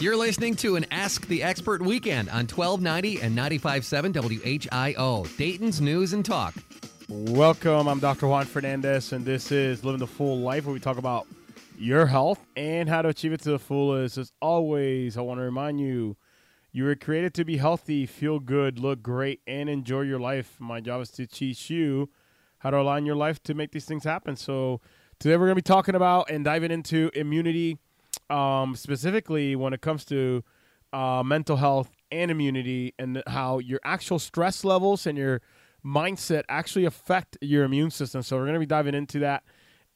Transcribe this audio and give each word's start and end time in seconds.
You're 0.00 0.16
listening 0.16 0.54
to 0.56 0.76
an 0.76 0.86
Ask 0.92 1.26
the 1.26 1.42
Expert 1.42 1.82
weekend 1.82 2.28
on 2.28 2.46
1290 2.46 3.20
and 3.20 3.36
95.7 3.36 4.12
WHIO, 4.12 5.36
Dayton's 5.36 5.80
News 5.80 6.12
and 6.12 6.24
Talk. 6.24 6.54
Welcome. 7.08 7.88
I'm 7.88 7.98
Dr. 7.98 8.28
Juan 8.28 8.46
Fernandez, 8.46 9.12
and 9.12 9.24
this 9.24 9.50
is 9.50 9.82
Living 9.82 9.98
the 9.98 10.06
Full 10.06 10.38
Life, 10.38 10.66
where 10.66 10.72
we 10.72 10.78
talk 10.78 10.98
about 10.98 11.26
your 11.76 12.06
health 12.06 12.38
and 12.54 12.88
how 12.88 13.02
to 13.02 13.08
achieve 13.08 13.32
it 13.32 13.40
to 13.40 13.50
the 13.50 13.58
fullest. 13.58 14.18
As 14.18 14.32
always, 14.40 15.16
I 15.16 15.22
want 15.22 15.40
to 15.40 15.42
remind 15.42 15.80
you 15.80 16.16
you 16.70 16.84
were 16.84 16.94
created 16.94 17.34
to 17.34 17.44
be 17.44 17.56
healthy, 17.56 18.06
feel 18.06 18.38
good, 18.38 18.78
look 18.78 19.02
great, 19.02 19.40
and 19.48 19.68
enjoy 19.68 20.02
your 20.02 20.20
life. 20.20 20.60
My 20.60 20.78
job 20.78 21.00
is 21.00 21.10
to 21.10 21.26
teach 21.26 21.70
you 21.70 22.08
how 22.58 22.70
to 22.70 22.78
align 22.78 23.04
your 23.04 23.16
life 23.16 23.42
to 23.42 23.54
make 23.54 23.72
these 23.72 23.86
things 23.86 24.04
happen. 24.04 24.36
So, 24.36 24.80
today 25.18 25.34
we're 25.36 25.46
going 25.46 25.50
to 25.50 25.54
be 25.56 25.62
talking 25.62 25.96
about 25.96 26.30
and 26.30 26.44
diving 26.44 26.70
into 26.70 27.10
immunity 27.14 27.78
um, 28.30 28.74
specifically 28.76 29.56
when 29.56 29.72
it 29.72 29.80
comes 29.80 30.04
to 30.06 30.44
uh, 30.92 31.22
mental 31.24 31.56
health 31.56 31.90
and 32.10 32.30
immunity 32.30 32.94
and 32.98 33.22
how 33.26 33.58
your 33.58 33.80
actual 33.84 34.18
stress 34.18 34.64
levels 34.64 35.06
and 35.06 35.18
your 35.18 35.40
mindset 35.84 36.44
actually 36.48 36.84
affect 36.84 37.36
your 37.40 37.64
immune 37.64 37.90
system. 37.90 38.22
So 38.22 38.36
we're 38.36 38.44
going 38.44 38.54
to 38.54 38.60
be 38.60 38.66
diving 38.66 38.94
into 38.94 39.18
that 39.20 39.44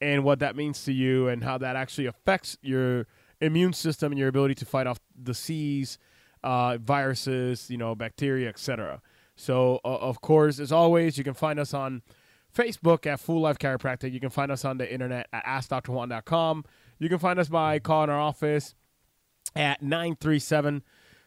and 0.01 0.23
what 0.23 0.39
that 0.39 0.55
means 0.55 0.83
to 0.85 0.93
you 0.93 1.27
and 1.27 1.43
how 1.43 1.57
that 1.57 1.75
actually 1.75 2.07
affects 2.07 2.57
your 2.61 3.07
immune 3.41 3.73
system 3.73 4.11
and 4.11 4.19
your 4.19 4.27
ability 4.27 4.55
to 4.55 4.65
fight 4.65 4.87
off 4.87 4.99
disease, 5.21 5.97
uh, 6.43 6.77
viruses, 6.77 7.69
you 7.69 7.77
know, 7.77 7.95
bacteria, 7.95 8.49
etc. 8.49 9.01
So 9.35 9.79
uh, 9.83 9.97
of 9.97 10.21
course, 10.21 10.59
as 10.59 10.71
always, 10.71 11.17
you 11.17 11.23
can 11.23 11.33
find 11.33 11.59
us 11.59 11.73
on 11.73 12.01
Facebook 12.55 13.05
at 13.05 13.19
Full 13.19 13.41
Life 13.41 13.57
Chiropractic. 13.57 14.13
You 14.13 14.19
can 14.19 14.29
find 14.29 14.51
us 14.51 14.63
on 14.63 14.77
the 14.77 14.91
internet 14.91 15.27
at 15.33 15.43
AskDrJuan.com. 15.45 16.65
You 16.99 17.09
can 17.09 17.19
find 17.19 17.39
us 17.39 17.49
by 17.49 17.79
calling 17.79 18.09
our 18.09 18.19
office 18.19 18.75
at 19.55 19.81
937 19.81 20.83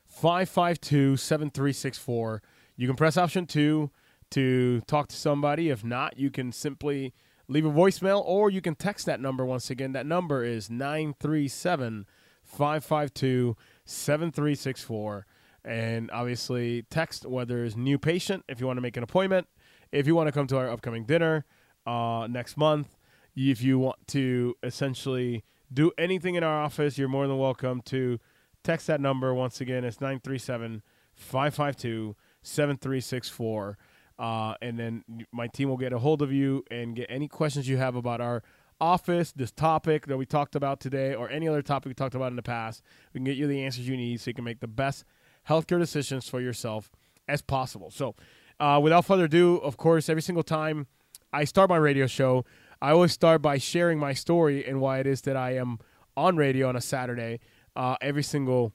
552 0.06 1.16
7364. 1.16 2.42
You 2.76 2.86
can 2.86 2.96
press 2.96 3.16
option 3.16 3.46
two 3.46 3.90
to 4.30 4.80
talk 4.82 5.08
to 5.08 5.16
somebody. 5.16 5.70
If 5.70 5.84
not, 5.84 6.18
you 6.18 6.30
can 6.30 6.52
simply 6.52 7.14
leave 7.48 7.64
a 7.64 7.70
voicemail 7.70 8.22
or 8.24 8.50
you 8.50 8.60
can 8.60 8.74
text 8.74 9.06
that 9.06 9.20
number 9.20 9.44
once 9.44 9.70
again. 9.70 9.92
That 9.92 10.06
number 10.06 10.44
is 10.44 10.70
937 10.70 12.06
552 12.44 13.56
7364. 13.84 15.26
And 15.64 16.10
obviously, 16.12 16.82
text 16.90 17.26
whether 17.26 17.64
it's 17.64 17.76
new 17.76 17.98
patient 17.98 18.44
if 18.48 18.60
you 18.60 18.66
want 18.66 18.76
to 18.76 18.80
make 18.80 18.96
an 18.96 19.02
appointment, 19.02 19.48
if 19.90 20.06
you 20.06 20.14
want 20.14 20.28
to 20.28 20.32
come 20.32 20.46
to 20.48 20.56
our 20.56 20.70
upcoming 20.70 21.04
dinner 21.04 21.44
uh, 21.86 22.28
next 22.30 22.56
month, 22.56 22.96
if 23.34 23.62
you 23.62 23.78
want 23.78 24.06
to 24.08 24.54
essentially 24.62 25.44
do 25.72 25.92
anything 25.98 26.34
in 26.34 26.44
our 26.44 26.62
office, 26.62 26.98
you're 26.98 27.08
more 27.08 27.26
than 27.26 27.38
welcome 27.38 27.80
to 27.82 28.18
text 28.62 28.86
that 28.86 29.00
number. 29.00 29.32
Once 29.34 29.60
again, 29.60 29.84
it's 29.84 30.00
937 30.00 30.82
552 31.14 32.16
7364. 32.42 33.78
Uh, 34.18 34.54
and 34.62 34.78
then 34.78 35.04
my 35.32 35.46
team 35.48 35.68
will 35.68 35.76
get 35.76 35.92
a 35.92 35.98
hold 35.98 36.22
of 36.22 36.32
you 36.32 36.64
and 36.70 36.96
get 36.96 37.06
any 37.10 37.28
questions 37.28 37.68
you 37.68 37.76
have 37.76 37.96
about 37.96 38.20
our 38.20 38.42
office, 38.80 39.32
this 39.32 39.50
topic 39.50 40.06
that 40.06 40.16
we 40.16 40.24
talked 40.24 40.54
about 40.54 40.80
today, 40.80 41.14
or 41.14 41.28
any 41.30 41.48
other 41.48 41.62
topic 41.62 41.88
we 41.88 41.94
talked 41.94 42.14
about 42.14 42.30
in 42.30 42.36
the 42.36 42.42
past. 42.42 42.82
We 43.12 43.18
can 43.18 43.24
get 43.24 43.36
you 43.36 43.46
the 43.46 43.62
answers 43.62 43.88
you 43.88 43.96
need 43.96 44.20
so 44.20 44.30
you 44.30 44.34
can 44.34 44.44
make 44.44 44.60
the 44.60 44.68
best 44.68 45.04
healthcare 45.48 45.78
decisions 45.78 46.28
for 46.28 46.40
yourself 46.40 46.90
as 47.28 47.42
possible. 47.42 47.90
So, 47.90 48.14
uh, 48.58 48.80
without 48.82 49.04
further 49.04 49.24
ado, 49.24 49.56
of 49.56 49.76
course, 49.76 50.08
every 50.08 50.22
single 50.22 50.42
time 50.42 50.86
I 51.32 51.44
start 51.44 51.68
my 51.68 51.76
radio 51.76 52.06
show, 52.06 52.44
I 52.80 52.90
always 52.90 53.12
start 53.12 53.40
by 53.42 53.58
sharing 53.58 53.98
my 53.98 54.12
story 54.12 54.64
and 54.64 54.80
why 54.80 54.98
it 54.98 55.06
is 55.06 55.22
that 55.22 55.36
I 55.36 55.56
am 55.56 55.78
on 56.16 56.36
radio 56.36 56.68
on 56.68 56.76
a 56.76 56.80
Saturday 56.80 57.40
uh, 57.74 57.96
every 58.00 58.22
single 58.22 58.72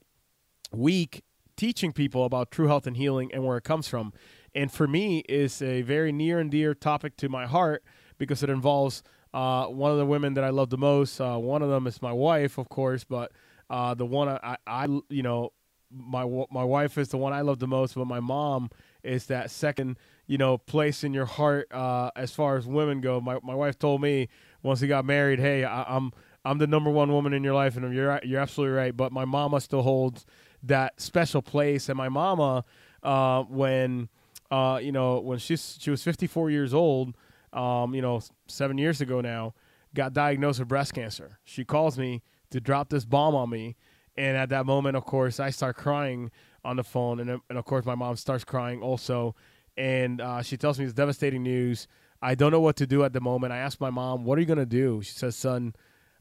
week, 0.71 1.23
teaching 1.55 1.91
people 1.91 2.25
about 2.25 2.51
true 2.51 2.67
health 2.67 2.87
and 2.87 2.97
healing 2.97 3.31
and 3.33 3.45
where 3.45 3.57
it 3.57 3.63
comes 3.63 3.87
from. 3.87 4.13
And 4.53 4.71
for 4.71 4.87
me, 4.87 5.19
is 5.29 5.61
a 5.61 5.81
very 5.83 6.11
near 6.11 6.39
and 6.39 6.49
dear 6.51 6.73
topic 6.73 7.15
to 7.17 7.29
my 7.29 7.45
heart 7.45 7.83
because 8.17 8.43
it 8.43 8.49
involves 8.49 9.03
uh, 9.33 9.65
one 9.67 9.91
of 9.91 9.97
the 9.97 10.05
women 10.05 10.33
that 10.33 10.43
I 10.43 10.49
love 10.49 10.69
the 10.69 10.77
most. 10.77 11.21
Uh, 11.21 11.37
one 11.37 11.61
of 11.61 11.69
them 11.69 11.87
is 11.87 12.01
my 12.01 12.11
wife, 12.11 12.57
of 12.57 12.69
course, 12.69 13.03
but 13.03 13.31
uh, 13.69 13.93
the 13.93 14.05
one 14.05 14.27
I, 14.27 14.57
I, 14.67 14.87
you 15.09 15.23
know, 15.23 15.53
my 15.89 16.23
my 16.51 16.63
wife 16.63 16.97
is 16.97 17.09
the 17.09 17.17
one 17.17 17.33
I 17.33 17.41
love 17.41 17.59
the 17.59 17.67
most, 17.67 17.95
but 17.95 18.05
my 18.05 18.19
mom 18.19 18.69
is 19.03 19.25
that 19.27 19.51
second 19.51 19.97
you 20.31 20.37
know, 20.37 20.57
place 20.57 21.03
in 21.03 21.13
your 21.13 21.25
heart 21.25 21.69
uh, 21.73 22.09
as 22.15 22.31
far 22.31 22.55
as 22.55 22.65
women 22.65 23.01
go. 23.01 23.19
My 23.19 23.39
my 23.43 23.53
wife 23.53 23.77
told 23.77 24.01
me 24.01 24.29
once 24.63 24.79
we 24.79 24.87
got 24.87 25.03
married, 25.03 25.39
hey, 25.39 25.65
I, 25.65 25.83
I'm 25.83 26.13
I'm 26.45 26.57
the 26.57 26.67
number 26.67 26.89
one 26.89 27.11
woman 27.11 27.33
in 27.33 27.43
your 27.43 27.53
life, 27.53 27.75
and 27.75 27.93
you're 27.93 28.17
you're 28.23 28.39
absolutely 28.39 28.77
right. 28.77 28.95
But 28.95 29.11
my 29.11 29.25
mama 29.25 29.59
still 29.59 29.81
holds 29.81 30.25
that 30.63 31.01
special 31.01 31.41
place, 31.41 31.89
and 31.89 31.97
my 31.97 32.07
mama, 32.07 32.63
uh, 33.03 33.43
when 33.43 34.07
uh, 34.49 34.79
you 34.81 34.93
know, 34.93 35.19
when 35.19 35.37
she's 35.37 35.77
she 35.81 35.91
was 35.91 36.01
54 36.01 36.49
years 36.49 36.73
old, 36.73 37.13
um, 37.51 37.93
you 37.93 38.01
know, 38.01 38.21
seven 38.47 38.77
years 38.77 39.01
ago 39.01 39.19
now, 39.19 39.53
got 39.93 40.13
diagnosed 40.13 40.59
with 40.59 40.69
breast 40.69 40.93
cancer. 40.93 41.39
She 41.43 41.65
calls 41.65 41.99
me 41.99 42.21
to 42.51 42.61
drop 42.61 42.87
this 42.87 43.03
bomb 43.03 43.35
on 43.35 43.49
me, 43.49 43.75
and 44.15 44.37
at 44.37 44.47
that 44.47 44.65
moment, 44.65 44.95
of 44.95 45.03
course, 45.03 45.41
I 45.41 45.49
start 45.49 45.75
crying 45.75 46.31
on 46.63 46.77
the 46.77 46.85
phone, 46.85 47.19
and 47.19 47.29
and 47.49 47.59
of 47.59 47.65
course, 47.65 47.83
my 47.83 47.95
mom 47.95 48.15
starts 48.15 48.45
crying 48.45 48.81
also 48.81 49.35
and 49.77 50.21
uh, 50.21 50.41
she 50.41 50.57
tells 50.57 50.79
me 50.79 50.85
it's 50.85 50.93
devastating 50.93 51.43
news. 51.43 51.87
I 52.21 52.35
don't 52.35 52.51
know 52.51 52.59
what 52.59 52.75
to 52.77 52.87
do 52.87 53.03
at 53.03 53.13
the 53.13 53.21
moment. 53.21 53.53
I 53.53 53.57
ask 53.57 53.79
my 53.79 53.89
mom, 53.89 54.25
"What 54.25 54.37
are 54.37 54.41
you 54.41 54.47
gonna 54.47 54.65
do?" 54.65 55.01
She 55.01 55.13
says, 55.13 55.35
"Son, 55.35 55.73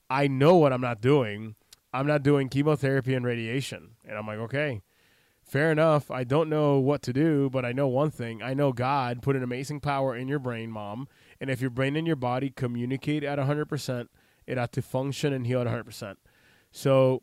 I 0.08 0.28
know 0.28 0.56
what 0.56 0.72
I'm 0.72 0.80
not 0.80 1.00
doing. 1.00 1.56
I'm 1.92 2.06
not 2.06 2.22
doing 2.22 2.48
chemotherapy 2.48 3.14
and 3.14 3.24
radiation." 3.24 3.96
And 4.06 4.16
I'm 4.16 4.26
like, 4.26 4.38
"Okay, 4.38 4.82
fair 5.50 5.72
enough. 5.72 6.10
I 6.10 6.22
don't 6.22 6.48
know 6.48 6.78
what 6.78 7.02
to 7.02 7.12
do, 7.12 7.50
but 7.50 7.64
I 7.64 7.72
know 7.72 7.88
one 7.88 8.10
thing. 8.10 8.40
I 8.40 8.54
know 8.54 8.72
God 8.72 9.20
put 9.20 9.34
an 9.34 9.42
amazing 9.42 9.80
power 9.80 10.14
in 10.14 10.28
your 10.28 10.38
brain, 10.38 10.70
mom. 10.70 11.08
And 11.40 11.50
if 11.50 11.60
your 11.60 11.70
brain 11.70 11.96
and 11.96 12.06
your 12.06 12.16
body 12.16 12.50
communicate 12.50 13.24
at 13.24 13.38
100%, 13.38 14.08
it 14.46 14.58
ought 14.58 14.72
to 14.72 14.82
function 14.82 15.32
and 15.32 15.46
heal 15.46 15.60
at 15.60 15.66
100%. 15.66 16.16
So 16.70 17.22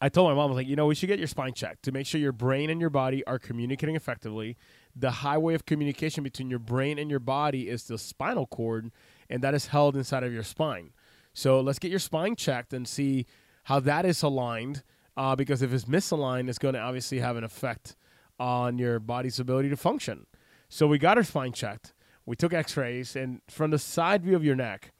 I 0.00 0.08
told 0.08 0.30
my 0.30 0.34
mom, 0.34 0.44
I 0.44 0.46
was 0.46 0.56
like, 0.56 0.68
you 0.68 0.76
know, 0.76 0.86
we 0.86 0.94
should 0.94 1.08
get 1.08 1.18
your 1.18 1.26
spine 1.26 1.54
checked 1.54 1.82
to 1.84 1.92
make 1.92 2.06
sure 2.06 2.20
your 2.20 2.32
brain 2.32 2.70
and 2.70 2.80
your 2.80 2.90
body 2.90 3.24
are 3.24 3.38
communicating 3.38 3.96
effectively 3.96 4.56
the 4.98 5.10
highway 5.10 5.54
of 5.54 5.64
communication 5.64 6.24
between 6.24 6.50
your 6.50 6.58
brain 6.58 6.98
and 6.98 7.10
your 7.10 7.20
body 7.20 7.68
is 7.68 7.84
the 7.84 7.98
spinal 7.98 8.46
cord, 8.46 8.90
and 9.30 9.42
that 9.42 9.54
is 9.54 9.68
held 9.68 9.96
inside 9.96 10.24
of 10.24 10.32
your 10.32 10.42
spine. 10.42 10.90
So 11.32 11.60
let's 11.60 11.78
get 11.78 11.90
your 11.90 12.00
spine 12.00 12.36
checked 12.36 12.72
and 12.72 12.86
see 12.86 13.26
how 13.64 13.80
that 13.80 14.04
is 14.04 14.22
aligned. 14.22 14.82
Uh, 15.16 15.34
because 15.34 15.62
if 15.62 15.72
it's 15.72 15.84
misaligned, 15.84 16.48
it's 16.48 16.58
going 16.58 16.74
to 16.74 16.80
obviously 16.80 17.18
have 17.18 17.36
an 17.36 17.42
effect 17.42 17.96
on 18.38 18.78
your 18.78 19.00
body's 19.00 19.40
ability 19.40 19.68
to 19.68 19.76
function. 19.76 20.26
So 20.68 20.86
we 20.86 20.98
got 20.98 21.16
her 21.16 21.24
spine 21.24 21.52
checked. 21.52 21.92
We 22.24 22.36
took 22.36 22.52
X-rays, 22.52 23.16
and 23.16 23.40
from 23.48 23.70
the 23.70 23.78
side 23.78 24.22
view 24.22 24.36
of 24.36 24.44
your 24.44 24.54
neck, 24.54 24.92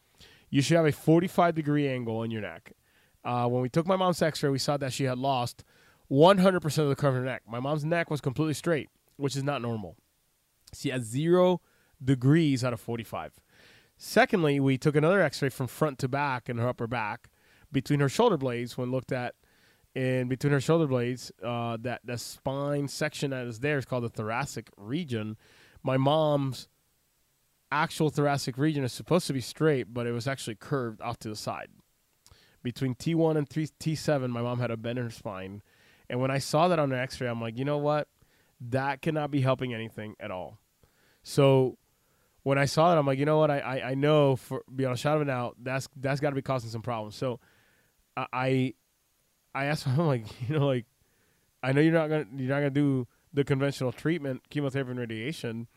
you 0.51 0.63
should 0.63 0.77
have 0.77 0.87
a 0.87 0.93
45 0.93 1.55
degree 1.55 1.89
angle 1.89 2.23
in 2.23 2.31
your 2.31 2.41
neck. 2.41 2.73
Uh, 3.25 3.47
when 3.47 3.63
we 3.63 3.69
took 3.69 3.87
my 3.87 3.97
mom's 3.97 4.23
X-ray, 4.23 4.51
we 4.51 4.59
saw 4.59 4.77
that 4.77 4.93
she 4.93 5.05
had 5.05 5.19
lost 5.19 5.63
100% 6.11 6.79
of 6.79 6.89
the 6.89 6.97
curve 6.97 7.15
of 7.15 7.21
her 7.21 7.27
neck. 7.27 7.43
My 7.47 7.61
mom's 7.61 7.85
neck 7.85 8.11
was 8.11 8.21
completely 8.21 8.55
straight 8.55 8.89
which 9.19 9.37
is 9.37 9.43
not 9.43 9.61
normal. 9.61 9.97
She 10.75 10.89
has 10.91 11.03
zero 11.03 11.61
degrees 12.03 12.65
out 12.65 12.73
of 12.73 12.81
45. 12.81 13.35
Secondly, 13.97 14.61
we 14.61 14.79
took 14.79 14.97
another 14.97 15.21
x 15.21 15.43
ray 15.43 15.49
from 15.49 15.67
front 15.67 15.99
to 15.99 16.09
back 16.09 16.49
in 16.49 16.57
her 16.59 16.69
upper 16.69 16.87
back 16.87 17.29
between 17.71 18.01
her 18.01 18.09
shoulder 18.09 18.37
blades 18.37 18.79
when 18.79 18.91
looked 18.91 19.13
at 19.13 19.35
And 19.95 20.29
between 20.29 20.53
her 20.53 20.61
shoulder 20.61 20.87
blades, 20.87 21.33
uh, 21.43 21.77
that 21.81 22.03
the 22.05 22.17
spine 22.17 22.87
section 22.87 23.31
that 23.33 23.47
is 23.47 23.61
there 23.61 23.79
is 23.79 23.85
called 23.85 24.05
the 24.05 24.09
thoracic 24.09 24.71
region. 24.77 25.37
My 25.83 25.97
mom's 25.97 26.69
actual 27.73 28.11
thoracic 28.11 28.57
region 28.57 28.85
is 28.85 28.93
supposed 28.93 29.27
to 29.27 29.33
be 29.33 29.41
straight, 29.41 29.93
but 29.93 30.07
it 30.07 30.13
was 30.13 30.29
actually 30.29 30.55
curved 30.55 31.01
off 31.01 31.19
to 31.21 31.29
the 31.29 31.37
side. 31.37 31.69
Between 32.63 32.95
T1 32.95 33.37
and 33.37 33.49
T7, 33.49 34.31
my 34.31 34.43
mom 34.43 34.61
had 34.61 34.71
a 34.71 34.77
bend 34.77 34.99
in 34.99 35.07
her 35.07 35.11
spine. 35.11 35.63
And 36.09 36.21
when 36.21 36.31
I 36.31 36.39
saw 36.39 36.69
that 36.69 36.79
on 36.79 36.91
the 36.91 36.99
x 36.99 37.21
ray, 37.21 37.29
I'm 37.29 37.41
like, 37.41 37.59
you 37.59 37.65
know 37.65 37.79
what? 37.79 38.09
That 38.61 39.03
cannot 39.03 39.31
be 39.31 39.41
helping 39.41 39.73
anything 39.73 40.15
at 40.19 40.31
all. 40.31 40.59
So 41.23 41.79
when 42.43 42.59
I 42.59 42.65
saw 42.65 42.91
that, 42.91 42.99
I'm 42.99 43.07
like, 43.07 43.19
you 43.19 43.27
know 43.27 43.39
what? 43.39 43.51
I, 43.51 43.59
I, 43.59 43.91
I 43.91 43.95
know 43.95 44.37
for 44.37 44.63
beyond 44.75 44.95
a 44.95 44.99
shadow 44.99 45.17
of 45.17 45.23
a 45.23 45.25
doubt, 45.27 45.57
that's 45.63 45.89
that's 45.97 46.21
got 46.21 46.31
to 46.31 46.37
be 46.37 46.43
causing 46.43 46.71
some 46.71 46.83
problems. 46.83 47.17
So 47.17 47.41
I 48.17 48.75
I 49.55 49.65
asked 49.67 49.85
him 49.87 50.01
I'm 50.01 50.07
like, 50.07 50.49
you 50.49 50.59
know, 50.59 50.67
like 50.67 50.87
I 51.63 51.73
know 51.73 51.81
you're 51.81 51.93
not 51.93 52.09
gonna 52.09 52.27
you're 52.37 52.49
not 52.49 52.61
gonna 52.61 52.71
do 52.71 53.07
the 53.33 53.45
conventional 53.45 53.93
treatment, 53.93 54.43
chemotherapy 54.51 54.91
and 54.91 55.01
radiation. 55.01 55.69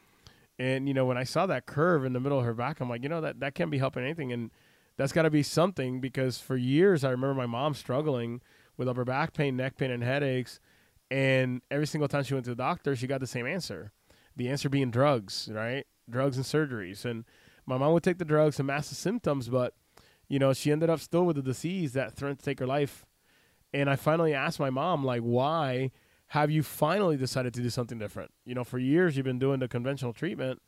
And 0.58 0.88
you 0.88 0.94
know, 0.94 1.06
when 1.06 1.18
I 1.18 1.24
saw 1.24 1.46
that 1.48 1.66
curve 1.66 2.06
in 2.06 2.14
the 2.14 2.20
middle 2.20 2.40
of 2.40 2.46
her 2.46 2.54
back, 2.54 2.80
I'm 2.80 2.90
like, 2.90 3.04
you 3.04 3.10
know, 3.10 3.22
that 3.22 3.40
that 3.40 3.56
can't 3.56 3.72
be 3.72 3.80
helping 3.80 4.04
anything, 4.04 4.32
and 4.32 4.52
that's 4.98 5.12
got 5.12 5.24
to 5.24 5.30
be 5.30 5.44
something 5.44 6.00
because 6.00 6.38
for 6.38 6.56
years 6.56 7.04
I 7.04 7.10
remember 7.10 7.34
my 7.34 7.46
mom 7.46 7.74
struggling 7.74 8.42
with 8.78 8.88
upper 8.88 9.06
back 9.06 9.34
pain, 9.34 9.58
neck 9.58 9.78
pain, 9.78 9.92
and 9.92 10.04
headaches 10.04 10.60
and 11.12 11.62
every 11.70 11.86
single 11.86 12.08
time 12.08 12.24
she 12.24 12.34
went 12.34 12.46
to 12.46 12.52
the 12.52 12.56
doctor, 12.56 12.96
she 12.96 13.06
got 13.06 13.20
the 13.20 13.28
same 13.28 13.46
answer. 13.46 13.92
The 14.38 14.48
answer 14.48 14.70
being 14.70 14.92
drugs, 14.92 15.50
right? 15.52 15.86
Drugs 16.10 16.38
and 16.38 16.46
surgeries. 16.46 17.04
And 17.04 17.26
my 17.66 17.78
mom 17.78 17.92
would 17.92 18.04
take 18.04 18.18
the 18.18 18.26
drugs 18.26 18.60
and 18.60 18.68
mask 18.68 18.90
the 18.90 18.96
symptoms, 18.96 19.50
but 19.50 19.74
you 20.30 20.40
know, 20.40 20.54
she 20.54 20.72
ended 20.72 20.90
up 20.90 21.02
still 21.02 21.26
with 21.26 21.38
a 21.38 21.42
disease 21.42 21.92
that 21.94 22.14
threatened 22.14 22.40
to 22.40 22.46
take 22.46 22.60
her 22.60 22.66
life. 22.66 23.06
And 23.74 23.90
I 23.90 23.98
finally 23.98 24.34
asked 24.34 24.58
my 24.58 24.70
mom, 24.70 25.04
like, 25.04 25.22
why 25.22 25.92
have 26.28 26.50
you 26.50 26.64
finally 26.64 27.18
decided 27.18 27.54
to 27.56 27.62
do 27.62 27.70
something 27.70 28.00
different? 28.00 28.32
You 28.46 28.56
know, 28.56 28.64
for 28.64 28.80
years 28.80 29.18
you've 29.18 29.26
been 29.26 29.40
doing 29.40 29.60
the 29.60 29.68
conventional 29.68 30.14
treatment. 30.14 30.62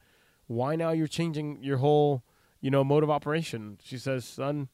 Why 0.47 0.75
now 0.75 0.91
you're 0.91 1.07
changing 1.07 1.63
your 1.63 1.77
whole, 1.77 2.21
you 2.59 2.69
know, 2.69 2.83
mode 2.83 3.03
of 3.03 3.09
operation? 3.09 3.77
She 3.81 3.97
says, 3.97 4.25
son, 4.25 4.67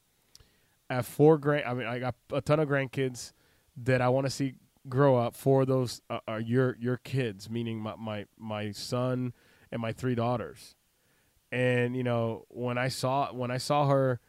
I 0.89 0.95
have 0.95 1.05
four 1.05 1.37
grand. 1.37 1.65
I 1.67 1.75
mean, 1.75 1.85
I 1.85 1.99
got 1.99 2.15
a 2.33 2.41
ton 2.41 2.59
of 2.59 2.67
grandkids 2.67 3.33
that 3.77 4.01
I 4.01 4.09
want 4.09 4.25
to 4.25 4.31
see 4.31 4.55
grow 4.89 5.17
up. 5.17 5.35
For 5.35 5.65
those 5.65 6.01
uh, 6.09 6.19
are 6.27 6.39
your 6.39 6.75
your 6.79 6.97
kids, 6.97 7.49
meaning 7.49 7.79
my, 7.79 7.95
my 7.95 8.25
my 8.37 8.71
son 8.71 9.33
and 9.71 9.81
my 9.81 9.91
three 9.91 10.15
daughters. 10.15 10.75
And 11.51 11.95
you 11.95 12.03
know, 12.03 12.45
when 12.49 12.77
I 12.77 12.87
saw 12.89 13.31
when 13.33 13.51
I 13.51 13.57
saw 13.57 13.87
her 13.87 14.19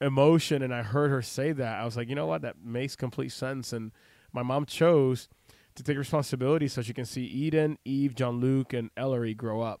emotion 0.00 0.62
and 0.62 0.74
I 0.74 0.82
heard 0.82 1.10
her 1.10 1.22
say 1.22 1.52
that, 1.52 1.80
I 1.80 1.84
was 1.84 1.96
like, 1.96 2.08
you 2.08 2.14
know 2.14 2.26
what, 2.26 2.42
that 2.42 2.56
makes 2.62 2.96
complete 2.96 3.32
sense. 3.32 3.72
And 3.72 3.92
my 4.32 4.42
mom 4.42 4.66
chose 4.66 5.28
to 5.74 5.82
take 5.82 5.96
responsibility 5.96 6.68
so 6.68 6.82
she 6.82 6.92
can 6.92 7.04
see 7.04 7.24
Eden, 7.24 7.78
Eve, 7.84 8.14
John 8.14 8.40
Luke, 8.40 8.72
and 8.72 8.90
Ellery 8.96 9.34
grow 9.34 9.60
up. 9.60 9.80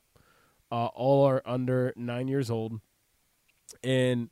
Uh, 0.70 0.86
all 0.86 1.24
are 1.24 1.42
under 1.46 1.92
nine 1.96 2.26
years 2.26 2.50
old, 2.50 2.80
and 3.84 4.30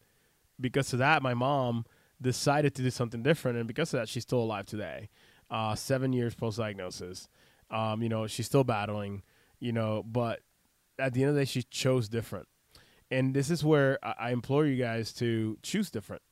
because 0.61 0.93
of 0.93 0.99
that, 0.99 1.23
my 1.23 1.33
mom 1.33 1.85
decided 2.21 2.75
to 2.75 2.83
do 2.83 2.91
something 2.91 3.23
different, 3.23 3.57
and 3.57 3.69
because 3.69 3.95
of 3.95 4.01
that, 4.01 4.09
she's 4.09 4.25
still 4.25 4.41
alive 4.41 4.67
today. 4.67 5.09
Uh, 5.51 5.75
seven 5.75 6.13
years 6.13 6.35
post 6.35 6.59
diagnosis. 6.59 7.29
Um, 7.71 8.03
you 8.03 8.09
know, 8.09 8.27
she's 8.27 8.47
still 8.47 8.65
battling. 8.65 9.23
You 9.61 9.73
know, 9.73 10.03
but 10.03 10.41
at 10.99 11.15
the 11.15 11.23
end 11.23 11.31
of 11.31 11.37
the 11.37 11.43
day, 11.43 11.47
she 11.47 11.63
chose 11.63 12.09
different 12.09 12.49
and 13.11 13.35
this 13.35 13.51
is 13.51 13.65
where 13.65 13.99
I, 14.03 14.15
I 14.19 14.31
implore 14.31 14.67
you 14.67 14.77
guys 14.77 15.13
to 15.15 15.59
choose 15.63 15.91
different. 15.91 16.23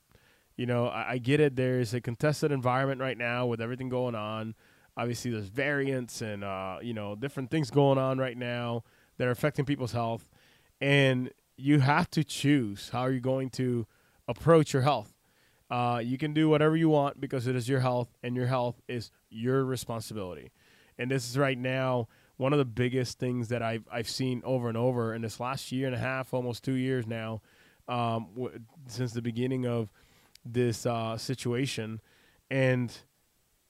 You 0.56 0.66
know, 0.66 0.88
I, 0.88 1.12
I 1.12 1.18
get 1.18 1.40
it. 1.40 1.56
There's 1.56 1.94
a 1.94 2.00
contested 2.00 2.52
environment 2.52 3.00
right 3.00 3.16
now 3.16 3.46
with 3.46 3.60
everything 3.60 3.88
going 3.88 4.14
on. 4.14 4.54
Obviously, 4.96 5.30
there's 5.30 5.46
variants 5.46 6.20
and 6.20 6.44
uh, 6.44 6.78
you 6.82 6.92
know 6.92 7.14
different 7.14 7.50
things 7.50 7.70
going 7.70 7.98
on 7.98 8.18
right 8.18 8.36
now 8.36 8.84
that 9.16 9.26
are 9.26 9.30
affecting 9.30 9.64
people's 9.64 9.92
health, 9.92 10.28
and 10.80 11.30
you 11.56 11.80
have 11.80 12.10
to 12.10 12.24
choose 12.24 12.90
how 12.90 13.04
you're 13.04 13.14
you 13.14 13.20
going 13.20 13.48
to 13.50 13.86
approach 14.28 14.72
your 14.72 14.82
health. 14.82 15.11
Uh, 15.72 16.00
you 16.00 16.18
can 16.18 16.34
do 16.34 16.50
whatever 16.50 16.76
you 16.76 16.90
want 16.90 17.18
because 17.18 17.46
it 17.46 17.56
is 17.56 17.66
your 17.66 17.80
health, 17.80 18.10
and 18.22 18.36
your 18.36 18.44
health 18.44 18.82
is 18.88 19.10
your 19.30 19.64
responsibility. 19.64 20.50
And 20.98 21.10
this 21.10 21.26
is 21.30 21.38
right 21.38 21.56
now 21.56 22.08
one 22.36 22.52
of 22.52 22.58
the 22.58 22.66
biggest 22.66 23.18
things 23.18 23.48
that 23.48 23.62
I've 23.62 23.84
I've 23.90 24.08
seen 24.08 24.42
over 24.44 24.68
and 24.68 24.76
over 24.76 25.14
in 25.14 25.22
this 25.22 25.40
last 25.40 25.72
year 25.72 25.86
and 25.86 25.96
a 25.96 25.98
half, 25.98 26.34
almost 26.34 26.62
two 26.62 26.74
years 26.74 27.06
now, 27.06 27.40
um, 27.88 28.28
w- 28.34 28.58
since 28.86 29.14
the 29.14 29.22
beginning 29.22 29.64
of 29.64 29.88
this 30.44 30.84
uh, 30.84 31.16
situation, 31.16 32.02
and 32.50 32.92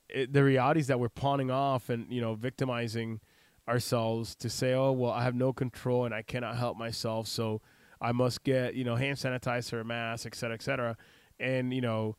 it, 0.08 0.32
the 0.32 0.42
realities 0.42 0.88
that 0.88 0.98
we're 0.98 1.08
pawning 1.08 1.52
off 1.52 1.88
and 1.88 2.12
you 2.12 2.20
know 2.20 2.34
victimizing 2.34 3.20
ourselves 3.68 4.34
to 4.34 4.50
say, 4.50 4.72
oh 4.72 4.90
well, 4.90 5.12
I 5.12 5.22
have 5.22 5.36
no 5.36 5.52
control 5.52 6.04
and 6.04 6.12
I 6.12 6.22
cannot 6.22 6.56
help 6.56 6.76
myself, 6.76 7.28
so 7.28 7.60
I 8.00 8.10
must 8.10 8.42
get 8.42 8.74
you 8.74 8.82
know 8.82 8.96
hand 8.96 9.18
sanitizer, 9.18 9.86
mask, 9.86 10.26
et 10.26 10.34
cetera, 10.34 10.54
et 10.54 10.62
cetera, 10.62 10.96
and 11.42 11.74
you 11.74 11.80
know, 11.80 12.16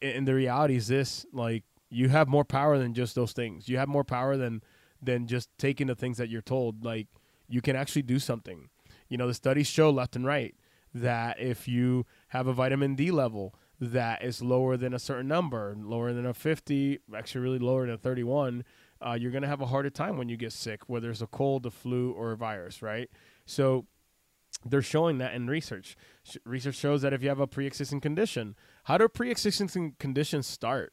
and 0.00 0.26
the 0.26 0.34
reality 0.34 0.76
is 0.76 0.88
this: 0.88 1.26
like 1.32 1.64
you 1.90 2.08
have 2.08 2.28
more 2.28 2.44
power 2.44 2.78
than 2.78 2.94
just 2.94 3.14
those 3.14 3.32
things. 3.32 3.68
You 3.68 3.78
have 3.78 3.88
more 3.88 4.04
power 4.04 4.36
than 4.36 4.62
than 5.02 5.26
just 5.26 5.48
taking 5.58 5.88
the 5.88 5.94
things 5.94 6.16
that 6.18 6.28
you're 6.28 6.42
told. 6.42 6.84
Like 6.84 7.08
you 7.48 7.60
can 7.60 7.76
actually 7.76 8.02
do 8.02 8.18
something. 8.18 8.68
You 9.08 9.18
know, 9.18 9.26
the 9.26 9.34
studies 9.34 9.66
show 9.66 9.90
left 9.90 10.16
and 10.16 10.24
right 10.24 10.54
that 10.94 11.40
if 11.40 11.66
you 11.66 12.06
have 12.28 12.46
a 12.46 12.52
vitamin 12.52 12.94
D 12.94 13.10
level 13.10 13.54
that 13.80 14.22
is 14.22 14.40
lower 14.40 14.76
than 14.76 14.94
a 14.94 14.98
certain 14.98 15.28
number, 15.28 15.76
lower 15.78 16.12
than 16.12 16.24
a 16.24 16.32
50, 16.32 17.00
actually 17.14 17.40
really 17.40 17.58
lower 17.58 17.84
than 17.84 17.94
a 17.94 17.98
31, 17.98 18.64
uh, 19.04 19.12
you're 19.12 19.32
going 19.32 19.42
to 19.42 19.48
have 19.48 19.60
a 19.60 19.66
harder 19.66 19.90
time 19.90 20.16
when 20.16 20.28
you 20.28 20.36
get 20.36 20.52
sick, 20.52 20.88
whether 20.88 21.10
it's 21.10 21.20
a 21.20 21.26
cold, 21.26 21.66
a 21.66 21.70
flu, 21.70 22.12
or 22.12 22.32
a 22.32 22.36
virus, 22.36 22.80
right? 22.80 23.10
So 23.44 23.86
they're 24.64 24.82
showing 24.82 25.18
that 25.18 25.34
in 25.34 25.46
research. 25.48 25.96
Research 26.44 26.76
shows 26.76 27.02
that 27.02 27.12
if 27.12 27.22
you 27.22 27.28
have 27.28 27.40
a 27.40 27.46
pre-existing 27.46 28.00
condition, 28.00 28.56
how 28.84 28.98
do 28.98 29.08
pre-existing 29.08 29.96
conditions 29.98 30.46
start? 30.46 30.92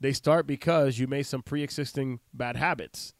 They 0.00 0.12
start 0.12 0.46
because 0.46 0.98
you 0.98 1.06
made 1.06 1.24
some 1.24 1.42
pre-existing 1.42 2.20
bad 2.32 2.56
habits 2.56 3.14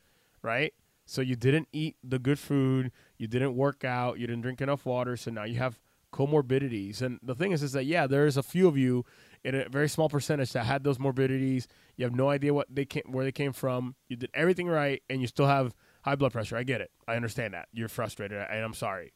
right? 0.45 0.75
So 1.07 1.23
you 1.23 1.35
didn't 1.35 1.69
eat 1.73 1.97
the 2.05 2.19
good 2.19 2.39
food, 2.39 2.93
you 3.19 3.27
didn't 3.27 3.57
work 3.57 3.85
out, 3.85 4.19
you 4.19 4.27
didn't 4.27 4.43
drink 4.43 4.61
enough 4.61 4.87
water, 4.87 5.17
so 5.17 5.31
now 5.31 5.45
you 5.45 5.57
have 5.57 5.81
comorbidities. 6.13 7.03
And 7.03 7.19
the 7.23 7.35
thing 7.35 7.51
is, 7.51 7.63
is 7.63 7.73
that 7.73 7.85
yeah, 7.85 8.07
there's 8.07 8.37
a 8.37 8.43
few 8.43 8.69
of 8.69 8.77
you 8.77 9.05
in 9.43 9.55
a 9.55 9.69
very 9.69 9.89
small 9.89 10.09
percentage 10.09 10.53
that 10.53 10.65
had 10.65 10.85
those 10.85 10.99
morbidities. 10.99 11.67
You 11.97 12.05
have 12.05 12.15
no 12.15 12.31
idea 12.31 12.55
what 12.55 12.69
they 12.71 12.85
came, 12.85 13.03
where 13.07 13.25
they 13.25 13.33
came 13.33 13.53
from. 13.53 13.97
You 14.09 14.17
did 14.17 14.31
everything 14.33 14.69
right, 14.69 15.03
and 15.11 15.21
you 15.21 15.27
still 15.27 15.47
have 15.47 15.75
high 16.03 16.15
blood 16.15 16.33
pressure. 16.33 16.57
I 16.57 16.63
get 16.63 16.81
it. 16.81 16.91
I 17.09 17.17
understand 17.17 17.55
that. 17.55 17.69
You're 17.73 17.89
frustrated, 17.89 18.39
and 18.39 18.65
I'm 18.65 18.75
sorry. 18.75 19.13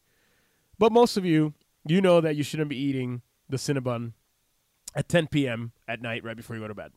But 0.78 0.92
most 0.92 1.16
of 1.16 1.25
you, 1.25 1.54
you 1.86 2.00
know 2.00 2.20
that 2.20 2.36
you 2.36 2.42
shouldn't 2.42 2.70
be 2.70 2.76
eating 2.76 3.22
the 3.48 3.56
Cinnabon 3.56 4.12
at 4.94 5.08
10 5.08 5.28
p.m. 5.28 5.72
at 5.86 6.02
night 6.02 6.25
right 6.25 6.36
before 6.36 6.56
you 6.56 6.62
go 6.62 6.69
to 6.69 6.75
bed. 6.75 6.92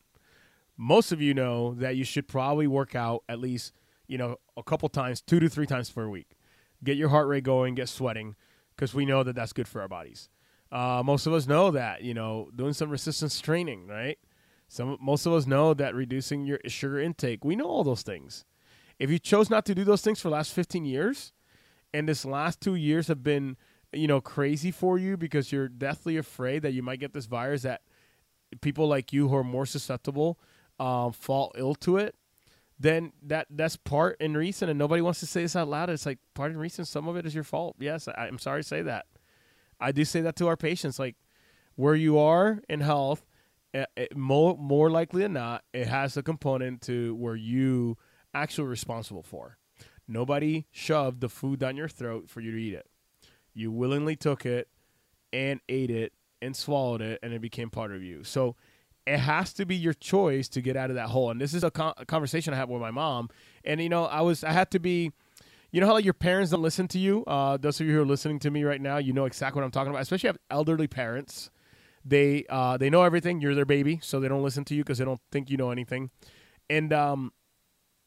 Most 0.76 1.12
of 1.12 1.20
you 1.20 1.34
know 1.34 1.74
that 1.74 1.96
you 1.96 2.04
should 2.04 2.28
probably 2.28 2.66
work 2.66 2.94
out 2.94 3.22
at 3.28 3.38
least 3.38 3.72
you 4.12 4.18
know, 4.18 4.36
a 4.58 4.62
couple 4.62 4.88
times, 4.90 5.22
two 5.22 5.40
to 5.40 5.48
three 5.48 5.66
times 5.66 5.88
per 5.88 6.06
week. 6.06 6.36
Get 6.84 6.98
your 6.98 7.08
heart 7.08 7.28
rate 7.28 7.44
going, 7.44 7.74
get 7.74 7.88
sweating, 7.88 8.36
because 8.76 8.92
we 8.92 9.06
know 9.06 9.22
that 9.22 9.34
that's 9.34 9.54
good 9.54 9.66
for 9.66 9.80
our 9.80 9.88
bodies. 9.88 10.28
Uh, 10.70 11.02
most 11.02 11.26
of 11.26 11.32
us 11.32 11.46
know 11.46 11.70
that, 11.70 12.02
you 12.02 12.12
know, 12.12 12.50
doing 12.54 12.74
some 12.74 12.90
resistance 12.90 13.40
training, 13.40 13.86
right? 13.86 14.18
Some 14.68 14.98
most 15.00 15.24
of 15.24 15.32
us 15.32 15.46
know 15.46 15.72
that 15.72 15.94
reducing 15.94 16.44
your 16.44 16.58
sugar 16.66 17.00
intake. 17.00 17.42
We 17.42 17.56
know 17.56 17.64
all 17.64 17.84
those 17.84 18.02
things. 18.02 18.44
If 18.98 19.10
you 19.10 19.18
chose 19.18 19.48
not 19.48 19.64
to 19.66 19.74
do 19.74 19.82
those 19.82 20.02
things 20.02 20.20
for 20.20 20.28
the 20.28 20.34
last 20.34 20.52
15 20.52 20.84
years, 20.84 21.32
and 21.94 22.06
this 22.06 22.26
last 22.26 22.60
two 22.60 22.74
years 22.74 23.08
have 23.08 23.22
been, 23.22 23.56
you 23.92 24.06
know, 24.06 24.20
crazy 24.20 24.70
for 24.70 24.98
you 24.98 25.16
because 25.16 25.52
you're 25.52 25.68
deathly 25.68 26.16
afraid 26.16 26.62
that 26.62 26.72
you 26.72 26.82
might 26.82 27.00
get 27.00 27.12
this 27.12 27.26
virus 27.26 27.62
that 27.62 27.82
people 28.60 28.86
like 28.86 29.12
you 29.12 29.28
who 29.28 29.36
are 29.36 29.44
more 29.44 29.66
susceptible 29.66 30.38
um, 30.78 31.12
fall 31.12 31.52
ill 31.56 31.74
to 31.76 31.96
it, 31.96 32.14
then 32.78 33.12
that 33.22 33.46
that's 33.50 33.76
part 33.76 34.16
and 34.20 34.36
reason, 34.36 34.68
and 34.68 34.78
nobody 34.78 35.02
wants 35.02 35.20
to 35.20 35.26
say 35.26 35.42
this 35.42 35.54
out 35.54 35.68
loud. 35.68 35.90
It's 35.90 36.06
like 36.06 36.18
part 36.34 36.50
and 36.50 36.60
reason. 36.60 36.84
Some 36.84 37.06
of 37.06 37.16
it 37.16 37.26
is 37.26 37.34
your 37.34 37.44
fault. 37.44 37.76
Yes, 37.78 38.08
I, 38.08 38.26
am 38.26 38.38
sorry 38.38 38.62
to 38.62 38.68
say 38.68 38.82
that. 38.82 39.06
I 39.78 39.92
do 39.92 40.04
say 40.04 40.20
that 40.22 40.36
to 40.36 40.48
our 40.48 40.56
patients. 40.56 40.98
Like 40.98 41.16
where 41.76 41.94
you 41.94 42.18
are 42.18 42.60
in 42.68 42.80
health, 42.80 43.24
it, 43.72 43.88
it, 43.96 44.16
more 44.16 44.56
more 44.56 44.90
likely 44.90 45.22
than 45.22 45.34
not, 45.34 45.64
it 45.72 45.86
has 45.86 46.16
a 46.16 46.22
component 46.22 46.82
to 46.82 47.14
where 47.14 47.36
you 47.36 47.96
actually 48.34 48.68
responsible 48.68 49.22
for. 49.22 49.58
Nobody 50.08 50.66
shoved 50.72 51.20
the 51.20 51.28
food 51.28 51.60
down 51.60 51.76
your 51.76 51.88
throat 51.88 52.28
for 52.28 52.40
you 52.40 52.50
to 52.50 52.58
eat 52.58 52.74
it. 52.74 52.86
You 53.54 53.70
willingly 53.70 54.16
took 54.16 54.46
it 54.46 54.68
and 55.32 55.60
ate 55.68 55.90
it 55.90 56.12
and 56.40 56.56
swallowed 56.56 57.00
it, 57.00 57.20
and 57.22 57.32
it 57.32 57.40
became 57.40 57.70
part 57.70 57.92
of 57.92 58.02
you. 58.02 58.24
So 58.24 58.56
it 59.06 59.18
has 59.18 59.52
to 59.54 59.66
be 59.66 59.76
your 59.76 59.94
choice 59.94 60.48
to 60.48 60.60
get 60.60 60.76
out 60.76 60.90
of 60.90 60.96
that 60.96 61.08
hole. 61.08 61.30
And 61.30 61.40
this 61.40 61.54
is 61.54 61.64
a, 61.64 61.72
a, 61.96 62.06
conversation 62.06 62.54
I 62.54 62.56
had 62.56 62.68
with 62.68 62.80
my 62.80 62.90
mom. 62.90 63.30
And 63.64 63.80
you 63.80 63.88
know, 63.88 64.04
I 64.04 64.20
was 64.20 64.44
I 64.44 64.52
had 64.52 64.70
to 64.72 64.78
be, 64.78 65.12
you 65.70 65.80
know 65.80 65.86
how 65.86 65.94
like 65.94 66.04
your 66.04 66.14
parents 66.14 66.50
don't 66.50 66.62
listen 66.62 66.86
to 66.88 66.98
you. 66.98 67.24
Uh, 67.24 67.56
those 67.56 67.80
of 67.80 67.86
you 67.86 67.94
who 67.94 68.02
are 68.02 68.06
listening 68.06 68.38
to 68.40 68.50
me 68.50 68.64
right 68.64 68.80
now, 68.80 68.98
you 68.98 69.12
know 69.12 69.24
exactly 69.24 69.60
what 69.60 69.64
I'm 69.64 69.70
talking 69.70 69.90
about. 69.90 70.02
Especially 70.02 70.28
have 70.28 70.38
elderly 70.50 70.86
parents. 70.86 71.50
They 72.04 72.44
uh, 72.48 72.76
they 72.76 72.90
know 72.90 73.02
everything. 73.02 73.40
You're 73.40 73.54
their 73.54 73.64
baby, 73.64 74.00
so 74.02 74.20
they 74.20 74.28
don't 74.28 74.42
listen 74.42 74.64
to 74.66 74.74
you 74.74 74.82
because 74.82 74.98
they 74.98 75.04
don't 75.04 75.20
think 75.30 75.50
you 75.50 75.56
know 75.56 75.70
anything. 75.70 76.10
And 76.68 76.92
um, 76.92 77.32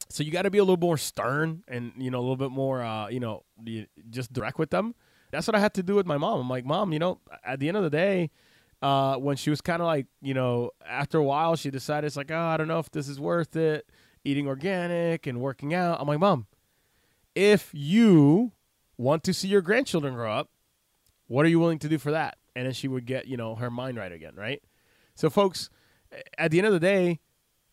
so 0.08 0.22
you 0.22 0.30
got 0.30 0.42
to 0.42 0.50
be 0.50 0.58
a 0.58 0.62
little 0.62 0.76
more 0.76 0.98
stern 0.98 1.62
and 1.66 1.92
you 1.96 2.10
know 2.10 2.18
a 2.18 2.20
little 2.20 2.36
bit 2.36 2.50
more 2.50 2.82
uh, 2.82 3.08
you 3.08 3.20
know 3.20 3.44
just 4.10 4.32
direct 4.32 4.58
with 4.58 4.70
them. 4.70 4.94
That's 5.30 5.46
what 5.46 5.54
I 5.54 5.60
had 5.60 5.74
to 5.74 5.82
do 5.82 5.94
with 5.94 6.06
my 6.06 6.18
mom. 6.18 6.40
I'm 6.40 6.48
like, 6.48 6.64
mom, 6.64 6.92
you 6.92 6.98
know, 6.98 7.20
at 7.44 7.60
the 7.60 7.68
end 7.68 7.76
of 7.76 7.82
the 7.82 7.90
day 7.90 8.30
uh, 8.82 9.16
when 9.16 9.36
she 9.36 9.50
was 9.50 9.60
kind 9.60 9.80
of 9.80 9.86
like, 9.86 10.06
you 10.20 10.34
know, 10.34 10.70
after 10.86 11.18
a 11.18 11.24
while, 11.24 11.56
she 11.56 11.70
decided 11.70 12.06
it's 12.06 12.16
like, 12.16 12.30
oh, 12.30 12.38
I 12.38 12.56
don't 12.56 12.68
know 12.68 12.78
if 12.78 12.90
this 12.90 13.08
is 13.08 13.18
worth 13.18 13.56
it, 13.56 13.88
eating 14.24 14.46
organic 14.46 15.26
and 15.26 15.40
working 15.40 15.74
out. 15.74 16.00
I'm 16.00 16.06
like, 16.06 16.20
mom, 16.20 16.46
if 17.34 17.70
you 17.72 18.52
want 18.98 19.24
to 19.24 19.34
see 19.34 19.48
your 19.48 19.62
grandchildren 19.62 20.14
grow 20.14 20.32
up, 20.32 20.50
what 21.26 21.44
are 21.44 21.48
you 21.48 21.58
willing 21.58 21.78
to 21.80 21.88
do 21.88 21.98
for 21.98 22.10
that? 22.12 22.38
And 22.54 22.66
then 22.66 22.72
she 22.72 22.88
would 22.88 23.06
get, 23.06 23.26
you 23.26 23.36
know, 23.36 23.54
her 23.56 23.70
mind 23.70 23.98
right 23.98 24.12
again, 24.12 24.34
right? 24.36 24.62
So, 25.14 25.30
folks, 25.30 25.70
at 26.38 26.50
the 26.50 26.58
end 26.58 26.66
of 26.66 26.72
the 26.72 26.80
day, 26.80 27.20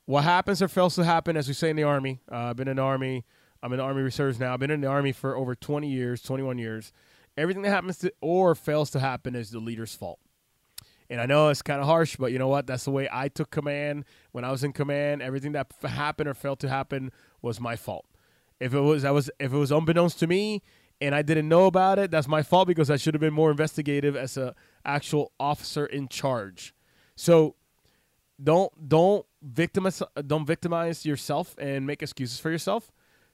what 0.06 0.24
happens 0.24 0.62
or 0.62 0.68
fails 0.68 0.96
to 0.96 1.04
happen, 1.04 1.38
as 1.38 1.48
we 1.48 1.54
say 1.54 1.70
in 1.70 1.76
the 1.76 1.84
Army, 1.84 2.22
uh, 2.32 2.36
I've 2.36 2.56
been 2.58 2.68
in 2.68 2.78
the 2.78 2.82
Army, 2.82 3.26
I'm 3.62 3.72
in 3.72 3.78
the 3.78 3.84
Army 3.84 4.02
Reserves 4.02 4.40
now, 4.40 4.54
I've 4.54 4.60
been 4.60 4.72
in 4.72 4.82
the 4.82 4.88
Army 4.88 5.12
for 5.12 5.36
over 5.36 5.56
20 5.56 5.88
years, 5.88 6.22
21 6.22 6.58
years. 6.58 6.92
Everything 7.38 7.63
that 7.63 7.70
happens 7.70 7.98
to 8.00 8.13
or 8.22 8.56
fails 8.56 8.90
to 8.92 9.00
happen 9.00 9.36
is 9.36 9.50
the 9.50 9.60
leader's 9.60 9.96
fault. 9.96 10.20
And 11.10 11.20
I 11.20 11.25
know 11.25 11.50
it's 11.50 11.62
kind 11.62 11.80
of 11.82 11.86
harsh, 11.86 12.16
but 12.16 12.32
you 12.32 12.40
know 12.40 12.48
what? 12.48 12.66
That's 12.66 12.86
the 12.86 12.92
way 12.92 13.10
I 13.12 13.28
took 13.28 13.52
command 13.52 14.06
when 14.32 14.44
I 14.44 14.52
was 14.52 14.63
in 14.63 14.72
command. 14.72 15.22
Everything 15.22 15.52
that 15.52 15.74
f- 15.84 15.92
happened 15.92 16.30
or 16.30 16.34
failed 16.34 16.60
to 16.62 16.70
happen 16.70 17.12
was 17.42 17.60
my 17.60 17.75
fault. 17.75 18.06
If 18.60 18.74
it 18.74 18.80
was, 18.80 19.04
I 19.04 19.12
was, 19.12 19.30
if 19.40 19.52
it 19.52 19.58
was 19.58 19.72
unbeknownst 19.72 20.20
to 20.20 20.28
me 20.28 20.62
and 21.02 21.13
I 21.13 21.22
didn't 21.22 21.50
know 21.50 21.66
about 21.66 22.00
it, 22.00 22.12
that's 22.12 22.28
my 22.28 22.42
fault 22.42 22.68
because 22.68 22.90
I 22.90 22.96
should 22.96 23.13
have 23.13 23.22
been 23.22 23.34
more 23.34 23.52
investigative 23.52 24.16
as 24.16 24.38
a 24.38 24.56
actual 24.86 25.34
officer 25.40 25.86
in 25.86 26.08
charge. 26.08 26.74
So 27.16 27.56
don't 28.42 28.72
don't 28.90 29.25
victimize 29.42 30.02
don't 30.25 30.46
victimize 30.46 31.06
yourself 31.06 31.56
and 31.60 31.86
make 31.86 32.02
excuses 32.02 32.40
for 32.40 32.50
yourself 32.50 32.92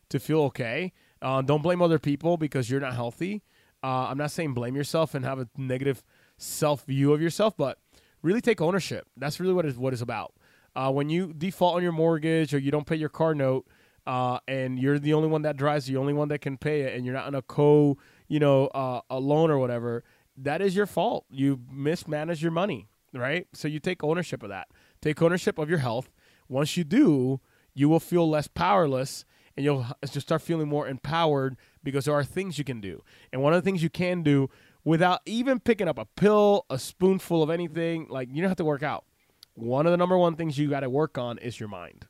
to 0.09 0.19
feel 0.19 0.41
okay. 0.41 0.91
Uh, 1.21 1.41
don't 1.41 1.61
blame 1.61 1.81
other 1.81 1.99
people 1.99 2.37
because 2.37 2.69
you're 2.69 2.79
not 2.79 2.95
healthy. 2.95 3.43
Uh, 3.83 4.07
I'm 4.09 4.17
not 4.17 4.31
saying 4.31 4.53
blame 4.53 4.75
yourself 4.75 5.15
and 5.15 5.23
have 5.25 5.39
a 5.39 5.47
negative 5.57 6.03
self 6.37 6.85
view 6.85 7.13
of 7.13 7.21
yourself, 7.21 7.55
but 7.57 7.77
really 8.21 8.41
take 8.41 8.61
ownership. 8.61 9.07
That's 9.17 9.39
really 9.39 9.53
what 9.53 9.65
is 9.65 9.77
what 9.77 9.93
is 9.93 10.01
about. 10.01 10.33
Uh, 10.75 10.91
when 10.91 11.09
you 11.09 11.33
default 11.33 11.75
on 11.75 11.83
your 11.83 11.91
mortgage 11.91 12.53
or 12.53 12.59
you 12.59 12.71
don't 12.71 12.85
pay 12.85 12.95
your 12.95 13.09
car 13.09 13.33
note, 13.33 13.67
uh, 14.05 14.39
and 14.47 14.79
you're 14.79 14.99
the 14.99 15.13
only 15.13 15.27
one 15.27 15.43
that 15.43 15.57
drives, 15.57 15.85
the 15.85 15.97
only 15.97 16.13
one 16.13 16.29
that 16.29 16.39
can 16.39 16.57
pay 16.57 16.81
it, 16.81 16.95
and 16.95 17.05
you're 17.05 17.13
not 17.13 17.27
on 17.27 17.35
a 17.35 17.41
co, 17.41 17.97
you 18.27 18.39
know, 18.39 18.67
uh, 18.67 19.01
a 19.09 19.19
loan 19.19 19.51
or 19.51 19.57
whatever, 19.59 20.03
that 20.37 20.61
is 20.61 20.75
your 20.75 20.85
fault. 20.85 21.25
You 21.29 21.59
mismanage 21.71 22.41
your 22.41 22.51
money, 22.51 22.87
right? 23.13 23.47
So 23.53 23.67
you 23.67 23.79
take 23.79 24.03
ownership 24.03 24.43
of 24.43 24.49
that. 24.49 24.67
Take 25.01 25.21
ownership 25.21 25.57
of 25.57 25.69
your 25.69 25.79
health. 25.79 26.09
Once 26.47 26.75
you 26.77 26.83
do, 26.83 27.39
you 27.73 27.87
will 27.87 27.99
feel 27.99 28.29
less 28.29 28.47
powerless 28.47 29.25
and 29.55 29.63
you'll 29.63 29.85
just 30.03 30.27
start 30.27 30.41
feeling 30.41 30.67
more 30.67 30.87
empowered 30.87 31.57
because 31.83 32.05
there 32.05 32.13
are 32.13 32.23
things 32.23 32.57
you 32.57 32.63
can 32.63 32.81
do. 32.81 33.03
And 33.31 33.41
one 33.41 33.53
of 33.53 33.63
the 33.63 33.67
things 33.67 33.83
you 33.83 33.89
can 33.89 34.23
do 34.23 34.49
without 34.83 35.21
even 35.25 35.59
picking 35.59 35.87
up 35.87 35.97
a 35.97 36.05
pill, 36.05 36.65
a 36.69 36.79
spoonful 36.79 37.43
of 37.43 37.49
anything, 37.49 38.07
like 38.09 38.29
you 38.31 38.41
don't 38.41 38.49
have 38.49 38.57
to 38.57 38.65
work 38.65 38.83
out. 38.83 39.05
One 39.53 39.85
of 39.85 39.91
the 39.91 39.97
number 39.97 40.17
one 40.17 40.35
things 40.35 40.57
you 40.57 40.69
got 40.69 40.81
to 40.81 40.89
work 40.89 41.17
on 41.17 41.37
is 41.39 41.59
your 41.59 41.69
mind. 41.69 42.07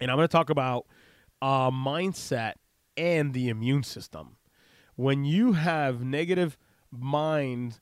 And 0.00 0.10
I'm 0.10 0.16
going 0.16 0.28
to 0.28 0.32
talk 0.32 0.50
about 0.50 0.86
uh, 1.40 1.70
mindset 1.70 2.54
and 2.96 3.32
the 3.32 3.48
immune 3.48 3.82
system. 3.82 4.36
When 4.94 5.24
you 5.24 5.52
have 5.52 6.02
negative 6.02 6.58
mind, 6.90 7.80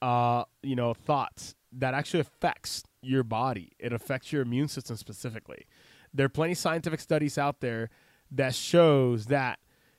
uh, 0.00 0.44
you 0.62 0.76
know, 0.76 0.94
thoughts 0.94 1.54
that 1.72 1.94
actually 1.94 2.20
affects 2.20 2.84
your 3.02 3.22
body. 3.22 3.72
It 3.78 3.92
affects 3.92 4.32
your 4.32 4.42
immune 4.42 4.68
system 4.68 4.96
specifically. 4.96 5.66
There 6.14 6.26
are 6.26 6.30
plenty 6.30 6.52
of 6.52 6.58
scientific 6.58 7.00
studies 7.00 7.38
out 7.38 7.60
there 7.60 7.90
that 8.32 8.54
shows 8.54 9.26
that 9.26 9.58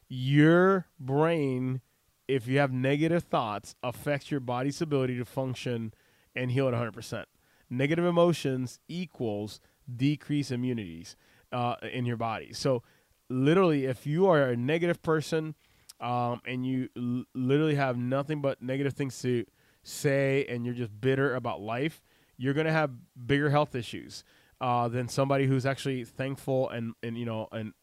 your 0.10 0.88
brain, 1.00 1.82
if 2.28 2.48
you 2.48 2.60
have 2.60 2.72
negative 2.72 3.24
thoughts, 3.24 3.76
affects 3.84 4.32
your 4.32 4.40
body's 4.40 4.82
ability 4.82 5.18
to 5.18 5.26
function 5.26 5.94
and 6.36 6.52
heal 6.52 6.68
at 6.68 6.74
100%. 6.74 7.26
Negative 7.70 8.06
emotions 8.06 8.80
equals 8.88 9.60
decreased 9.94 10.52
immunities 10.52 11.16
uh, 11.52 11.76
in 11.92 12.06
your 12.06 12.18
body. 12.18 12.54
So, 12.54 12.84
literally, 13.30 13.86
if 13.86 14.06
you 14.06 14.28
are 14.28 14.50
a 14.50 14.56
negative 14.56 15.02
person 15.02 15.56
um, 16.00 16.42
and 16.46 16.66
you 16.66 16.90
l- 16.98 17.24
literally 17.34 17.76
have 17.76 17.98
nothing 17.98 18.42
but 18.42 18.62
negative 18.62 18.94
things 18.94 19.20
to 19.22 19.46
say 19.84 20.46
and 20.48 20.66
you're 20.66 20.76
just 20.76 21.00
bitter 21.00 21.36
about 21.36 21.62
life, 21.62 22.02
you're 22.38 22.54
going 22.54 22.68
to 22.68 22.74
have 22.74 22.92
bigger 23.26 23.50
health 23.50 23.76
issues 23.76 24.24
uh, 24.62 24.88
than 24.88 25.08
somebody 25.08 25.46
who's 25.46 25.66
actually 25.66 26.04
thankful 26.04 26.70
and, 26.70 26.94
and 27.04 27.18
you 27.18 27.26
know 27.26 27.48
and 27.52 27.74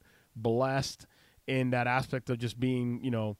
blessed 0.42 1.06
in 1.46 1.70
that 1.70 1.86
aspect 1.86 2.30
of 2.30 2.38
just 2.38 2.58
being 2.60 3.00
you 3.02 3.10
know 3.10 3.36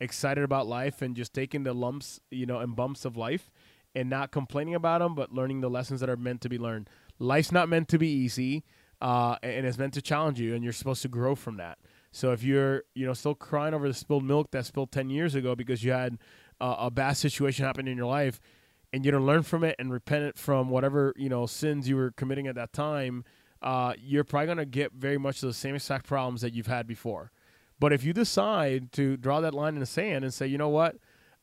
excited 0.00 0.42
about 0.42 0.66
life 0.66 1.02
and 1.02 1.14
just 1.14 1.34
taking 1.34 1.62
the 1.62 1.74
lumps 1.74 2.20
you 2.30 2.46
know 2.46 2.58
and 2.58 2.74
bumps 2.74 3.04
of 3.04 3.16
life 3.16 3.50
and 3.94 4.08
not 4.08 4.30
complaining 4.30 4.74
about 4.74 5.00
them 5.00 5.14
but 5.14 5.32
learning 5.32 5.60
the 5.60 5.70
lessons 5.70 6.00
that 6.00 6.08
are 6.08 6.16
meant 6.16 6.40
to 6.40 6.48
be 6.48 6.58
learned. 6.58 6.88
Life's 7.18 7.52
not 7.52 7.68
meant 7.68 7.88
to 7.88 7.98
be 7.98 8.08
easy 8.08 8.64
uh, 9.02 9.36
and 9.42 9.66
it's 9.66 9.78
meant 9.78 9.94
to 9.94 10.02
challenge 10.02 10.40
you 10.40 10.54
and 10.54 10.64
you're 10.64 10.72
supposed 10.72 11.02
to 11.02 11.08
grow 11.08 11.34
from 11.34 11.56
that. 11.58 11.78
So 12.12 12.32
if 12.32 12.42
you're 12.42 12.84
you 12.94 13.06
know 13.06 13.12
still 13.12 13.34
crying 13.34 13.74
over 13.74 13.86
the 13.86 13.94
spilled 13.94 14.24
milk 14.24 14.50
that 14.52 14.64
spilled 14.64 14.90
10 14.90 15.10
years 15.10 15.34
ago 15.34 15.54
because 15.54 15.84
you 15.84 15.92
had 15.92 16.18
uh, 16.60 16.76
a 16.78 16.90
bad 16.90 17.12
situation 17.12 17.64
happen 17.64 17.88
in 17.88 17.96
your 17.96 18.06
life 18.06 18.40
and 18.92 19.04
you 19.04 19.10
don't 19.10 19.26
learn 19.26 19.42
from 19.42 19.64
it 19.64 19.76
and 19.78 19.92
repent 19.92 20.24
it 20.24 20.36
from 20.36 20.68
whatever 20.70 21.12
you 21.16 21.28
know 21.28 21.46
sins 21.46 21.88
you 21.88 21.96
were 21.96 22.10
committing 22.12 22.46
at 22.46 22.54
that 22.54 22.72
time, 22.72 23.24
uh, 23.62 23.94
you're 23.98 24.24
probably 24.24 24.46
gonna 24.46 24.64
get 24.64 24.92
very 24.92 25.18
much 25.18 25.40
the 25.40 25.52
same 25.52 25.74
exact 25.74 26.06
problems 26.06 26.40
that 26.40 26.52
you've 26.52 26.66
had 26.66 26.86
before. 26.86 27.30
But 27.78 27.92
if 27.92 28.04
you 28.04 28.12
decide 28.12 28.92
to 28.92 29.16
draw 29.16 29.40
that 29.40 29.54
line 29.54 29.74
in 29.74 29.80
the 29.80 29.86
sand 29.86 30.24
and 30.24 30.32
say, 30.34 30.46
you 30.46 30.58
know 30.58 30.68
what, 30.68 30.96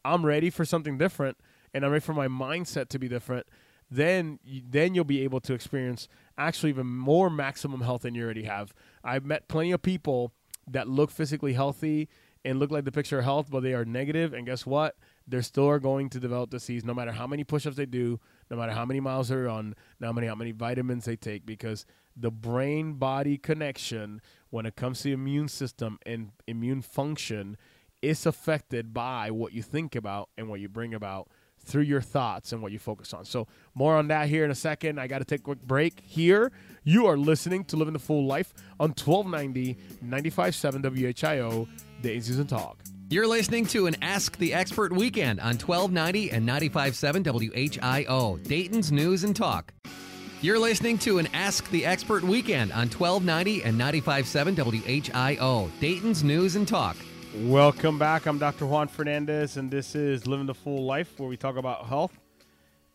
I'm 0.06 0.26
ready 0.26 0.50
for 0.50 0.66
something 0.66 0.98
different, 0.98 1.38
and 1.74 1.84
I'm 1.84 1.92
ready 1.92 2.06
for 2.06 2.14
my 2.14 2.28
mindset 2.28 2.90
to 2.90 3.00
be 3.00 3.08
different, 3.08 3.48
then 3.90 4.40
then 4.46 4.94
you'll 4.94 5.04
be 5.06 5.24
able 5.24 5.40
to 5.42 5.54
experience 5.54 6.08
actually 6.38 6.70
even 6.70 6.88
more 6.88 7.30
maximum 7.30 7.82
health 7.82 8.02
than 8.04 8.16
you 8.16 8.24
already 8.24 8.44
have. 8.44 8.74
I've 9.04 9.26
met 9.26 9.48
plenty 9.48 9.72
of 9.72 9.82
people 9.82 10.32
that 10.68 10.88
look 10.88 11.10
physically 11.12 11.54
healthy 11.54 12.10
and 12.44 12.60
look 12.60 12.72
like 12.72 12.86
the 12.86 12.92
picture 12.92 13.20
of 13.20 13.26
health, 13.26 13.48
but 13.50 13.64
they 13.64 13.74
are 13.74 13.86
negative, 13.86 14.34
and 14.34 14.46
guess 14.46 14.66
what? 14.66 14.96
They're 15.28 15.42
still 15.42 15.68
are 15.68 15.80
going 15.80 16.10
to 16.12 16.20
develop 16.20 16.50
disease 16.50 16.86
no 16.86 16.94
matter 16.94 17.12
how 17.12 17.28
many 17.28 17.44
push-ups 17.44 17.78
they 17.78 17.86
do, 17.86 18.20
no 18.50 18.58
matter 18.58 18.72
how 18.72 18.86
many 18.86 19.00
miles 19.00 19.30
they're 19.30 19.50
on, 19.50 19.76
no 20.00 20.12
matter 20.14 20.28
how 20.28 20.36
many 20.36 20.52
vitamins 20.52 21.06
they 21.06 21.16
take, 21.16 21.46
because 21.46 21.86
the 22.16 22.32
brain-body 22.32 23.38
connection 23.38 24.22
when 24.50 24.66
it 24.66 24.76
comes 24.76 25.02
to 25.02 25.12
immune 25.12 25.48
system 25.48 26.00
and 26.06 26.32
immune 26.48 26.82
function 26.82 27.58
is 28.02 28.26
affected 28.26 28.94
by 28.94 29.32
what 29.32 29.54
you 29.54 29.62
think 29.62 29.96
about 29.96 30.30
and 30.38 30.48
what 30.48 30.60
you 30.60 30.70
bring 30.70 30.94
about 30.94 31.28
through 31.60 31.84
your 31.84 32.02
thoughts 32.02 32.54
and 32.54 32.62
what 32.62 32.72
you 32.72 32.80
focus 32.80 33.14
on. 33.14 33.26
So 33.26 33.48
more 33.76 33.98
on 33.98 34.08
that 34.08 34.30
here 34.30 34.46
in 34.46 34.52
a 34.52 34.56
second. 34.56 35.00
I 35.00 35.08
got 35.08 35.20
to 35.20 35.26
take 35.26 35.42
a 35.42 35.44
quick 35.44 35.62
break 35.62 36.02
here. 36.06 36.52
You 36.84 37.08
are 37.08 37.18
listening 37.18 37.66
to 37.66 37.76
Living 37.76 37.94
the 37.94 38.00
Full 38.00 38.26
Life 38.26 38.54
on 38.80 38.90
1290 38.90 39.78
95.7 40.06 40.82
WHIO, 40.82 41.68
Daisies 42.02 42.40
and 42.40 42.48
Talk. 42.48 42.82
You're 43.10 43.26
listening 43.26 43.66
to 43.68 43.88
an 43.88 43.96
Ask 44.02 44.38
the 44.38 44.54
Expert 44.54 44.92
weekend 44.92 45.40
on 45.40 45.58
1290 45.58 46.32
and 46.32 46.46
95.7 46.46 47.24
WHIO, 47.24 48.44
Dayton's 48.44 48.92
News 48.92 49.24
and 49.24 49.34
Talk. 49.34 49.74
You're 50.42 50.60
listening 50.60 50.98
to 51.00 51.18
an 51.18 51.30
Ask 51.34 51.70
the 51.70 51.86
Expert 51.86 52.22
weekend 52.22 52.74
on 52.74 52.90
1290 52.90 53.64
and 53.64 53.80
95.7 53.80 54.58
WHIO, 54.58 55.72
Dayton's 55.80 56.22
News 56.22 56.58
and 56.58 56.68
Talk. 56.68 56.98
Welcome 57.44 57.98
back. 57.98 58.26
I'm 58.26 58.40
Dr. 58.40 58.66
Juan 58.66 58.90
Fernandez, 58.90 59.56
and 59.56 59.72
this 59.72 59.96
is 59.96 60.28
Living 60.28 60.46
the 60.46 60.54
Full 60.54 60.84
Life, 60.84 61.18
where 61.18 61.30
we 61.30 61.38
talk 61.38 61.56
about 61.56 61.86
health 61.86 62.20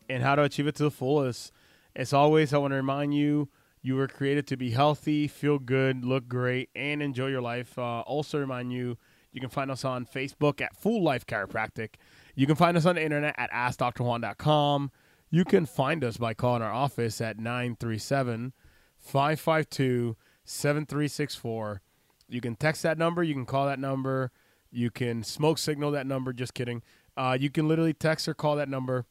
and 0.09 0.21
how 0.21 0.35
to 0.35 0.43
achieve 0.43 0.67
it 0.67 0.75
to 0.75 0.83
the 0.83 0.91
fullest. 0.91 1.51
As 1.95 2.13
always, 2.13 2.53
I 2.53 2.59
want 2.59 2.69
to 2.73 2.75
remind 2.75 3.15
you 3.15 3.49
you 3.81 3.95
were 3.95 4.07
created 4.07 4.45
to 4.45 4.57
be 4.57 4.69
healthy, 4.69 5.27
feel 5.27 5.57
good, 5.57 6.05
look 6.05 6.27
great, 6.27 6.69
and 6.75 7.01
enjoy 7.01 7.29
your 7.29 7.41
life. 7.41 7.79
Uh, 7.79 8.01
also, 8.01 8.37
remind 8.37 8.71
you 8.71 8.99
you 9.33 9.41
can 9.41 9.49
find 9.49 9.69
us 9.71 9.83
on 9.83 10.05
Facebook 10.05 10.61
at 10.61 10.75
Full 10.75 11.03
Life 11.03 11.25
Chiropractic. 11.25 11.95
You 12.35 12.47
can 12.47 12.55
find 12.55 12.77
us 12.77 12.85
on 12.85 12.95
the 12.95 13.03
internet 13.03 13.35
at 13.37 13.51
AskDrJuan.com. 13.51 14.91
You 15.31 15.43
can 15.43 15.65
find 15.65 16.03
us 16.03 16.17
by 16.17 16.35
calling 16.35 16.61
our 16.61 16.71
office 16.71 17.19
at 17.19 17.39
937 17.39 18.53
552 18.99 20.15
7364. 20.45 21.81
You 22.29 22.41
can 22.41 22.55
text 22.55 22.83
that 22.83 22.97
number. 22.97 23.23
You 23.23 23.33
can 23.33 23.45
call 23.45 23.65
that 23.65 23.79
number. 23.79 24.31
You 24.71 24.91
can 24.91 25.23
smoke 25.23 25.57
signal 25.57 25.91
that 25.91 26.05
number. 26.05 26.33
Just 26.33 26.53
kidding. 26.53 26.83
Uh, 27.17 27.37
you 27.39 27.49
can 27.49 27.67
literally 27.67 27.93
text 27.93 28.27
or 28.27 28.33
call 28.33 28.55
that 28.55 28.69
number, 28.69 29.05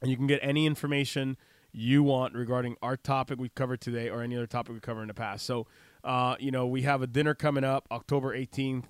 and 0.00 0.10
you 0.10 0.16
can 0.16 0.26
get 0.26 0.40
any 0.42 0.66
information 0.66 1.36
you 1.72 2.02
want 2.02 2.34
regarding 2.34 2.76
our 2.82 2.96
topic 2.96 3.38
we've 3.38 3.54
covered 3.54 3.80
today 3.80 4.08
or 4.08 4.22
any 4.22 4.36
other 4.36 4.46
topic 4.46 4.72
we've 4.72 4.82
covered 4.82 5.02
in 5.02 5.08
the 5.08 5.14
past. 5.14 5.44
So, 5.44 5.66
uh, 6.04 6.36
you 6.38 6.50
know, 6.50 6.66
we 6.66 6.82
have 6.82 7.02
a 7.02 7.06
dinner 7.06 7.34
coming 7.34 7.64
up 7.64 7.86
October 7.90 8.36
18th 8.36 8.84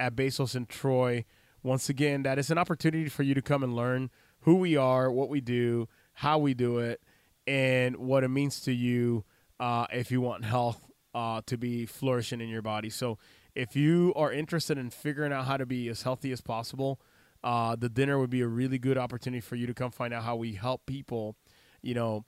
at 0.00 0.16
Basil's 0.16 0.56
and 0.56 0.68
Troy. 0.68 1.24
Once 1.62 1.90
again, 1.90 2.22
that 2.22 2.38
is 2.38 2.50
an 2.50 2.58
opportunity 2.58 3.08
for 3.08 3.22
you 3.22 3.34
to 3.34 3.42
come 3.42 3.62
and 3.62 3.76
learn 3.76 4.10
who 4.40 4.56
we 4.56 4.76
are, 4.76 5.12
what 5.12 5.28
we 5.28 5.42
do, 5.42 5.86
how 6.14 6.38
we 6.38 6.54
do 6.54 6.78
it, 6.78 7.02
and 7.46 7.96
what 7.96 8.24
it 8.24 8.28
means 8.28 8.60
to 8.62 8.72
you 8.72 9.24
uh, 9.60 9.86
if 9.92 10.10
you 10.10 10.22
want 10.22 10.44
health 10.44 10.90
uh, 11.14 11.42
to 11.44 11.58
be 11.58 11.84
flourishing 11.84 12.40
in 12.40 12.48
your 12.48 12.62
body. 12.62 12.88
So, 12.88 13.18
if 13.54 13.76
you 13.76 14.12
are 14.16 14.32
interested 14.32 14.78
in 14.78 14.90
figuring 14.90 15.32
out 15.32 15.44
how 15.44 15.56
to 15.56 15.66
be 15.66 15.88
as 15.88 16.02
healthy 16.02 16.32
as 16.32 16.40
possible, 16.40 17.00
uh, 17.42 17.74
the 17.76 17.88
dinner 17.88 18.18
would 18.18 18.30
be 18.30 18.40
a 18.40 18.46
really 18.46 18.78
good 18.78 18.96
opportunity 18.96 19.40
for 19.40 19.56
you 19.56 19.66
to 19.66 19.74
come 19.74 19.90
find 19.90 20.14
out 20.14 20.22
how 20.22 20.36
we 20.36 20.54
help 20.54 20.86
people, 20.86 21.36
you 21.82 21.92
know, 21.92 22.24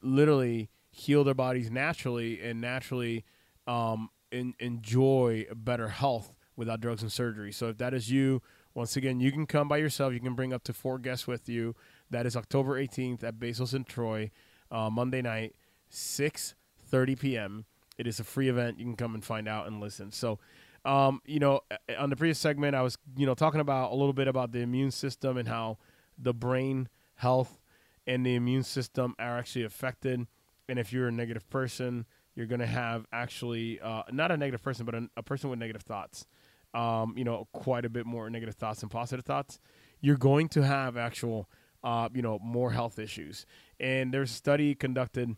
literally 0.00 0.70
heal 0.92 1.24
their 1.24 1.34
bodies 1.34 1.70
naturally 1.70 2.40
and 2.40 2.60
naturally 2.60 3.24
um, 3.66 4.08
in, 4.30 4.54
enjoy 4.60 5.46
better 5.52 5.88
health 5.88 6.32
without 6.56 6.80
drugs 6.80 7.02
and 7.02 7.12
surgery. 7.12 7.52
So 7.52 7.68
if 7.68 7.78
that 7.78 7.94
is 7.94 8.10
you, 8.10 8.42
once 8.74 8.96
again, 8.96 9.20
you 9.20 9.32
can 9.32 9.46
come 9.46 9.68
by 9.68 9.76
yourself. 9.78 10.12
You 10.12 10.20
can 10.20 10.34
bring 10.34 10.52
up 10.52 10.64
to 10.64 10.72
four 10.72 10.98
guests 10.98 11.26
with 11.26 11.48
you. 11.48 11.74
That 12.10 12.26
is 12.26 12.36
October 12.36 12.80
18th 12.80 13.22
at 13.22 13.38
Basil's 13.38 13.74
and 13.74 13.86
Troy, 13.86 14.30
uh, 14.70 14.90
Monday 14.90 15.22
night, 15.22 15.54
6:30 15.90 17.18
p.m. 17.18 17.64
It 17.98 18.06
is 18.06 18.18
a 18.18 18.24
free 18.24 18.48
event. 18.48 18.78
You 18.78 18.84
can 18.86 18.96
come 18.96 19.14
and 19.14 19.24
find 19.24 19.46
out 19.46 19.66
and 19.66 19.80
listen. 19.80 20.10
So, 20.12 20.38
um, 20.84 21.20
you 21.26 21.38
know, 21.38 21.60
on 21.98 22.10
the 22.10 22.16
previous 22.16 22.38
segment, 22.38 22.74
I 22.74 22.82
was, 22.82 22.96
you 23.16 23.26
know, 23.26 23.34
talking 23.34 23.60
about 23.60 23.92
a 23.92 23.94
little 23.94 24.14
bit 24.14 24.28
about 24.28 24.52
the 24.52 24.60
immune 24.60 24.90
system 24.90 25.36
and 25.36 25.48
how 25.48 25.78
the 26.18 26.32
brain 26.32 26.88
health 27.16 27.60
and 28.06 28.24
the 28.24 28.34
immune 28.34 28.62
system 28.62 29.14
are 29.18 29.38
actually 29.38 29.64
affected. 29.64 30.26
And 30.68 30.78
if 30.78 30.92
you're 30.92 31.08
a 31.08 31.12
negative 31.12 31.48
person, 31.50 32.06
you're 32.34 32.46
going 32.46 32.60
to 32.60 32.66
have 32.66 33.06
actually 33.12 33.78
uh, 33.80 34.04
not 34.10 34.32
a 34.32 34.36
negative 34.36 34.62
person, 34.62 34.86
but 34.86 34.94
a, 34.94 35.08
a 35.18 35.22
person 35.22 35.50
with 35.50 35.58
negative 35.58 35.82
thoughts 35.82 36.26
um, 36.74 37.14
you 37.16 37.24
know, 37.24 37.48
quite 37.52 37.84
a 37.84 37.90
bit 37.90 38.06
more 38.06 38.28
negative 38.30 38.54
thoughts 38.54 38.80
than 38.80 38.88
positive 38.88 39.24
thoughts, 39.24 39.60
you're 40.00 40.16
going 40.16 40.48
to 40.50 40.62
have 40.62 40.96
actual 40.96 41.48
uh, 41.84 42.08
you 42.14 42.22
know, 42.22 42.38
more 42.42 42.70
health 42.70 42.98
issues. 42.98 43.44
And 43.80 44.12
there's 44.14 44.30
a 44.30 44.34
study 44.34 44.74
conducted 44.74 45.36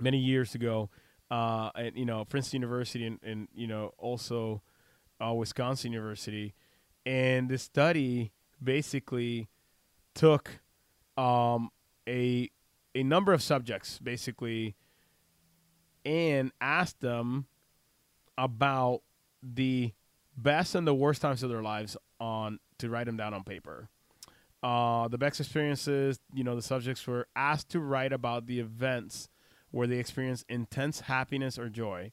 many 0.00 0.18
years 0.18 0.54
ago 0.54 0.90
uh, 1.30 1.70
at 1.74 1.96
you 1.96 2.04
know 2.04 2.24
Princeton 2.24 2.60
University 2.62 3.06
and, 3.06 3.18
and 3.22 3.48
you 3.54 3.66
know 3.66 3.92
also 3.98 4.62
uh, 5.24 5.32
Wisconsin 5.32 5.92
University, 5.92 6.54
and 7.04 7.48
this 7.48 7.62
study 7.62 8.32
basically 8.62 9.48
took 10.14 10.60
um, 11.16 11.70
a 12.08 12.50
a 12.94 13.02
number 13.02 13.32
of 13.32 13.42
subjects 13.42 13.98
basically 13.98 14.74
and 16.04 16.52
asked 16.60 17.00
them 17.00 17.46
about 18.38 19.02
the 19.42 19.92
best 20.42 20.74
and 20.74 20.86
the 20.86 20.94
worst 20.94 21.20
times 21.20 21.42
of 21.42 21.50
their 21.50 21.62
lives 21.62 21.96
on 22.20 22.58
to 22.78 22.88
write 22.88 23.06
them 23.06 23.16
down 23.16 23.34
on 23.34 23.42
paper. 23.44 23.88
Uh, 24.62 25.08
the 25.08 25.18
best 25.18 25.40
experiences, 25.40 26.18
you 26.32 26.42
know, 26.42 26.56
the 26.56 26.62
subjects 26.62 27.06
were 27.06 27.26
asked 27.36 27.68
to 27.70 27.80
write 27.80 28.12
about 28.12 28.46
the 28.46 28.58
events 28.58 29.28
where 29.70 29.86
they 29.86 29.98
experienced 29.98 30.44
intense 30.48 31.00
happiness 31.00 31.58
or 31.58 31.68
joy. 31.68 32.10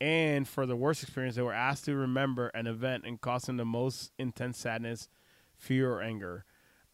And 0.00 0.48
for 0.48 0.66
the 0.66 0.76
worst 0.76 1.02
experience, 1.02 1.36
they 1.36 1.42
were 1.42 1.52
asked 1.52 1.84
to 1.86 1.94
remember 1.94 2.48
an 2.48 2.66
event 2.66 3.04
and 3.06 3.20
caused 3.20 3.46
them 3.46 3.56
the 3.56 3.64
most 3.64 4.12
intense 4.18 4.58
sadness, 4.58 5.08
fear, 5.56 5.92
or 5.92 6.00
anger. 6.00 6.44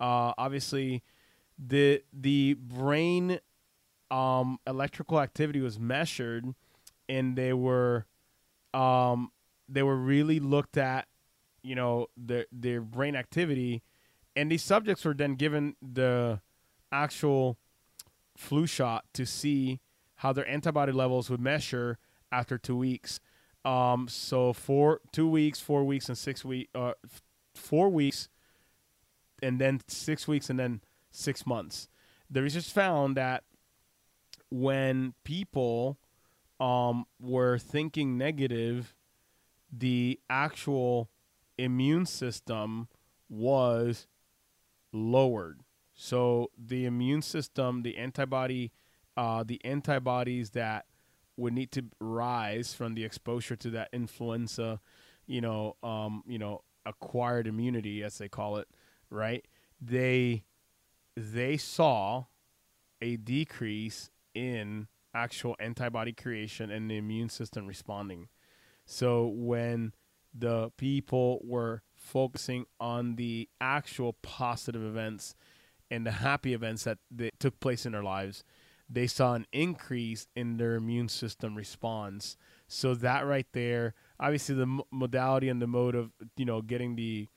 Uh, 0.01 0.33
obviously, 0.37 1.03
the 1.59 2.03
the 2.13 2.55
brain 2.55 3.39
um, 4.11 4.59
electrical 4.67 5.21
activity 5.21 5.61
was 5.61 5.79
measured, 5.79 6.55
and 7.09 7.37
they 7.37 7.53
were 7.53 8.07
um, 8.75 9.31
they 9.69 9.83
were 9.83 9.97
really 9.97 10.41
looked 10.41 10.77
at, 10.77 11.07
you 11.63 11.75
know, 11.75 12.07
their 12.17 12.47
their 12.53 12.81
brain 12.81 13.17
activity, 13.17 13.83
and 14.35 14.51
these 14.51 14.63
subjects 14.63 15.05
were 15.05 15.15
then 15.15 15.35
given 15.35 15.77
the 15.81 16.41
actual 16.93 17.59
flu 18.37 18.67
shot 18.67 19.05
to 19.15 19.27
see 19.27 19.81
how 20.17 20.33
their 20.33 20.49
antibody 20.49 20.93
levels 20.93 21.29
would 21.31 21.41
measure 21.41 21.99
after 22.33 22.59
two 22.59 22.77
weeks. 22.77 23.21
Um, 23.65 24.07
so 24.09 24.53
for 24.53 25.01
two 25.13 25.29
weeks, 25.29 25.61
four 25.61 25.85
weeks, 25.85 26.09
and 26.09 26.17
six 26.17 26.45
week, 26.45 26.69
uh, 26.75 26.93
four 27.55 27.89
weeks, 27.89 28.29
and 29.43 29.61
then 29.61 29.81
six 29.89 30.29
weeks, 30.29 30.49
and 30.49 30.59
then 30.59 30.81
six 31.11 31.47
months. 31.47 31.89
The 32.31 32.43
research 32.43 32.71
found 32.71 33.17
that 33.17 33.45
when 34.51 35.15
people 35.25 35.99
um, 36.61 37.07
were 37.21 37.59
thinking 37.59 38.17
negative, 38.17 38.95
the 39.71 40.21
actual 40.29 41.11
immune 41.59 42.07
system 42.07 42.89
was 43.29 44.07
lowered. 44.93 45.61
So 45.95 46.51
the 46.59 46.85
immune 46.85 47.23
system, 47.23 47.83
the 47.83 47.97
antibody, 47.97 48.73
uh, 49.17 49.45
the 49.45 49.65
antibodies 49.65 50.51
that 50.51 50.87
would 51.37 51.53
need 51.53 51.71
to 51.73 51.85
rise 52.01 52.75
from 52.75 52.95
the 52.95 53.05
exposure 53.05 53.57
to 53.57 53.71
that 53.71 53.89
influenza, 53.93 54.81
you 55.27 55.41
know, 55.41 55.77
um, 55.83 56.23
you 56.27 56.39
know, 56.39 56.63
acquired 56.85 57.47
immunity 57.47 58.03
as 58.03 58.19
they 58.19 58.29
call 58.29 58.57
it, 58.57 58.69
right? 59.11 59.45
They 59.81 60.45
they 61.17 61.57
saw 61.57 62.25
a 63.01 63.17
decrease 63.17 64.11
in 64.35 64.87
actual 65.15 65.57
antibody 65.59 66.13
creation 66.13 66.71
and 66.71 66.91
the 66.91 66.97
immune 66.97 67.31
system 67.31 67.67
responding. 67.67 68.29
So 68.87 69.27
when 69.27 69.93
the 70.33 70.71
people 70.77 71.41
were 71.45 71.83
focusing 71.97 72.67
on 72.79 73.17
the 73.17 73.49
actual 73.61 74.15
positive 74.23 74.83
events 74.83 75.35
and 75.91 76.07
the 76.07 76.13
happy 76.13 76.55
events 76.55 76.85
that, 76.85 76.99
that 77.11 77.39
took 77.39 77.59
place 77.61 77.85
in 77.85 77.93
their 77.93 78.03
lives, 78.03 78.45
they 78.89 79.07
saw 79.07 79.35
an 79.35 79.47
increase 79.53 80.29
in 80.37 80.57
their 80.57 80.75
immune 80.75 81.09
system 81.09 81.57
response. 81.57 82.37
So 82.69 82.95
that 82.95 83.27
right 83.27 83.47
there, 83.53 83.95
obviously 84.21 84.55
the 84.55 84.81
modality 84.93 85.49
and 85.49 85.61
the 85.61 85.67
mode 85.67 85.95
of 85.95 86.13
you 86.37 86.45
know 86.45 86.63
getting 86.63 86.97
the 86.97 87.29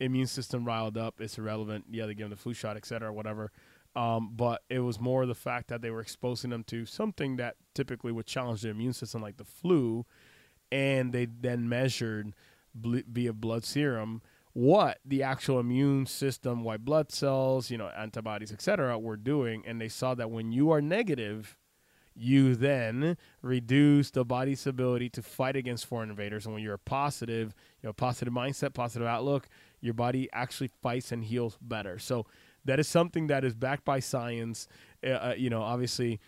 immune 0.00 0.26
system 0.26 0.64
riled 0.64 0.98
up 0.98 1.20
is 1.20 1.38
irrelevant. 1.38 1.84
Yeah, 1.90 2.06
they 2.06 2.14
give 2.14 2.24
them 2.24 2.30
the 2.30 2.36
flu 2.36 2.52
shot, 2.52 2.76
et 2.76 2.84
cetera, 2.84 3.12
whatever. 3.12 3.52
Um, 3.94 4.32
but 4.34 4.62
it 4.68 4.80
was 4.80 5.00
more 5.00 5.24
the 5.24 5.34
fact 5.34 5.68
that 5.68 5.80
they 5.80 5.90
were 5.90 6.02
exposing 6.02 6.50
them 6.50 6.64
to 6.64 6.84
something 6.84 7.36
that 7.36 7.56
typically 7.74 8.12
would 8.12 8.26
challenge 8.26 8.62
the 8.62 8.68
immune 8.68 8.92
system, 8.92 9.22
like 9.22 9.38
the 9.38 9.44
flu, 9.44 10.04
and 10.70 11.12
they 11.12 11.26
then 11.26 11.68
measured 11.68 12.34
via 12.74 13.32
blood 13.32 13.64
serum 13.64 14.20
what 14.56 15.00
the 15.04 15.22
actual 15.22 15.60
immune 15.60 16.06
system, 16.06 16.64
white 16.64 16.82
blood 16.82 17.12
cells, 17.12 17.70
you 17.70 17.76
know, 17.76 17.88
antibodies, 17.88 18.50
etc., 18.50 18.98
were 18.98 19.18
doing, 19.18 19.62
and 19.66 19.78
they 19.78 19.88
saw 19.88 20.14
that 20.14 20.30
when 20.30 20.50
you 20.50 20.70
are 20.70 20.80
negative, 20.80 21.58
you 22.14 22.54
then 22.54 23.18
reduce 23.42 24.10
the 24.10 24.24
body's 24.24 24.66
ability 24.66 25.10
to 25.10 25.20
fight 25.20 25.56
against 25.56 25.84
foreign 25.84 26.08
invaders. 26.08 26.46
And 26.46 26.54
when 26.54 26.62
you're 26.62 26.78
positive, 26.78 27.54
you 27.82 27.90
a 27.90 27.92
positive 27.92 28.32
mindset, 28.32 28.72
positive 28.72 29.06
outlook, 29.06 29.46
your 29.82 29.92
body 29.92 30.26
actually 30.32 30.70
fights 30.82 31.12
and 31.12 31.22
heals 31.22 31.58
better. 31.60 31.98
So 31.98 32.24
that 32.64 32.80
is 32.80 32.88
something 32.88 33.26
that 33.26 33.44
is 33.44 33.54
backed 33.54 33.84
by 33.84 34.00
science. 34.00 34.68
Uh, 35.06 35.10
uh 35.10 35.34
you 35.36 35.50
know, 35.50 35.60
obviously, 35.60 36.18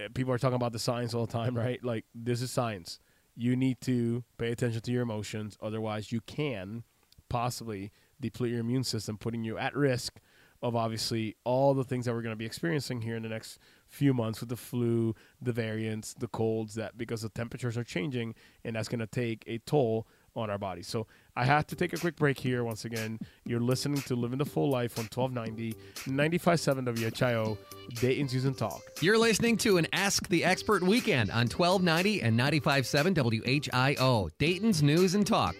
uh, 0.00 0.08
people 0.14 0.32
are 0.32 0.38
talking 0.38 0.56
about 0.56 0.72
the 0.72 0.78
science 0.78 1.12
all 1.12 1.26
the 1.26 1.32
time, 1.32 1.54
right? 1.58 1.84
Like 1.84 2.06
this 2.14 2.40
is 2.40 2.50
science. 2.50 2.98
You 3.36 3.56
need 3.56 3.80
to 3.82 4.24
pay 4.38 4.52
attention 4.52 4.80
to 4.82 4.92
your 4.92 5.02
emotions, 5.02 5.58
otherwise, 5.60 6.12
you 6.12 6.20
can 6.20 6.84
possibly 7.28 7.90
deplete 8.20 8.52
your 8.52 8.60
immune 8.60 8.84
system, 8.84 9.18
putting 9.18 9.44
you 9.44 9.58
at 9.58 9.74
risk 9.74 10.20
of 10.62 10.74
obviously 10.74 11.36
all 11.44 11.74
the 11.74 11.84
things 11.84 12.06
that 12.06 12.14
we're 12.14 12.22
going 12.22 12.32
to 12.32 12.36
be 12.36 12.46
experiencing 12.46 13.02
here 13.02 13.16
in 13.16 13.22
the 13.22 13.28
next 13.28 13.58
few 13.86 14.14
months 14.14 14.40
with 14.40 14.48
the 14.48 14.56
flu, 14.56 15.14
the 15.42 15.52
variants, 15.52 16.14
the 16.14 16.26
colds 16.26 16.74
that 16.74 16.96
because 16.96 17.20
the 17.20 17.28
temperatures 17.28 17.76
are 17.76 17.84
changing 17.84 18.34
and 18.64 18.74
that's 18.74 18.88
going 18.88 18.98
to 18.98 19.06
take 19.06 19.44
a 19.46 19.58
toll 19.58 20.06
on 20.36 20.50
our 20.50 20.58
bodies. 20.58 20.86
So 20.86 21.06
I 21.36 21.44
have 21.44 21.66
to 21.68 21.76
take 21.76 21.92
a 21.92 21.96
quick 21.96 22.16
break 22.16 22.38
here. 22.38 22.64
Once 22.64 22.84
again, 22.84 23.18
you're 23.44 23.60
listening 23.60 24.00
to 24.02 24.14
Living 24.14 24.38
the 24.38 24.44
Full 24.44 24.70
Life 24.70 24.98
on 24.98 25.04
1290, 25.04 25.74
95.7 26.06 26.84
WHIO, 26.84 27.58
Dayton's 28.00 28.32
News 28.32 28.44
and 28.44 28.56
Talk. 28.56 28.80
You're 29.00 29.18
listening 29.18 29.56
to 29.58 29.78
an 29.78 29.86
Ask 29.92 30.28
the 30.28 30.44
Expert 30.44 30.82
weekend 30.82 31.30
on 31.30 31.48
1290 31.48 32.22
and 32.22 32.38
95.7 32.38 33.14
WHIO, 33.14 34.30
Dayton's 34.38 34.82
News 34.82 35.14
and 35.14 35.26
Talk. 35.26 35.56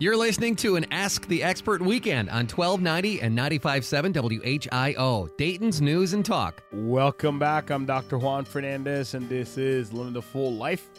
You're 0.00 0.16
listening 0.16 0.56
to 0.56 0.74
an 0.76 0.86
Ask 0.90 1.28
the 1.28 1.42
Expert 1.42 1.80
weekend 1.80 2.28
on 2.28 2.48
1290 2.48 3.20
and 3.20 3.38
95.7 3.38 4.12
WHIO, 4.60 5.36
Dayton's 5.38 5.80
News 5.80 6.12
and 6.14 6.24
Talk. 6.24 6.62
Welcome 6.72 7.38
back. 7.38 7.70
I'm 7.70 7.86
Dr. 7.86 8.18
Juan 8.18 8.44
Fernandez, 8.44 9.14
and 9.14 9.28
this 9.28 9.56
is 9.56 9.92
Living 9.92 10.12
the 10.12 10.20
Full 10.20 10.52
Life, 10.52 10.90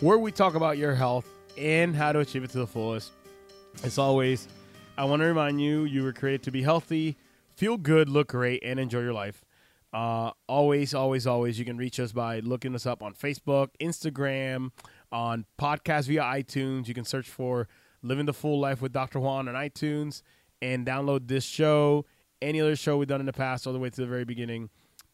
where 0.00 0.18
we 0.18 0.32
talk 0.32 0.54
about 0.54 0.78
your 0.78 0.94
health 0.94 1.37
and 1.58 1.94
how 1.94 2.12
to 2.12 2.20
achieve 2.20 2.44
it 2.44 2.50
to 2.50 2.58
the 2.58 2.66
fullest. 2.66 3.12
As 3.82 3.98
always, 3.98 4.48
I 4.96 5.04
want 5.04 5.20
to 5.20 5.26
remind 5.26 5.60
you 5.60 5.84
you 5.84 6.02
were 6.02 6.12
created 6.12 6.42
to 6.44 6.50
be 6.50 6.62
healthy, 6.62 7.16
feel 7.56 7.76
good, 7.76 8.08
look 8.08 8.28
great, 8.28 8.62
and 8.64 8.78
enjoy 8.80 9.00
your 9.00 9.12
life. 9.12 9.44
Uh, 9.92 10.30
always, 10.46 10.94
always, 10.94 11.26
always, 11.26 11.58
you 11.58 11.64
can 11.64 11.76
reach 11.76 11.98
us 11.98 12.12
by 12.12 12.40
looking 12.40 12.74
us 12.74 12.86
up 12.86 13.02
on 13.02 13.14
Facebook, 13.14 13.68
Instagram, 13.80 14.70
on 15.10 15.44
podcast 15.58 16.06
via 16.06 16.22
iTunes. 16.22 16.88
You 16.88 16.94
can 16.94 17.04
search 17.04 17.28
for 17.28 17.68
Living 18.02 18.26
the 18.26 18.32
Full 18.32 18.60
Life 18.60 18.80
with 18.80 18.92
Dr. 18.92 19.18
Juan 19.18 19.48
on 19.48 19.54
iTunes 19.54 20.22
and 20.60 20.86
download 20.86 21.26
this 21.28 21.44
show, 21.44 22.04
any 22.42 22.60
other 22.60 22.76
show 22.76 22.98
we've 22.98 23.08
done 23.08 23.20
in 23.20 23.26
the 23.26 23.32
past, 23.32 23.66
all 23.66 23.72
the 23.72 23.78
way 23.78 23.90
to 23.90 24.00
the 24.00 24.06
very 24.06 24.24
beginning. 24.24 24.70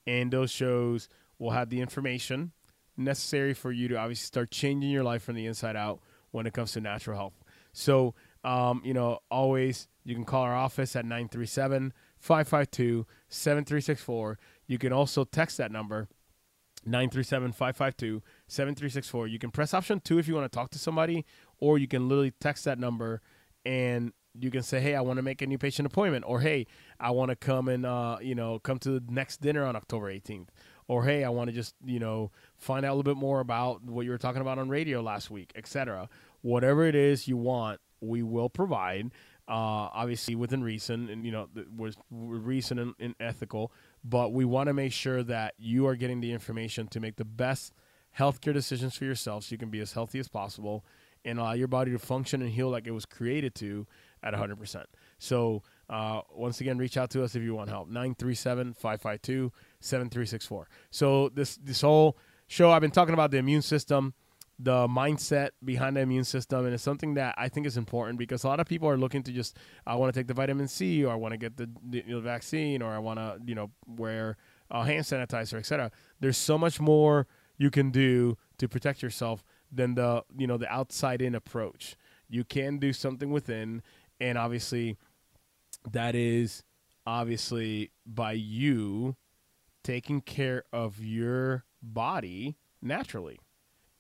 And 0.07 0.31
those 0.31 0.51
shows 0.51 1.09
will 1.39 1.51
have 1.51 1.71
the 1.71 1.81
information 1.81 2.53
necessary 2.97 3.55
for 3.55 3.73
you 3.73 3.89
to 3.89 3.97
obviously 3.97 4.27
start 4.27 4.51
changing 4.51 4.91
your 4.91 5.05
life 5.05 5.23
from 5.23 5.35
the 5.35 5.47
inside 5.47 5.77
out 5.77 6.01
when 6.35 6.47
it 6.47 6.53
comes 6.53 6.73
to 6.73 6.81
natural 6.81 7.17
health. 7.17 7.45
So, 7.73 8.15
um, 8.43 8.83
you 8.85 8.93
know, 8.93 9.21
always 9.31 9.89
you 10.05 10.15
can 10.15 10.25
call 10.25 10.43
our 10.43 10.55
office 10.55 10.97
at 10.97 11.05
937 11.05 11.93
552 12.19 13.07
7364. 13.29 14.39
You 14.67 14.79
can 14.79 14.93
also 14.93 15.25
text 15.25 15.59
that 15.59 15.71
number 15.71 16.09
937 16.85 17.53
552 17.53 18.23
7364. 18.49 19.27
You 19.29 19.39
can 19.39 19.51
press 19.51 19.73
option 19.73 20.01
two 20.01 20.19
if 20.19 20.27
you 20.27 20.35
want 20.35 20.51
to 20.51 20.55
talk 20.55 20.71
to 20.71 20.79
somebody, 20.79 21.25
or 21.59 21.79
you 21.79 21.87
can 21.87 22.09
literally 22.09 22.33
text 22.41 22.65
that 22.65 22.79
number 22.79 23.23
and 23.65 24.13
you 24.39 24.51
can 24.51 24.63
say, 24.63 24.81
"Hey, 24.81 24.97
I 24.97 25.01
want 25.01 25.19
to 25.19 25.23
make 25.23 25.41
a 25.41 25.47
new 25.47 25.59
patient 25.59 25.87
appointment," 25.87 26.25
or 26.27 26.41
"Hey, 26.41 26.67
I 26.99 27.13
want 27.13 27.31
to 27.31 27.37
come 27.37 27.69
and 27.69 27.87
uh, 27.87 28.19
you 28.21 28.35
know 28.35 28.59
come 28.59 28.79
to 28.81 28.99
the 28.99 29.03
next 29.09 29.41
dinner 29.41 29.65
on 29.65 29.77
October 29.77 30.13
18th," 30.13 30.49
or 30.89 31.05
"Hey, 31.05 31.25
I 31.25 31.29
want 31.31 31.49
to 31.49 31.55
just 31.55 31.75
you 31.85 31.99
know 31.99 32.31
find 32.57 32.85
out 32.85 32.91
a 32.91 32.95
little 32.95 33.15
bit 33.15 33.19
more 33.19 33.41
about 33.41 33.83
what 33.85 34.05
you 34.05 34.11
were 34.11 34.19
talking 34.19 34.41
about 34.41 34.59
on 34.59 34.69
radio 34.69 35.01
last 35.01 35.31
week, 35.31 35.53
etc." 35.55 36.09
Whatever 36.43 36.85
it 36.87 36.95
is 36.95 37.27
you 37.27 37.37
want, 37.37 37.81
we 38.01 38.23
will 38.23 38.49
provide. 38.49 39.11
Uh, 39.47 39.93
obviously 39.93 40.35
within 40.35 40.65
reason, 40.65 41.11
and 41.11 41.27
you 41.27 41.31
know, 41.31 41.49
was 41.77 41.97
reason 42.11 42.79
and, 42.79 42.95
and 42.99 43.15
ethical, 43.21 43.71
but 44.03 44.33
we 44.33 44.43
want 44.43 44.69
to 44.69 44.73
make 44.73 44.91
sure 44.91 45.23
that 45.23 45.53
you 45.59 45.87
are 45.87 45.97
getting 45.97 46.23
the 46.23 46.33
information 46.33 46.89
to 46.89 46.99
make 46.99 47.17
the 47.17 47.27
best 47.27 47.75
healthcare 48.19 48.55
decisions 48.55 48.97
for 48.97 49.05
yourself, 49.05 49.45
so 49.45 49.53
you 49.53 49.59
can 49.59 49.69
be 49.69 49.81
as 49.81 49.93
healthy 49.93 50.19
as 50.19 50.29
possible 50.29 50.83
and 51.25 51.39
allow 51.39 51.53
your 51.53 51.69
body 51.69 51.91
to 51.91 51.99
function 51.99 52.43
and 52.43 52.51
heal 52.53 52.69
like 52.69 52.87
it 52.87 52.91
was 52.93 53.07
created 53.07 53.55
to 53.55 53.87
at 54.23 54.35
100%. 54.35 54.85
So 55.19 55.63
Uh, 55.89 56.21
once 56.33 56.61
again, 56.61 56.79
reach 56.79 56.97
out 56.97 57.11
to 57.11 57.23
us 57.23 57.35
if 57.35 57.43
you 57.43 57.55
want 57.55 57.69
help. 57.69 57.91
937-552-7364. 57.91 60.65
So 60.91 61.29
this 61.31 61.57
this 61.57 61.83
whole 61.83 62.17
show, 62.47 62.71
I've 62.71 62.81
been 62.81 62.91
talking 62.91 63.15
about 63.15 63.31
the 63.31 63.39
immune 63.39 63.63
system, 63.63 64.15
the 64.59 64.89
mindset 64.89 65.51
behind 65.65 65.97
the 65.97 66.01
immune 66.01 66.25
system, 66.25 66.65
and 66.65 66.75
it's 66.75 66.83
something 66.83 67.15
that 67.15 67.35
I 67.37 67.49
think 67.49 67.67
is 67.67 67.77
important 67.77 68.19
because 68.19 68.45
a 68.45 68.49
lot 68.49 68.61
of 68.61 68.67
people 68.67 68.89
are 68.89 68.97
looking 68.97 69.23
to 69.25 69.33
just, 69.33 69.57
I 69.87 69.97
want 69.97 70.15
to 70.15 70.19
take 70.19 70.29
the 70.29 70.35
vitamin 70.35 70.69
C, 70.69 71.05
or 71.05 71.13
I 71.13 71.17
want 71.17 71.33
to 71.33 71.39
get 71.39 71.57
the, 71.57 71.69
the 71.85 72.21
vaccine, 72.21 72.81
or 72.81 72.93
I 72.93 72.99
want 72.99 73.19
to, 73.19 73.39
you 73.45 73.55
know, 73.55 73.71
wear 73.87 74.37
a 74.71 74.85
hand 74.85 75.05
sanitizer, 75.05 75.59
etc. 75.59 75.91
There's 76.21 76.39
so 76.39 76.57
much 76.57 76.81
more 76.81 77.27
you 77.59 77.71
can 77.71 77.91
do 77.91 78.39
to 78.59 78.69
protect 78.69 79.03
yourself 79.03 79.45
than 79.73 79.97
the, 79.97 80.23
you 80.37 80.47
know, 80.47 80.57
the 80.57 80.73
outside 80.73 81.21
in 81.21 81.35
approach. 81.35 81.97
You 82.29 82.45
can 82.45 82.79
do 82.79 82.93
something 82.93 83.31
within, 83.31 83.83
and 84.21 84.39
obviously, 84.39 84.97
that 85.91 86.15
is 86.15 86.63
obviously 87.07 87.91
by 88.07 88.33
you 88.33 89.17
taking 89.83 90.21
care 90.21 90.65
of 90.73 91.03
your 91.05 91.65
body 91.83 92.57
naturally. 92.81 93.39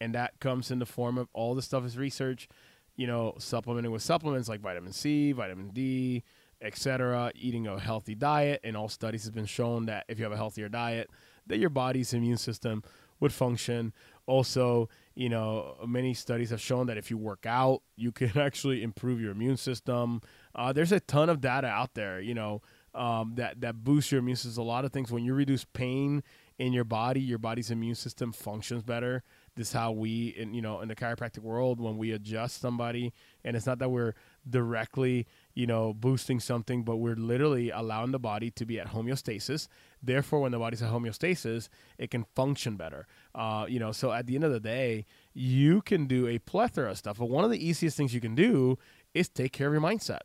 And 0.00 0.14
that 0.14 0.40
comes 0.40 0.70
in 0.70 0.78
the 0.78 0.86
form 0.86 1.18
of 1.18 1.28
all 1.32 1.54
the 1.54 1.62
stuff 1.62 1.84
is 1.84 1.96
research 1.96 2.48
you 2.96 3.06
know 3.06 3.34
supplementing 3.38 3.90
with 3.90 4.02
supplements 4.02 4.48
like 4.48 4.60
vitamin 4.60 4.92
c 4.92 5.32
vitamin 5.32 5.68
d 5.70 6.22
etc 6.62 7.30
eating 7.34 7.66
a 7.66 7.78
healthy 7.78 8.14
diet. 8.14 8.60
And 8.64 8.76
all 8.76 8.88
studies 8.88 9.24
have 9.24 9.34
been 9.34 9.46
shown 9.46 9.86
that 9.86 10.04
if 10.08 10.18
you 10.18 10.24
have 10.24 10.32
a 10.32 10.36
healthier 10.36 10.68
diet 10.68 11.10
that 11.46 11.58
your 11.58 11.70
body's 11.70 12.14
immune 12.14 12.38
system 12.38 12.82
would 13.20 13.32
function. 13.32 13.92
Also 14.26 14.88
you 15.14 15.28
know 15.28 15.76
many 15.86 16.14
studies 16.14 16.50
have 16.50 16.60
shown 16.60 16.86
that 16.86 16.96
if 16.96 17.10
you 17.10 17.18
work 17.18 17.44
out 17.46 17.82
you 17.96 18.12
can 18.12 18.32
actually 18.38 18.82
improve 18.82 19.20
your 19.20 19.32
immune 19.32 19.56
system 19.56 20.20
uh, 20.54 20.72
there's 20.72 20.92
a 20.92 21.00
ton 21.00 21.28
of 21.28 21.40
data 21.40 21.66
out 21.66 21.94
there 21.94 22.20
you 22.20 22.34
know 22.34 22.62
um, 22.94 23.34
that 23.36 23.60
that 23.60 23.82
boosts 23.82 24.12
your 24.12 24.20
immune 24.20 24.36
system. 24.36 24.62
A 24.62 24.66
lot 24.66 24.84
of 24.84 24.92
things 24.92 25.10
when 25.10 25.24
you 25.24 25.34
reduce 25.34 25.64
pain 25.64 26.22
in 26.58 26.72
your 26.72 26.84
body 26.84 27.20
your 27.20 27.38
body's 27.38 27.70
immune 27.70 27.96
system 27.96 28.32
functions 28.32 28.82
better. 28.82 29.22
This 29.56 29.68
is 29.68 29.72
how 29.72 29.92
we 29.92 30.28
in 30.28 30.54
you 30.54 30.62
know 30.62 30.80
in 30.80 30.88
the 30.88 30.94
chiropractic 30.94 31.40
world 31.40 31.80
when 31.80 31.98
we 31.98 32.12
adjust 32.12 32.60
somebody 32.60 33.12
and 33.44 33.56
it's 33.56 33.66
not 33.66 33.80
that 33.80 33.90
we're 33.90 34.14
directly 34.48 35.26
you 35.54 35.66
know 35.66 35.92
boosting 35.92 36.38
something 36.38 36.84
but 36.84 36.96
we're 36.96 37.16
literally 37.16 37.70
allowing 37.70 38.12
the 38.12 38.18
body 38.20 38.50
to 38.52 38.64
be 38.64 38.78
at 38.78 38.88
homeostasis. 38.88 39.66
Therefore 40.00 40.40
when 40.40 40.52
the 40.52 40.58
body's 40.58 40.82
at 40.82 40.92
homeostasis 40.92 41.68
it 41.98 42.10
can 42.10 42.24
function 42.36 42.76
better. 42.76 43.06
Uh, 43.34 43.66
you 43.68 43.80
know 43.80 43.90
so 43.90 44.12
at 44.12 44.26
the 44.26 44.36
end 44.36 44.44
of 44.44 44.52
the 44.52 44.60
day 44.60 45.04
you 45.32 45.82
can 45.82 46.06
do 46.06 46.28
a 46.28 46.38
plethora 46.38 46.90
of 46.90 46.98
stuff 46.98 47.18
but 47.18 47.28
one 47.28 47.44
of 47.44 47.50
the 47.50 47.66
easiest 47.66 47.96
things 47.96 48.14
you 48.14 48.20
can 48.20 48.36
do 48.36 48.78
is 49.12 49.28
take 49.28 49.52
care 49.52 49.66
of 49.66 49.72
your 49.72 49.82
mindset 49.82 50.20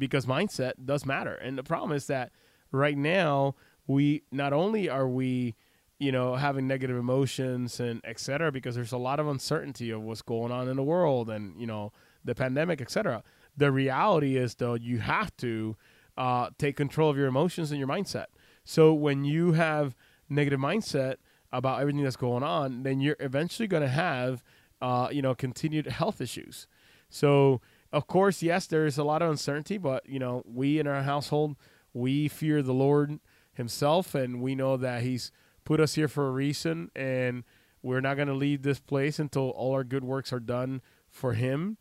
because 0.00 0.26
mindset 0.26 0.72
does 0.84 1.06
matter 1.06 1.34
and 1.34 1.56
the 1.56 1.62
problem 1.62 1.92
is 1.92 2.08
that 2.08 2.32
right 2.72 2.98
now 2.98 3.54
we 3.86 4.22
not 4.32 4.52
only 4.52 4.88
are 4.88 5.08
we 5.08 5.54
you 6.00 6.10
know, 6.10 6.34
having 6.34 6.66
negative 6.66 6.96
emotions 6.96 7.78
and 7.78 8.00
et 8.04 8.18
cetera, 8.18 8.50
because 8.50 8.74
there's 8.74 8.90
a 8.90 8.96
lot 8.96 9.20
of 9.20 9.28
uncertainty 9.28 9.90
of 9.90 10.00
what's 10.00 10.22
going 10.22 10.50
on 10.50 10.66
in 10.66 10.76
the 10.76 10.82
world 10.82 11.28
and, 11.28 11.60
you 11.60 11.66
know, 11.66 11.92
the 12.24 12.34
pandemic, 12.34 12.80
et 12.80 12.90
cetera. 12.90 13.22
The 13.54 13.70
reality 13.70 14.38
is, 14.38 14.54
though, 14.54 14.72
you 14.72 15.00
have 15.00 15.36
to 15.36 15.76
uh, 16.16 16.48
take 16.56 16.74
control 16.74 17.10
of 17.10 17.18
your 17.18 17.26
emotions 17.26 17.70
and 17.70 17.78
your 17.78 17.86
mindset. 17.86 18.28
So 18.64 18.94
when 18.94 19.24
you 19.24 19.52
have 19.52 19.94
negative 20.30 20.58
mindset 20.58 21.16
about 21.52 21.82
everything 21.82 22.02
that's 22.02 22.16
going 22.16 22.42
on, 22.42 22.82
then 22.82 23.02
you're 23.02 23.16
eventually 23.20 23.68
going 23.68 23.82
to 23.82 23.88
have, 23.88 24.42
uh, 24.80 25.08
you 25.12 25.20
know, 25.20 25.34
continued 25.34 25.86
health 25.86 26.22
issues. 26.22 26.66
So, 27.10 27.60
of 27.92 28.06
course, 28.06 28.42
yes, 28.42 28.66
there's 28.66 28.98
a 28.98 29.04
lot 29.04 29.22
of 29.22 29.30
uncertainty, 29.30 29.78
but, 29.78 30.08
you 30.08 30.18
know, 30.18 30.42
we 30.44 30.78
in 30.78 30.86
our 30.86 31.02
household, 31.02 31.56
we 31.92 32.28
fear 32.28 32.62
the 32.62 32.74
Lord 32.74 33.18
himself, 33.52 34.14
and 34.14 34.40
we 34.40 34.54
know 34.54 34.76
that 34.76 35.02
he's– 35.02 35.32
put 35.70 35.80
us 35.80 35.94
here 35.94 36.08
for 36.08 36.26
a 36.26 36.30
reason, 36.32 36.90
and 36.96 37.44
we're 37.80 38.00
not 38.00 38.16
going 38.16 38.26
to 38.26 38.34
leave 38.34 38.62
this 38.62 38.80
place 38.80 39.20
until 39.20 39.50
all 39.50 39.72
our 39.72 39.84
good 39.84 40.04
works 40.04 40.32
are 40.32 40.40
done 40.40 40.82
for 41.08 41.34
Him 41.34 41.76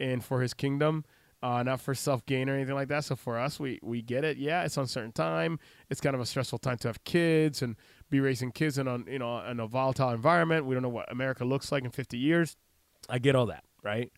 and 0.00 0.24
for 0.24 0.40
His 0.40 0.54
kingdom. 0.54 1.04
Uh, 1.42 1.62
not 1.62 1.78
for 1.78 1.94
self 1.94 2.24
gain 2.24 2.48
or 2.48 2.54
anything 2.54 2.74
like 2.74 2.88
that. 2.88 3.04
So 3.04 3.16
for 3.16 3.38
us, 3.38 3.60
we 3.60 3.78
we 3.82 4.00
get 4.00 4.24
it. 4.24 4.38
Yeah, 4.38 4.64
it's 4.64 4.78
uncertain 4.78 5.12
time. 5.12 5.58
It's 5.90 6.00
kind 6.00 6.14
of 6.14 6.22
a 6.22 6.26
stressful 6.26 6.60
time 6.60 6.78
to 6.78 6.88
have 6.88 7.04
kids 7.04 7.60
and 7.60 7.76
be 8.08 8.18
raising 8.18 8.50
kids 8.50 8.78
in 8.78 8.88
a 8.88 8.98
you 9.06 9.18
know 9.18 9.44
in 9.44 9.60
a 9.60 9.66
volatile 9.66 10.08
environment. 10.08 10.64
We 10.64 10.74
don't 10.74 10.82
know 10.82 10.88
what 10.88 11.12
America 11.12 11.44
looks 11.44 11.70
like 11.70 11.84
in 11.84 11.90
50 11.90 12.16
years. 12.16 12.56
I 13.10 13.18
get 13.18 13.36
all 13.36 13.44
that, 13.46 13.64
right? 13.82 14.10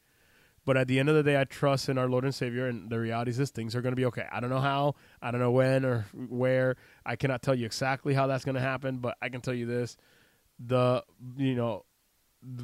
But 0.66 0.76
at 0.76 0.88
the 0.88 0.98
end 0.98 1.08
of 1.08 1.14
the 1.14 1.22
day, 1.22 1.40
I 1.40 1.44
trust 1.44 1.88
in 1.88 1.96
our 1.96 2.08
Lord 2.08 2.24
and 2.24 2.34
Savior, 2.34 2.66
and 2.66 2.90
the 2.90 2.98
reality 2.98 3.30
is 3.30 3.38
this: 3.38 3.50
things 3.50 3.74
are 3.74 3.80
going 3.80 3.92
to 3.92 3.96
be 3.96 4.04
okay. 4.06 4.26
I 4.30 4.40
don't 4.40 4.50
know 4.50 4.60
how, 4.60 4.96
I 5.22 5.30
don't 5.30 5.40
know 5.40 5.52
when 5.52 5.84
or 5.84 6.06
where. 6.12 6.76
I 7.06 7.16
cannot 7.16 7.40
tell 7.40 7.54
you 7.54 7.64
exactly 7.64 8.12
how 8.12 8.26
that's 8.26 8.44
going 8.44 8.56
to 8.56 8.60
happen, 8.60 8.98
but 8.98 9.16
I 9.22 9.30
can 9.30 9.40
tell 9.40 9.54
you 9.54 9.64
this: 9.64 9.96
the 10.58 11.04
you 11.38 11.54
know, 11.54 11.84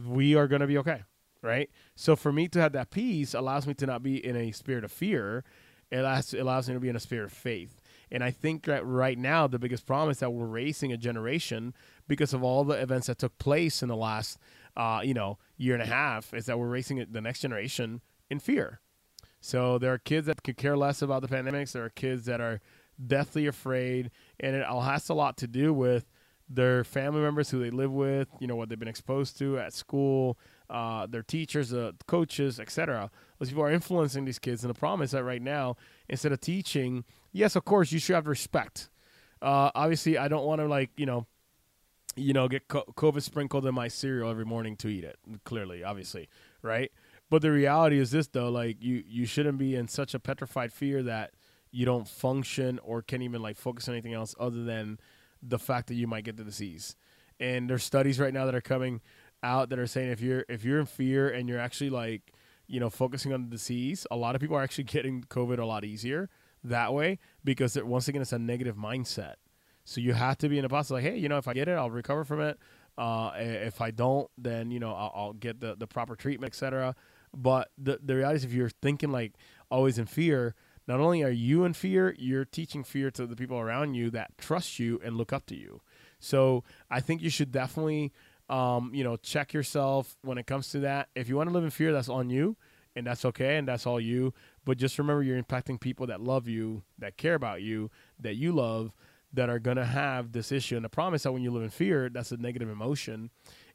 we 0.07 0.35
are 0.35 0.49
going 0.49 0.61
to 0.61 0.67
be 0.67 0.79
okay, 0.79 1.05
right? 1.43 1.71
So 1.95 2.17
for 2.17 2.33
me 2.33 2.49
to 2.49 2.61
have 2.61 2.73
that 2.73 2.91
peace 2.91 3.35
allows 3.35 3.67
me 3.67 3.75
to 3.75 3.87
not 3.87 4.03
be 4.03 4.17
in 4.23 4.37
a 4.37 4.51
spirit 4.51 4.85
of 4.85 4.93
fear. 4.93 5.45
It 5.93 5.99
allows, 5.99 6.33
it 6.33 6.41
allows 6.41 6.69
me 6.69 6.75
to 6.75 6.81
be 6.81 6.89
in 6.89 6.97
a 6.97 7.01
spirit 7.01 7.27
of 7.27 7.33
faith. 7.33 7.83
And 8.11 8.25
I 8.25 8.31
think 8.31 8.65
that 8.65 8.85
right 8.87 9.19
now 9.19 9.47
the 9.47 9.59
biggest 9.59 9.87
problem 9.87 10.11
is 10.11 10.21
that 10.21 10.31
we're 10.31 10.47
raising 10.47 10.91
a 10.91 10.97
generation 10.97 11.75
because 12.09 12.33
of 12.33 12.43
all 12.43 12.65
the 12.65 12.81
events 12.81 13.09
that 13.09 13.19
took 13.19 13.37
place 13.39 13.83
in 13.83 13.91
the 13.91 13.97
last 13.97 14.39
uh, 14.77 15.01
you 15.03 15.15
know, 15.15 15.39
year 15.57 15.75
and 15.75 15.83
a 15.83 15.87
half 15.87 16.33
is 16.35 16.47
that 16.47 16.59
we're 16.59 16.69
racing 16.69 17.05
the 17.11 17.21
next 17.21 17.41
generation 17.41 18.01
in 18.31 18.39
fear. 18.39 18.81
So 19.41 19.79
there 19.79 19.93
are 19.93 19.99
kids 19.99 20.27
that 20.27 20.43
could 20.43 20.57
care 20.57 20.77
less 20.77 21.03
about 21.03 21.23
the 21.23 21.29
pandemics. 21.29 21.73
There 21.73 21.85
are 21.85 21.91
kids 21.91 22.27
that 22.27 22.41
are 22.41 22.61
deathly 23.05 23.47
afraid, 23.47 24.11
and 24.39 24.55
it 24.55 24.65
all 24.65 24.83
has 24.83 25.09
a 25.09 25.15
lot 25.15 25.37
to 25.39 25.47
do 25.47 25.73
with 25.73 26.07
their 26.49 26.85
family 26.85 27.21
members 27.21 27.51
who 27.51 27.59
they 27.59 27.71
live 27.71 27.93
with, 27.93 28.29
you 28.39 28.47
know, 28.47 28.57
what 28.57 28.69
they've 28.69 28.79
been 28.79 28.89
exposed 28.89 29.39
to 29.39 29.59
at 29.59 29.73
school, 29.73 30.39
uh, 30.71 31.07
their 31.07 31.23
teachers, 31.23 31.73
uh, 31.73 31.93
coaches, 32.07 32.61
etc. 32.61 33.11
Those 33.39 33.49
people 33.49 33.65
are 33.65 33.71
influencing 33.71 34.25
these 34.25 34.39
kids, 34.39 34.63
and 34.63 34.71
the 34.71 34.79
problem 34.79 35.03
is 35.03 35.13
that 35.13 35.25
right 35.25 35.43
now, 35.43 35.77
instead 36.09 36.33
of 36.33 36.41
teaching, 36.41 37.05
yes, 37.33 37.57
of 37.57 37.65
course, 37.65 37.91
you 37.91 37.99
should 37.99 38.15
have 38.15 38.27
respect. 38.27 38.91
Uh, 39.41 39.71
obviously, 39.75 40.19
I 40.19 40.29
don't 40.29 40.45
want 40.45 40.61
to 40.61 40.67
like 40.67 40.91
you 40.97 41.07
know 41.07 41.27
you 42.17 42.33
know, 42.33 42.49
get 42.49 42.69
COVID 42.69 43.23
sprinkled 43.23 43.67
in 43.67 43.75
my 43.75 43.89
cereal 43.89 44.31
every 44.31 44.45
morning 44.45 44.77
to 44.77 44.89
eat 44.89 45.05
it. 45.05 45.19
Clearly, 45.45 45.83
obviously, 45.83 46.29
right? 46.63 46.93
But 47.31 47.43
the 47.43 47.51
reality 47.51 47.99
is 47.99 48.11
this, 48.11 48.27
though: 48.27 48.51
like 48.51 48.83
you, 48.83 49.03
you 49.07 49.27
shouldn't 49.27 49.59
be 49.59 49.75
in 49.75 49.89
such 49.89 50.15
a 50.15 50.19
petrified 50.19 50.73
fear 50.73 51.03
that 51.03 51.33
you 51.71 51.87
don't 51.87 52.07
function 52.07 52.79
or 52.83 53.03
can't 53.03 53.23
even 53.23 53.43
like 53.43 53.57
focus 53.57 53.89
on 53.89 53.95
anything 53.95 54.13
else 54.13 54.35
other 54.39 54.63
than 54.63 54.99
the 55.43 55.59
fact 55.59 55.89
that 55.89 55.95
you 55.95 56.07
might 56.07 56.25
get 56.25 56.37
the 56.37 56.45
disease. 56.45 56.97
And 57.41 57.69
there's 57.69 57.83
studies 57.83 58.21
right 58.21 58.33
now 58.33 58.45
that 58.45 58.55
are 58.55 58.61
coming 58.61 59.01
out 59.43 59.71
that 59.71 59.79
are 59.79 59.87
saying 59.87 60.11
if 60.11 60.21
you're 60.21 60.45
if 60.49 60.65
you're 60.65 60.79
in 60.79 60.87
fear 60.87 61.29
and 61.29 61.49
you're 61.49 61.59
actually 61.59 61.91
like 61.91 62.33
you 62.69 62.79
know 62.79 62.91
focusing 62.91 63.33
on 63.33 63.45
the 63.45 63.51
disease, 63.51 64.07
a 64.11 64.17
lot 64.17 64.35
of 64.35 64.41
people 64.41 64.57
are 64.57 64.63
actually 64.63 64.85
getting 64.97 65.23
COVID 65.25 65.59
a 65.59 65.65
lot 65.65 65.85
easier 65.85 66.29
that 66.65 66.93
way 66.93 67.19
because 67.43 67.77
once 67.83 68.07
again 68.07 68.23
it's 68.23 68.33
a 68.33 68.39
negative 68.39 68.77
mindset 68.77 69.35
so 69.85 70.01
you 70.01 70.13
have 70.13 70.39
to 70.39 70.49
be 70.49 70.59
in 70.59 70.65
a 70.65 70.69
process 70.69 70.93
like, 70.93 71.05
hey, 71.05 71.17
you 71.17 71.29
know, 71.29 71.39
if 71.39 71.49
I 71.49 71.55
get 71.55 71.69
it, 71.69 71.73
I'll 71.73 71.91
recover 71.91 72.25
from 72.25 72.41
it. 72.41 72.59
Uh, 72.97 73.33
if 73.37 73.81
I 73.81 73.91
don't, 73.91 74.31
then 74.37 74.71
you 74.71 74.79
know 74.79 74.93
I'll, 74.93 75.13
I'll 75.15 75.33
get 75.33 75.61
the, 75.61 75.75
the 75.75 75.87
proper 75.87 76.15
treatment, 76.15 76.53
etc. 76.53 76.95
But 77.35 77.71
the 77.79 77.99
the 78.03 78.17
reality 78.17 78.37
is, 78.37 78.45
if 78.45 78.53
you're 78.53 78.71
thinking 78.71 79.11
like 79.11 79.33
always 79.71 79.99
in 79.99 80.07
fear, 80.07 80.55
not 80.87 81.01
only 81.01 81.23
are 81.23 81.31
you 81.31 81.65
in 81.65 81.73
fear, 81.73 82.15
you're 82.19 82.45
teaching 82.45 82.85
fear 82.85 83.11
to 83.13 83.27
the 83.27 83.37
people 83.37 83.59
around 83.59 83.95
you 83.95 84.11
that 84.11 84.37
trust 84.37 84.79
you 84.79 85.01
and 85.03 85.17
look 85.17 85.33
up 85.33 85.47
to 85.47 85.57
you. 85.57 85.81
So 86.19 86.65
I 86.91 87.01
think 87.01 87.23
you 87.23 87.31
should 87.31 87.51
definitely, 87.51 88.13
um, 88.51 88.91
you 88.95 89.03
know, 89.03 89.17
check 89.17 89.53
yourself 89.53 90.17
when 90.23 90.39
it 90.39 90.47
comes 90.47 90.69
to 90.71 90.81
that. 90.81 91.09
If 91.15 91.29
you 91.29 91.37
want 91.37 91.49
to 91.49 91.55
live 91.55 91.65
in 91.65 91.71
fear, 91.71 91.93
that's 91.93 92.11
on 92.11 92.29
you, 92.29 92.57
and 92.95 93.07
that's 93.07 93.25
okay, 93.25 93.57
and 93.57 93.67
that's 93.67 93.87
all 93.87 94.01
you. 94.01 94.35
But 94.65 94.77
just 94.77 94.99
remember, 94.99 95.23
you're 95.23 95.43
impacting 95.43 95.81
people 95.81 96.07
that 96.09 96.21
love 96.21 96.47
you, 96.47 96.83
that 96.99 97.17
care 97.17 97.35
about 97.35 97.63
you, 97.63 97.91
that 98.21 98.35
you 98.37 98.53
love 98.53 98.93
that 99.33 99.49
are 99.49 99.59
going 99.59 99.77
to 99.77 99.85
have 99.85 100.33
this 100.33 100.53
issue. 100.53 100.77
And 100.77 100.85
the 100.85 100.91
problem 100.91 101.15
is 101.15 101.23
that 101.23 101.33
when 101.33 101.43
you 101.43 101.51
live 101.51 101.63
in 101.63 101.71
fear, 101.71 102.09
that's 102.09 102.33
a 102.33 102.37
negative 102.37 102.69
emotion. 102.69 103.31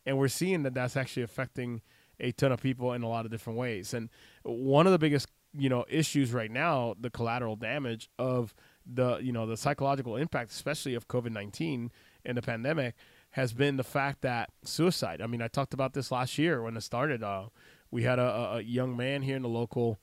And 0.06 0.18
we're 0.18 0.28
seeing 0.28 0.64
that 0.64 0.74
that's 0.74 0.96
actually 0.96 1.24
affecting 1.24 1.82
a 2.20 2.32
ton 2.32 2.52
of 2.52 2.62
people 2.62 2.94
in 2.94 3.04
a 3.04 3.10
lot 3.10 3.26
of 3.26 3.32
different 3.32 3.58
ways. 3.58 3.94
And 3.94 4.10
one 4.44 4.86
of 4.86 4.92
the 4.92 5.00
biggest, 5.00 5.28
you 5.58 5.70
know, 5.70 5.86
issues 5.90 6.32
right 6.32 6.52
now, 6.52 6.96
the 7.00 7.10
collateral 7.10 7.56
damage 7.56 8.10
of 8.18 8.54
the, 8.86 9.18
you 9.18 9.32
know, 9.32 9.46
the 9.46 9.58
psychological 9.58 10.16
impact, 10.16 10.52
especially 10.52 10.94
of 10.94 11.08
COVID-19 11.08 11.90
and 12.26 12.38
the 12.38 12.42
pandemic, 12.42 12.96
has 13.32 13.54
been 13.54 13.78
the 13.78 13.84
fact 13.84 14.22
that 14.22 14.50
suicide. 14.64 15.22
I 15.22 15.28
mean, 15.28 15.42
I 15.42 15.48
talked 15.48 15.74
about 15.74 15.94
this 15.94 16.12
last 16.12 16.38
year 16.38 16.62
when 16.62 16.78
it 16.78 16.82
started. 16.82 17.24
Uh, 17.24 17.48
we 17.92 18.04
had 18.04 18.20
a, 18.20 18.56
a 18.56 18.62
young 18.62 18.96
man 18.96 19.22
here 19.24 19.36
in 19.36 19.42
the 19.42 19.50
local 19.50 20.00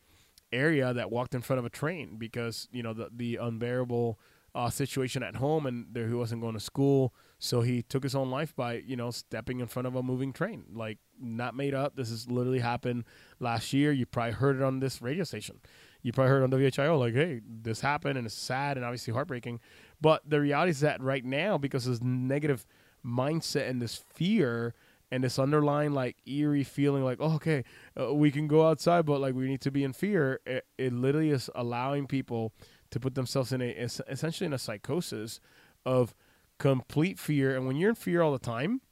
area 0.53 0.93
that 0.93 1.11
walked 1.11 1.35
in 1.35 1.43
front 1.43 1.59
of 1.59 1.65
a 1.65 1.71
train 1.71 2.17
because, 2.17 2.69
you 2.71 2.83
know, 2.83 2.93
the, 2.93 3.09
the 3.15 3.37
unbearable– 3.37 4.19
uh, 4.55 4.71
situation 4.71 5.23
at 5.23 5.37
home, 5.37 5.67
and 5.67 5.87
there 5.93 6.09
he 6.09 6.15
wasn't 6.15 6.41
going 6.41 6.55
to 6.55 6.61
school, 6.61 7.13
so 7.39 7.61
he 7.61 7.83
took 7.83 8.03
his 8.03 8.15
own 8.15 8.31
life 8.31 8.55
by 8.55 8.75
you 8.75 8.97
know 8.97 9.11
stepping 9.11 9.61
in 9.61 9.67
front 9.67 9.87
of 9.87 9.97
a 9.97 10.03
moving 10.03 10.33
train. 10.33 10.65
Like 10.73 10.99
not 11.21 11.55
made 11.55 11.75
up. 11.75 11.97
This 11.97 12.11
has 12.11 12.31
literally 12.31 12.61
happened 12.61 13.05
last 13.41 13.73
year. 13.73 13.93
You 13.93 14.07
probably 14.07 14.33
heard 14.33 14.57
it 14.57 14.63
on 14.63 14.81
this 14.81 15.03
radio 15.03 15.25
station. 15.25 15.61
you 16.03 16.13
probably 16.13 16.31
heard 16.31 16.43
on 16.43 16.51
WHIO 16.51 16.99
like, 16.99 17.15
hey, 17.15 17.41
this 17.47 17.81
happened 17.81 18.19
and 18.19 18.27
it's 18.27 18.35
sad 18.35 18.77
and 18.77 18.85
obviously 18.85 19.13
heartbreaking. 19.13 19.61
But 20.01 20.23
the 20.29 20.41
reality 20.41 20.71
is 20.71 20.81
that 20.81 21.01
right 21.01 21.25
now, 21.25 21.57
because 21.59 21.87
this 21.87 22.03
negative 22.03 22.67
mindset 23.05 23.69
and 23.69 23.81
this 23.81 23.97
fear 23.97 24.75
and 25.11 25.23
this 25.23 25.39
underlying 25.39 25.93
like 25.93 26.17
eerie 26.27 26.65
feeling 26.65 27.05
like, 27.05 27.19
oh, 27.21 27.35
okay, 27.35 27.65
uh, 27.99 28.13
we 28.13 28.31
can 28.31 28.49
go 28.49 28.67
outside, 28.67 29.07
but 29.07 29.21
like 29.21 29.35
we 29.35 29.47
need 29.47 29.61
to 29.63 29.71
be 29.71 29.85
in 29.85 29.93
fear. 29.93 30.41
It, 30.45 30.67
it 30.77 30.93
literally 30.93 31.31
is 31.31 31.49
allowing 31.55 32.07
people 32.07 32.53
to 32.95 33.01
put 33.01 33.17
themselves 33.17 33.53
in 33.53 33.61
a 33.61 33.71
essentially 34.09 34.47
in 34.47 34.53
a 34.53 34.59
psychosis 34.59 35.41
of 35.85 36.15
complete 36.61 37.19
fear. 37.19 37.57
And 37.57 37.67
when 37.67 37.75
you're 37.75 37.91
in 37.91 37.97
fear 37.97 38.23
all 38.23 38.31
the 38.31 38.39
time, 38.39 38.83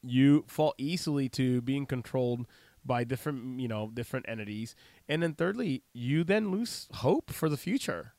you 0.00 0.44
fall 0.46 0.74
easily 0.78 1.28
to 1.30 1.60
being 1.60 1.86
controlled 1.86 2.46
by 2.86 3.02
different, 3.02 3.58
you 3.58 3.66
know, 3.66 3.90
different 3.92 4.26
entities. 4.28 4.76
And 5.08 5.24
then 5.24 5.34
thirdly, 5.34 5.82
you 5.92 6.22
then 6.22 6.52
lose 6.52 6.86
hope 6.94 7.32
for 7.32 7.48
the 7.48 7.56
future. 7.56 8.14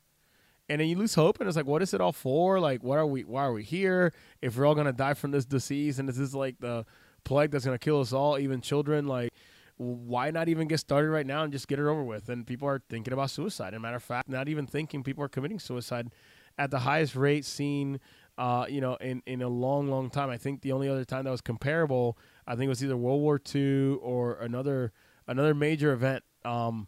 And 0.68 0.82
then 0.82 0.90
you 0.90 0.98
lose 0.98 1.16
hope 1.16 1.40
and 1.40 1.48
it's 1.48 1.56
like, 1.56 1.66
what 1.66 1.82
is 1.82 1.94
it 1.94 2.02
all 2.02 2.12
for? 2.12 2.60
Like, 2.60 2.84
what 2.84 2.98
are 2.98 3.08
we, 3.08 3.24
why 3.24 3.46
are 3.46 3.54
we 3.54 3.64
here? 3.64 4.12
If 4.42 4.58
we're 4.58 4.66
all 4.66 4.76
to 4.76 4.94
die 4.94 5.14
from 5.14 5.32
this 5.32 5.46
disease 5.46 6.00
and 6.00 6.10
this 6.10 6.20
is 6.20 6.36
like 6.36 6.60
the 6.60 6.86
plague 7.24 7.52
that's 7.52 7.64
to 7.64 7.80
kill 7.80 8.02
us 8.02 8.12
all, 8.12 8.38
even 8.38 8.60
children, 8.60 9.08
like, 9.08 9.34
why 9.82 10.30
not 10.30 10.48
even 10.48 10.68
get 10.68 10.80
started 10.80 11.10
right 11.10 11.26
now 11.26 11.44
and 11.44 11.52
just 11.52 11.68
get 11.68 11.80
it 11.80 11.86
over 11.86 12.04
with? 12.04 12.30
And 12.30 12.46
people 12.46 12.68
are 12.68 12.82
thinking 12.90 13.14
about 13.14 13.32
suicide. 13.32 13.74
As 13.74 13.78
a 13.78 13.80
matter 13.80 13.96
of 13.96 14.04
fact, 14.04 14.30
not 14.30 14.48
even 14.48 14.68
thinking 14.68 15.04
people 15.04 15.24
are 15.24 15.30
committing 15.30 15.60
suicide 15.60 16.12
at 16.58 16.70
the 16.70 16.80
highest 16.80 17.16
rate 17.16 17.46
seen 17.46 18.00
uh, 18.38 18.66
you 18.68 18.82
know, 18.82 18.96
in, 18.96 19.22
in 19.26 19.42
a 19.42 19.48
long, 19.48 19.88
long 19.90 20.10
time. 20.10 20.30
I 20.30 20.38
think 20.38 20.62
the 20.62 20.72
only 20.72 20.90
other 20.90 21.06
time 21.06 21.26
that 21.26 21.32
was 21.32 21.42
comparable, 21.42 22.18
I 22.48 22.54
think 22.56 22.66
it 22.66 22.70
was 22.70 22.84
either 22.84 22.98
World 22.98 23.22
War 23.22 23.40
II 23.54 23.98
or 24.02 24.36
another 24.36 24.94
another 25.28 25.54
major 25.54 25.94
event, 25.94 26.24
um, 26.44 26.88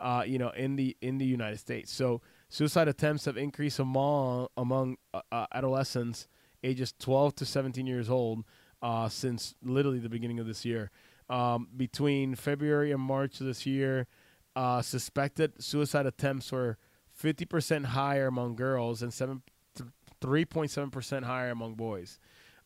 uh, 0.00 0.24
you 0.26 0.38
know, 0.38 0.50
in 0.50 0.76
the 0.76 0.96
in 1.02 1.18
the 1.18 1.26
United 1.26 1.58
States. 1.58 1.92
So 1.92 2.22
suicide 2.48 2.88
attempts 2.88 3.24
have 3.26 3.36
increased 3.36 3.78
among 3.78 4.48
among 4.56 4.96
uh, 5.12 5.20
uh 5.30 5.46
adolescents 5.52 6.28
ages 6.62 6.94
12 6.98 7.34
to 7.34 7.44
17 7.44 7.86
years 7.86 8.08
old 8.08 8.44
uh, 8.80 9.08
since 9.08 9.54
literally 9.62 9.98
the 9.98 10.08
beginning 10.08 10.38
of 10.38 10.46
this 10.46 10.64
year. 10.64 10.90
Um, 11.28 11.68
between 11.76 12.34
February 12.34 12.92
and 12.92 13.00
March 13.00 13.40
of 13.40 13.46
this 13.46 13.64
year, 13.64 14.06
uh, 14.54 14.82
suspected 14.82 15.62
suicide 15.62 16.06
attempts 16.06 16.52
were 16.52 16.76
50% 17.20 17.86
higher 17.86 18.26
among 18.26 18.56
girls 18.56 19.02
and 19.02 19.12
3.7% 19.12 21.24
higher 21.24 21.50
among 21.50 21.74
boys. 21.74 22.18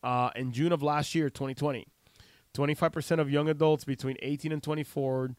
Uh, 0.02 0.30
in 0.36 0.52
June 0.52 0.72
of 0.72 0.82
last 0.82 1.14
year, 1.14 1.28
2020, 1.28 1.86
25% 2.54 3.20
of 3.20 3.30
young 3.30 3.48
adults 3.48 3.84
between 3.84 4.16
18 4.22 4.52
and 4.52 4.62
24, 4.62 5.30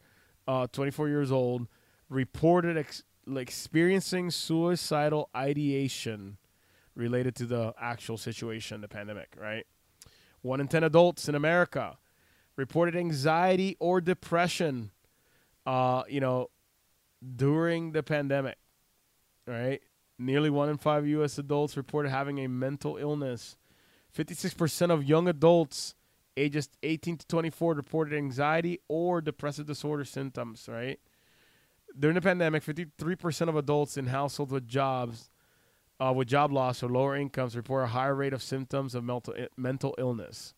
uh, 0.46 0.66
24 0.72 1.08
years 1.08 1.32
old 1.32 1.66
reported 2.08 2.76
ex- 2.76 3.02
experiencing 3.36 4.30
suicidal 4.30 5.28
ideation 5.34 6.36
related 6.94 7.34
to 7.36 7.46
the 7.46 7.74
actual 7.80 8.16
situation, 8.16 8.80
the 8.80 8.88
pandemic, 8.88 9.34
right? 9.40 9.66
One 10.42 10.60
in 10.60 10.68
10 10.68 10.84
adults 10.84 11.28
in 11.28 11.34
America 11.34 11.96
reported 12.56 12.96
anxiety 12.96 13.76
or 13.80 14.00
depression, 14.00 14.90
uh, 15.66 16.02
you 16.08 16.20
know, 16.20 16.50
during 17.36 17.92
the 17.92 18.02
pandemic, 18.02 18.58
right? 19.46 19.80
Nearly 20.18 20.50
one 20.50 20.68
in 20.68 20.76
five 20.76 21.06
U.S. 21.06 21.38
adults 21.38 21.76
reported 21.76 22.10
having 22.10 22.38
a 22.40 22.48
mental 22.48 22.96
illness. 22.96 23.56
56% 24.16 24.90
of 24.90 25.04
young 25.04 25.28
adults 25.28 25.94
ages 26.36 26.68
18 26.82 27.18
to 27.18 27.26
24 27.26 27.74
reported 27.74 28.16
anxiety 28.16 28.80
or 28.88 29.20
depressive 29.20 29.66
disorder 29.66 30.04
symptoms, 30.04 30.68
right? 30.68 30.98
During 31.98 32.14
the 32.14 32.20
pandemic, 32.20 32.64
53% 32.64 33.48
of 33.48 33.56
adults 33.56 33.96
in 33.96 34.06
households 34.06 34.52
with 34.52 34.68
jobs, 34.68 35.30
uh, 35.98 36.12
with 36.14 36.28
job 36.28 36.52
loss 36.52 36.82
or 36.82 36.88
lower 36.88 37.16
incomes, 37.16 37.56
report 37.56 37.84
a 37.84 37.88
higher 37.88 38.14
rate 38.14 38.32
of 38.32 38.42
symptoms 38.42 38.94
of 38.94 39.04
mental, 39.04 39.34
mental 39.56 39.94
illness. 39.98 40.54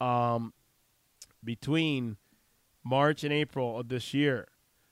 Um, 0.00 0.52
between 1.42 2.16
March 2.84 3.24
and 3.24 3.32
April 3.32 3.78
of 3.78 3.88
this 3.88 4.14
year, 4.14 4.48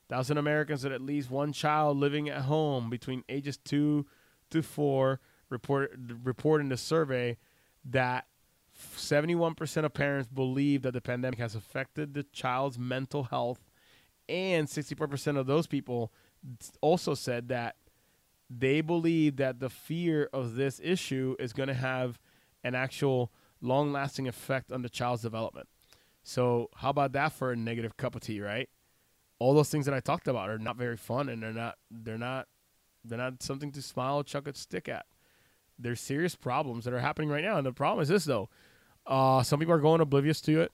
Thousand 0.08 0.38
Americans 0.38 0.84
with 0.84 0.92
at 0.92 1.00
least 1.00 1.30
one 1.30 1.52
child 1.52 1.96
living 1.96 2.28
at 2.28 2.42
home 2.42 2.88
between 2.88 3.24
ages 3.28 3.56
two 3.56 4.06
to 4.50 4.62
four 4.62 5.20
report 5.50 5.98
report 6.22 6.60
in 6.60 6.68
the 6.68 6.76
survey 6.76 7.36
that 7.84 8.26
71% 8.96 9.84
of 9.84 9.94
parents 9.94 10.28
believe 10.28 10.82
that 10.82 10.92
the 10.92 11.00
pandemic 11.00 11.38
has 11.38 11.54
affected 11.54 12.14
the 12.14 12.22
child's 12.24 12.78
mental 12.78 13.24
health, 13.24 13.70
and 14.28 14.68
64% 14.68 15.38
of 15.38 15.46
those 15.46 15.66
people 15.66 16.12
also 16.80 17.14
said 17.14 17.48
that 17.48 17.76
they 18.50 18.80
believe 18.80 19.36
that 19.36 19.60
the 19.60 19.70
fear 19.70 20.28
of 20.32 20.54
this 20.54 20.80
issue 20.84 21.34
is 21.38 21.52
going 21.52 21.68
to 21.68 21.74
have 21.74 22.20
an 22.62 22.74
actual 22.74 23.32
long 23.60 23.92
lasting 23.92 24.28
effect 24.28 24.70
on 24.70 24.82
the 24.82 24.88
child's 24.88 25.22
development. 25.22 25.68
So, 26.28 26.70
how 26.76 26.90
about 26.90 27.12
that 27.12 27.32
for 27.32 27.52
a 27.52 27.56
negative 27.56 27.96
cup 27.96 28.16
of 28.16 28.22
tea, 28.22 28.40
right? 28.40 28.68
all 29.38 29.54
those 29.54 29.68
things 29.68 29.86
that 29.86 29.94
I 29.94 30.00
talked 30.00 30.28
about 30.28 30.48
are 30.48 30.58
not 30.58 30.76
very 30.76 30.96
fun 30.96 31.28
and 31.28 31.42
they're 31.42 31.52
not 31.52 31.76
they're 31.90 32.18
not 32.18 32.46
they're 33.04 33.18
not 33.18 33.42
something 33.42 33.70
to 33.72 33.82
smile, 33.82 34.24
chuck 34.24 34.48
a 34.48 34.54
stick 34.54 34.88
at. 34.88 35.06
There's 35.78 36.00
serious 36.00 36.34
problems 36.34 36.84
that 36.84 36.94
are 36.94 37.00
happening 37.00 37.28
right 37.28 37.44
now. 37.44 37.56
And 37.56 37.66
the 37.66 37.72
problem 37.72 38.02
is 38.02 38.08
this 38.08 38.24
though. 38.24 38.48
Uh, 39.06 39.42
some 39.42 39.60
people 39.60 39.74
are 39.74 39.80
going 39.80 40.00
oblivious 40.00 40.40
to 40.42 40.60
it. 40.62 40.72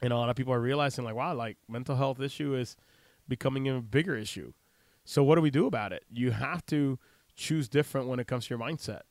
And 0.00 0.12
a 0.12 0.16
lot 0.16 0.30
of 0.30 0.36
people 0.36 0.52
are 0.52 0.60
realizing 0.60 1.04
like, 1.04 1.14
wow, 1.14 1.34
like 1.34 1.58
mental 1.68 1.96
health 1.96 2.20
issue 2.20 2.54
is 2.54 2.76
becoming 3.28 3.68
a 3.68 3.80
bigger 3.80 4.16
issue. 4.16 4.52
So 5.04 5.22
what 5.22 5.34
do 5.34 5.42
we 5.42 5.50
do 5.50 5.66
about 5.66 5.92
it? 5.92 6.04
You 6.10 6.30
have 6.30 6.64
to 6.66 6.98
choose 7.36 7.68
different 7.68 8.08
when 8.08 8.18
it 8.18 8.26
comes 8.26 8.46
to 8.46 8.54
your 8.54 8.58
mindset. 8.58 9.02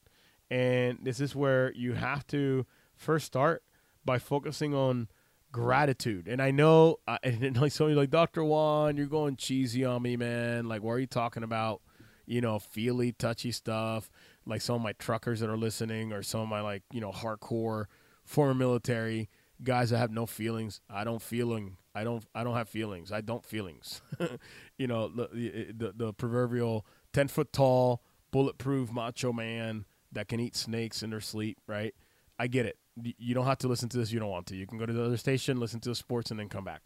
And 0.50 1.00
this 1.04 1.20
is 1.20 1.36
where 1.36 1.72
you 1.74 1.94
have 1.94 2.26
to 2.28 2.66
first 2.96 3.28
start 3.28 3.64
by 4.04 4.18
focusing 4.18 4.74
on 4.74 5.08
gratitude. 5.54 6.28
And 6.28 6.42
I 6.42 6.52
know, 6.52 6.98
uh, 7.08 7.18
and 7.24 7.56
like 7.62 7.72
somebody 7.72 7.96
like 7.96 8.10
Doctor 8.10 8.44
Juan, 8.44 8.98
you're 8.98 9.06
going 9.06 9.38
cheesy 9.38 9.86
on 9.86 10.02
me, 10.02 10.18
man. 10.18 10.68
Like, 10.68 10.84
why 10.84 10.92
are 10.92 11.00
you 11.00 11.08
talking 11.08 11.44
about, 11.44 11.82
you 12.26 12.42
know, 12.42 12.60
feely, 12.60 13.14
touchy 13.14 13.54
stuff? 13.54 14.10
Like 14.46 14.62
some 14.62 14.76
of 14.76 14.82
my 14.82 14.92
truckers 14.94 15.40
that 15.40 15.50
are 15.50 15.56
listening, 15.56 16.12
or 16.12 16.22
some 16.22 16.42
of 16.42 16.50
my 16.50 16.60
like, 16.60 16.84
you 16.92 17.00
know, 17.00 17.12
hardcore 17.14 17.86
former 18.26 18.54
military 18.54 19.30
guys 19.64 19.92
that 19.92 20.00
have 20.00 20.12
no 20.12 20.26
feelings. 20.26 20.82
I 20.90 21.06
don't 21.06 21.22
feeling. 21.22 21.78
I 21.96 22.04
don't. 22.04 22.26
I 22.36 22.44
don't 22.44 22.56
have 22.56 22.68
feelings. 22.68 23.14
I 23.14 23.22
don't 23.22 23.46
feelings. 23.46 24.02
you 24.78 24.88
know, 24.88 25.08
the, 25.08 25.74
the 25.74 25.94
the 25.96 26.14
proverbial 26.14 26.86
ten 27.14 27.30
foot 27.30 27.54
tall, 27.54 28.02
bulletproof 28.32 28.92
macho 28.92 29.32
man 29.32 29.86
that 30.12 30.28
can 30.28 30.42
eat 30.42 30.58
snakes 30.58 31.04
in 31.04 31.12
their 31.12 31.22
sleep. 31.22 31.60
Right. 31.68 31.96
I 32.38 32.48
get 32.48 32.66
it 32.66 32.78
you 33.02 33.34
don't 33.34 33.46
have 33.46 33.58
to 33.60 33.68
listen 33.68 33.90
to 33.90 33.98
this. 33.98 34.12
You 34.12 34.20
don't 34.20 34.30
want 34.30 34.48
to. 34.48 34.56
You 34.56 34.68
can 34.68 34.78
go 34.78 34.86
to 34.86 34.94
the 34.94 35.04
other 35.04 35.18
station, 35.18 35.60
listen 35.60 35.80
to 35.82 35.90
the 35.90 35.96
sports, 35.96 36.32
and 36.32 36.40
then 36.40 36.50
come 36.50 36.64
back. 36.64 36.82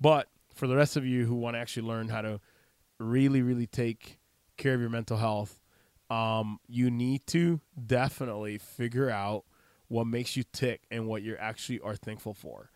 But 0.00 0.28
for 0.54 0.66
the 0.66 0.76
rest 0.76 0.96
of 0.96 1.04
you 1.04 1.26
who 1.26 1.34
want 1.34 1.54
to 1.54 1.60
actually 1.60 1.86
learn 1.86 2.08
how 2.08 2.22
to 2.22 2.40
really, 2.98 3.42
really 3.42 3.66
take 3.66 4.18
care 4.56 4.74
of 4.74 4.80
your 4.80 4.90
mental 4.90 5.16
health, 5.16 5.60
um, 6.10 6.58
you 6.68 6.90
need 6.90 7.26
to 7.28 7.60
definitely 7.86 8.58
figure 8.58 9.10
out 9.10 9.44
what 9.88 10.06
makes 10.06 10.36
you 10.36 10.44
tick 10.52 10.82
and 10.90 11.06
what 11.06 11.22
you 11.22 11.36
actually 11.36 11.80
are 11.80 11.96
thankful 11.96 12.34
for. 12.34 12.70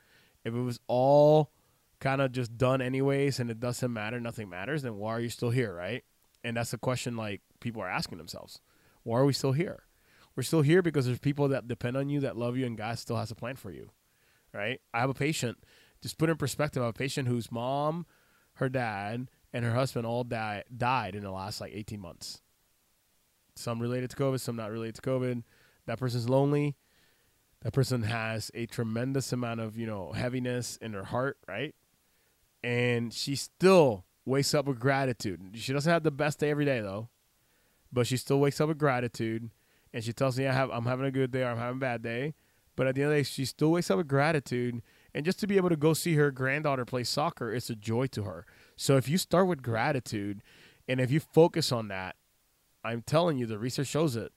If 0.45 0.55
it 0.55 0.61
was 0.61 0.81
all 0.87 1.53
kind 2.01 2.21
of 2.21 2.33
just 2.33 2.57
done 2.59 2.83
anyways 2.83 3.39
and 3.39 3.51
it 3.51 3.61
doesn't 3.61 3.93
matter, 3.93 4.19
nothing 4.19 4.49
matters, 4.49 4.83
then 4.83 4.97
why 4.97 5.13
are 5.13 5.21
you 5.21 5.29
still 5.29 5.51
here, 5.51 5.73
right? 5.75 6.05
And 6.43 6.57
that's 6.57 6.73
the 6.73 6.79
question 6.79 7.17
like 7.17 7.43
people 7.61 7.81
are 7.83 7.89
asking 7.89 8.19
themselves. 8.19 8.61
Why 9.05 9.19
are 9.19 9.25
we 9.25 9.33
still 9.33 9.53
here? 9.53 9.85
We're 10.37 10.43
still 10.43 10.63
here 10.63 10.83
because 10.83 11.07
there's 11.07 11.19
people 11.19 11.49
that 11.49 11.69
depend 11.69 11.97
on 11.97 12.09
you, 12.09 12.21
that 12.21 12.37
love 12.37 12.57
you, 12.57 12.67
and 12.67 12.77
God 12.77 12.99
still 12.99 13.17
has 13.17 13.31
a 13.31 13.35
plan 13.35 13.57
for 13.57 13.71
you. 13.71 13.91
Right? 14.53 14.81
I 14.93 15.01
have 15.01 15.11
a 15.11 15.15
patient. 15.15 15.59
Just 16.03 16.19
put 16.19 16.29
in 16.29 16.37
perspective, 16.37 16.83
I 16.83 16.87
have 16.87 16.95
a 16.95 16.99
patient 16.99 17.29
whose 17.29 17.51
mom, 17.51 18.07
her 18.55 18.69
dad, 18.69 19.29
and 19.53 19.65
her 19.65 19.73
husband 19.73 20.07
all 20.07 20.25
died 20.25 20.65
died 20.75 21.15
in 21.15 21.23
the 21.23 21.31
last 21.31 21.61
like 21.61 21.73
18 21.75 22.01
months. 22.01 22.41
Some 23.55 23.81
related 23.81 24.11
to 24.11 24.17
COVID, 24.17 24.41
some 24.41 24.57
not 24.57 24.71
related 24.71 24.97
to 24.97 25.03
COVID. 25.03 25.43
That 25.87 25.99
person's 25.99 26.29
lonely. 26.29 26.77
That 27.63 27.73
person 27.73 28.03
has 28.03 28.51
a 28.55 28.67
tremendous 28.67 29.33
amount 29.33 29.61
of, 29.61 29.77
you 29.77 29.87
know, 29.87 30.13
heaviness 30.13 30.77
in 30.79 30.95
her 30.95 31.05
heart, 31.05 31.39
right? 31.47 31.75
And 32.65 33.13
she 33.13 33.37
still 33.37 34.05
wakes 34.25 34.55
up 34.55 34.67
with 34.67 34.81
gratitude. 34.81 35.41
She 35.55 35.73
doesn't 35.73 35.91
have 35.91 36.03
the 36.03 36.11
best 36.11 36.41
day 36.41 36.51
every 36.51 36.65
day 36.65 36.81
though, 36.81 37.09
but 37.93 38.07
she 38.07 38.17
still 38.17 38.41
wakes 38.41 38.61
up 38.61 38.69
with 38.69 38.79
gratitude 38.79 39.51
and 39.93 40.03
she 40.03 40.13
tells 40.13 40.39
me 40.39 40.47
I 40.47 40.53
have 40.53 40.71
I'm 40.71 40.87
having 40.87 41.07
a 41.07 41.11
good 41.11 41.31
day 41.31 41.43
or 41.43 41.49
I'm 41.49 41.59
having 41.59 41.77
a 41.77 41.81
bad 41.81 42.03
day. 42.03 42.35
But 42.75 42.87
at 42.87 42.95
the 42.95 43.03
end 43.03 43.11
of 43.11 43.17
the 43.17 43.21
day, 43.21 43.25
she 43.25 43.45
still 43.45 43.73
wakes 43.73 43.91
up 43.91 43.99
with 43.99 44.09
gratitude. 44.09 44.83
And 45.15 45.27
just 45.27 45.39
to 45.41 45.47
be 45.47 45.59
able 45.59 45.69
to 45.69 45.77
go 45.77 45.93
see 45.93 46.15
her 46.15 46.31
granddaughter 46.31 46.87
play 46.87 47.05
soccer, 47.05 47.53
it's 47.53 47.69
a 47.69 47.75
joy 47.75 48.07
to 48.09 48.23
her. 48.23 48.47
So 48.77 48.97
if 48.97 49.09
you 49.09 49.19
start 49.19 49.47
with 49.47 49.63
gratitude 49.63 50.43
and 50.89 51.01
if 51.01 51.11
you 51.11 51.21
focus 51.21 51.71
on 51.71 51.89
that, 51.89 52.17
I'm 52.83 53.03
telling 53.03 53.39
you, 53.39 53.47
the 53.47 53.59
research 53.59 53.89
shows 53.89 54.17
it. 54.17 54.33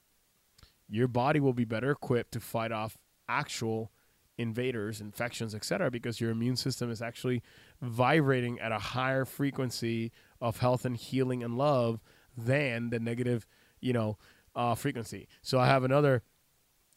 Your 0.87 1.07
body 1.07 1.39
will 1.39 1.53
be 1.53 1.65
better 1.65 1.91
equipped 1.91 2.33
to 2.33 2.39
fight 2.39 2.71
off 2.71 2.97
actual 3.27 3.91
invaders, 4.37 5.01
infections, 5.01 5.55
etc., 5.55 5.89
because 5.89 6.19
your 6.19 6.29
immune 6.29 6.57
system 6.57 6.91
is 6.91 7.01
actually 7.01 7.41
vibrating 7.81 8.59
at 8.59 8.71
a 8.71 8.79
higher 8.79 9.25
frequency 9.25 10.11
of 10.41 10.59
health 10.59 10.85
and 10.85 10.97
healing 10.97 11.41
and 11.41 11.57
love 11.57 12.01
than 12.37 12.89
the 12.89 12.99
negative, 12.99 13.47
you 13.79 13.93
know, 13.93 14.17
uh, 14.55 14.75
frequency. 14.75 15.27
So 15.41 15.59
I 15.59 15.67
have 15.67 15.83
another 15.83 16.23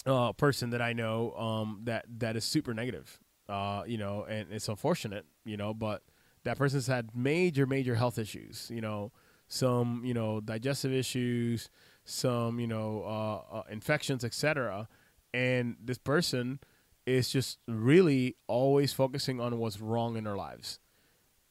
uh, 0.07 0.33
person 0.33 0.71
that 0.71 0.83
I 0.83 0.93
know 0.93 1.33
um, 1.33 1.81
that 1.85 2.07
that 2.19 2.37
is 2.37 2.45
super 2.45 2.75
negative, 2.75 3.19
uh, 3.49 3.83
you 3.87 3.99
know, 3.99 4.25
and 4.25 4.53
it's 4.53 4.69
unfortunate, 4.69 5.27
you 5.45 5.57
know, 5.57 5.75
but 5.75 6.03
that 6.45 6.57
person's 6.57 6.87
had 6.87 7.15
major, 7.15 7.67
major 7.67 7.95
health 7.95 8.19
issues, 8.19 8.71
you 8.73 8.81
know, 8.81 9.13
some, 9.49 10.03
you 10.05 10.15
know, 10.15 10.41
digestive 10.41 10.93
issues, 10.93 11.69
some, 12.05 12.61
you 12.61 12.67
know, 12.67 13.03
uh, 13.05 13.57
uh, 13.57 13.63
infections, 13.71 14.25
etc. 14.25 14.89
And 15.35 15.77
this 15.83 15.99
person 15.99 16.61
is 17.07 17.31
just 17.31 17.59
really 17.67 18.37
always 18.47 18.93
focusing 18.93 19.41
on 19.41 19.59
what's 19.59 19.81
wrong 19.81 20.17
in 20.17 20.25
their 20.25 20.37
lives, 20.37 20.79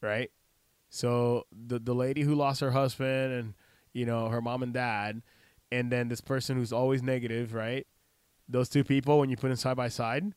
right? 0.02 0.32
So 0.90 1.46
the 1.52 1.80
the 1.80 1.96
lady 1.96 2.22
who 2.22 2.36
lost 2.36 2.62
her 2.62 2.72
husband 2.72 3.34
and 3.34 3.54
you 3.94 4.06
know 4.06 4.30
her 4.30 4.42
mom 4.42 4.64
and 4.64 4.74
dad, 4.74 5.22
and 5.72 5.92
then 5.92 6.08
this 6.08 6.22
person 6.22 6.58
who's 6.58 6.74
always 6.74 7.04
negative, 7.04 7.54
right? 7.54 7.86
Those 8.48 8.70
two 8.70 8.84
people, 8.84 9.20
when 9.20 9.30
you 9.30 9.38
put 9.38 9.50
them 9.50 9.58
side 9.58 9.78
by 9.78 9.90
side, 9.90 10.34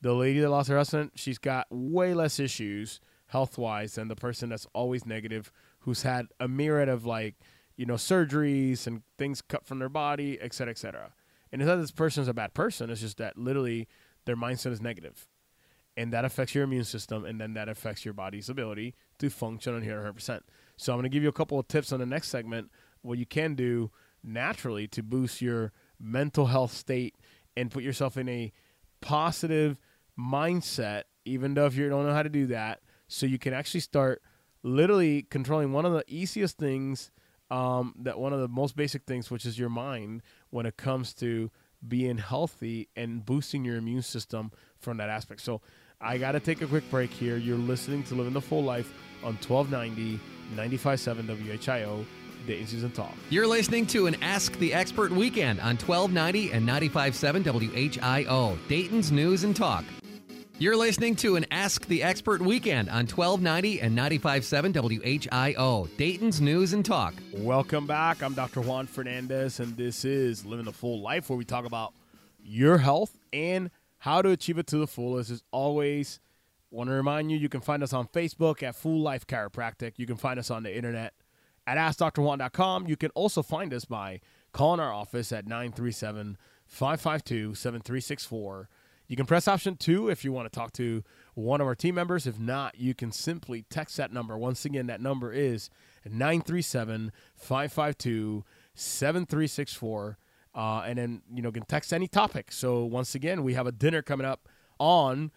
the 0.00 0.14
lady 0.14 0.40
that 0.40 0.50
lost 0.50 0.68
her 0.68 0.76
husband, 0.76 1.10
she's 1.14 1.38
got 1.38 1.66
way 1.70 2.14
less 2.14 2.38
issues 2.38 3.00
health 3.26 3.58
wise 3.58 3.96
than 3.96 4.08
the 4.08 4.16
person 4.16 4.48
that's 4.48 4.66
always 4.72 5.04
negative, 5.04 5.52
who's 5.80 6.02
had 6.02 6.26
a 6.40 6.48
myriad 6.48 6.88
of 6.88 7.04
like, 7.04 7.34
you 7.76 7.84
know, 7.86 7.94
surgeries 7.94 8.86
and 8.86 9.02
things 9.16 9.42
cut 9.42 9.66
from 9.66 9.78
their 9.78 9.88
body, 9.88 10.38
et 10.40 10.54
cetera, 10.54 10.70
et 10.70 10.78
cetera. 10.78 11.12
And 11.52 11.60
it's 11.60 11.66
not 11.66 11.76
that 11.76 11.82
this 11.82 11.90
person 11.90 12.22
is 12.22 12.28
a 12.28 12.34
bad 12.34 12.54
person, 12.54 12.90
it's 12.90 13.00
just 13.00 13.18
that 13.18 13.36
literally 13.36 13.86
their 14.24 14.36
mindset 14.36 14.72
is 14.72 14.80
negative. 14.80 15.28
And 15.96 16.12
that 16.12 16.24
affects 16.24 16.54
your 16.54 16.64
immune 16.64 16.84
system, 16.84 17.24
and 17.24 17.40
then 17.40 17.54
that 17.54 17.68
affects 17.68 18.04
your 18.04 18.14
body's 18.14 18.48
ability 18.48 18.94
to 19.18 19.30
function 19.30 19.74
on 19.74 19.82
here 19.82 20.00
100%. 20.00 20.40
So 20.76 20.92
I'm 20.92 20.98
going 20.98 21.02
to 21.04 21.08
give 21.08 21.22
you 21.22 21.28
a 21.28 21.32
couple 21.32 21.58
of 21.58 21.66
tips 21.66 21.92
on 21.92 21.98
the 21.98 22.06
next 22.06 22.28
segment, 22.28 22.70
what 23.02 23.18
you 23.18 23.26
can 23.26 23.54
do 23.54 23.90
naturally 24.28 24.86
to 24.88 25.02
boost 25.02 25.40
your 25.40 25.72
mental 25.98 26.46
health 26.46 26.72
state 26.72 27.16
and 27.56 27.70
put 27.70 27.82
yourself 27.82 28.16
in 28.16 28.28
a 28.28 28.52
positive 29.00 29.78
mindset, 30.18 31.04
even 31.24 31.54
though 31.54 31.66
if 31.66 31.74
you 31.74 31.88
don't 31.88 32.06
know 32.06 32.12
how 32.12 32.22
to 32.22 32.28
do 32.28 32.46
that, 32.46 32.80
so 33.08 33.26
you 33.26 33.38
can 33.38 33.54
actually 33.54 33.80
start 33.80 34.22
literally 34.62 35.22
controlling 35.22 35.72
one 35.72 35.84
of 35.84 35.92
the 35.92 36.04
easiest 36.08 36.58
things, 36.58 37.10
um, 37.50 37.94
that 37.98 38.18
one 38.18 38.32
of 38.32 38.40
the 38.40 38.48
most 38.48 38.76
basic 38.76 39.04
things, 39.04 39.30
which 39.30 39.46
is 39.46 39.58
your 39.58 39.70
mind, 39.70 40.22
when 40.50 40.66
it 40.66 40.76
comes 40.76 41.14
to 41.14 41.50
being 41.86 42.18
healthy 42.18 42.88
and 42.96 43.24
boosting 43.24 43.64
your 43.64 43.76
immune 43.76 44.02
system 44.02 44.50
from 44.78 44.96
that 44.98 45.08
aspect. 45.08 45.40
So 45.40 45.60
I 46.00 46.18
got 46.18 46.32
to 46.32 46.40
take 46.40 46.60
a 46.60 46.66
quick 46.66 46.88
break 46.90 47.10
here. 47.10 47.36
You're 47.36 47.56
listening 47.56 48.02
to 48.04 48.14
Living 48.14 48.32
the 48.32 48.40
Full 48.40 48.62
Life 48.62 48.92
on 49.22 49.34
1290 49.34 50.20
957 50.50 51.26
WHIO. 51.26 52.04
Dayton's 52.48 52.72
News 52.72 52.82
and 52.82 52.94
Talk. 52.94 53.14
You're 53.28 53.46
listening 53.46 53.84
to 53.88 54.06
an 54.06 54.16
Ask 54.22 54.58
the 54.58 54.72
Expert 54.72 55.12
weekend 55.12 55.60
on 55.60 55.76
1290 55.76 56.52
and 56.52 56.66
95.7 56.66 57.44
WHIO, 57.44 58.58
Dayton's 58.68 59.12
News 59.12 59.44
and 59.44 59.54
Talk. 59.54 59.84
You're 60.58 60.74
listening 60.74 61.14
to 61.16 61.36
an 61.36 61.44
Ask 61.50 61.84
the 61.88 62.02
Expert 62.02 62.40
weekend 62.40 62.88
on 62.88 63.06
1290 63.06 63.82
and 63.82 63.98
95.7 63.98 64.72
WHIO, 64.72 65.94
Dayton's 65.98 66.40
News 66.40 66.72
and 66.72 66.82
Talk. 66.82 67.12
Welcome 67.34 67.86
back. 67.86 68.22
I'm 68.22 68.32
Dr. 68.32 68.62
Juan 68.62 68.86
Fernandez, 68.86 69.60
and 69.60 69.76
this 69.76 70.06
is 70.06 70.46
Living 70.46 70.64
the 70.64 70.72
Full 70.72 71.02
Life, 71.02 71.28
where 71.28 71.36
we 71.36 71.44
talk 71.44 71.66
about 71.66 71.92
your 72.42 72.78
health 72.78 73.18
and 73.30 73.70
how 73.98 74.22
to 74.22 74.30
achieve 74.30 74.56
it 74.56 74.66
to 74.68 74.78
the 74.78 74.86
fullest. 74.86 75.30
As 75.30 75.42
always, 75.50 76.18
want 76.70 76.88
to 76.88 76.94
remind 76.94 77.30
you, 77.30 77.36
you 77.36 77.50
can 77.50 77.60
find 77.60 77.82
us 77.82 77.92
on 77.92 78.06
Facebook 78.06 78.62
at 78.62 78.74
Full 78.74 79.02
Life 79.02 79.26
Chiropractic. 79.26 79.98
You 79.98 80.06
can 80.06 80.16
find 80.16 80.38
us 80.38 80.50
on 80.50 80.62
the 80.62 80.74
internet 80.74 81.12
at 81.68 81.76
AskDrJuan.com. 81.76 82.86
You 82.86 82.96
can 82.96 83.10
also 83.10 83.42
find 83.42 83.74
us 83.74 83.84
by 83.84 84.20
calling 84.52 84.80
our 84.80 84.92
office 84.92 85.32
at 85.32 85.46
937 85.46 86.38
552 86.66 87.54
7364. 87.54 88.68
You 89.06 89.16
can 89.16 89.26
press 89.26 89.48
option 89.48 89.76
two 89.76 90.08
if 90.08 90.24
you 90.24 90.32
want 90.32 90.50
to 90.50 90.58
talk 90.58 90.72
to 90.74 91.02
one 91.34 91.60
of 91.60 91.66
our 91.66 91.74
team 91.74 91.94
members. 91.94 92.26
If 92.26 92.38
not, 92.38 92.78
you 92.78 92.94
can 92.94 93.12
simply 93.12 93.64
text 93.70 93.96
that 93.98 94.12
number. 94.12 94.36
Once 94.36 94.64
again, 94.64 94.86
that 94.86 95.00
number 95.00 95.32
is 95.32 95.70
937 96.04 97.12
552 97.36 98.44
7364. 98.74 100.18
Uh, 100.54 100.82
and 100.86 100.98
then, 100.98 101.22
you 101.32 101.42
know, 101.42 101.52
can 101.52 101.64
text 101.64 101.92
any 101.92 102.08
topic. 102.08 102.50
So 102.50 102.84
once 102.84 103.14
again, 103.14 103.44
we 103.44 103.54
have 103.54 103.66
a 103.66 103.72
dinner 103.72 104.02
coming 104.02 104.26
up 104.26 104.48
on 104.78 105.30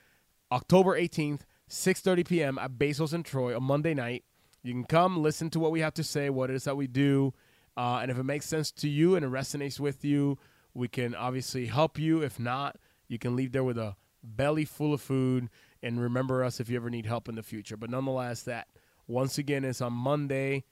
October 0.51 0.99
18th, 0.99 1.41
6.30 1.69 2.27
p.m. 2.27 2.57
at 2.57 2.77
Basil's 2.77 3.13
and 3.13 3.25
Troy 3.25 3.55
on 3.55 3.63
Monday 3.63 3.93
night. 3.93 4.23
You 4.63 4.73
can 4.73 4.83
come 4.83 5.21
listen 5.21 5.49
to 5.51 5.59
what 5.59 5.71
we 5.71 5.79
have 5.81 5.93
to 5.95 6.03
say, 6.03 6.29
what 6.29 6.49
it 6.49 6.55
is 6.55 6.65
that 6.65 6.77
we 6.77 6.87
do, 6.87 7.33
uh, 7.77 7.99
and 8.01 8.11
if 8.11 8.17
it 8.17 8.23
makes 8.23 8.45
sense 8.45 8.71
to 8.71 8.89
you 8.89 9.15
and 9.15 9.25
it 9.25 9.31
resonates 9.31 9.79
with 9.79 10.03
you, 10.03 10.37
we 10.73 10.87
can 10.87 11.15
obviously 11.15 11.65
help 11.67 11.97
you. 11.97 12.21
If 12.21 12.39
not, 12.39 12.77
you 13.07 13.17
can 13.17 13.35
leave 13.35 13.51
there 13.51 13.63
with 13.63 13.77
a 13.77 13.95
belly 14.23 14.65
full 14.65 14.93
of 14.93 15.01
food 15.01 15.49
and 15.81 15.99
remember 15.99 16.43
us 16.43 16.59
if 16.59 16.69
you 16.69 16.75
ever 16.75 16.89
need 16.89 17.05
help 17.05 17.27
in 17.27 17.35
the 17.35 17.43
future. 17.43 17.75
But 17.75 17.89
nonetheless, 17.89 18.43
that 18.43 18.67
once 19.07 19.37
again 19.37 19.65
is 19.65 19.81
on 19.81 19.93
Monday, 19.93 20.63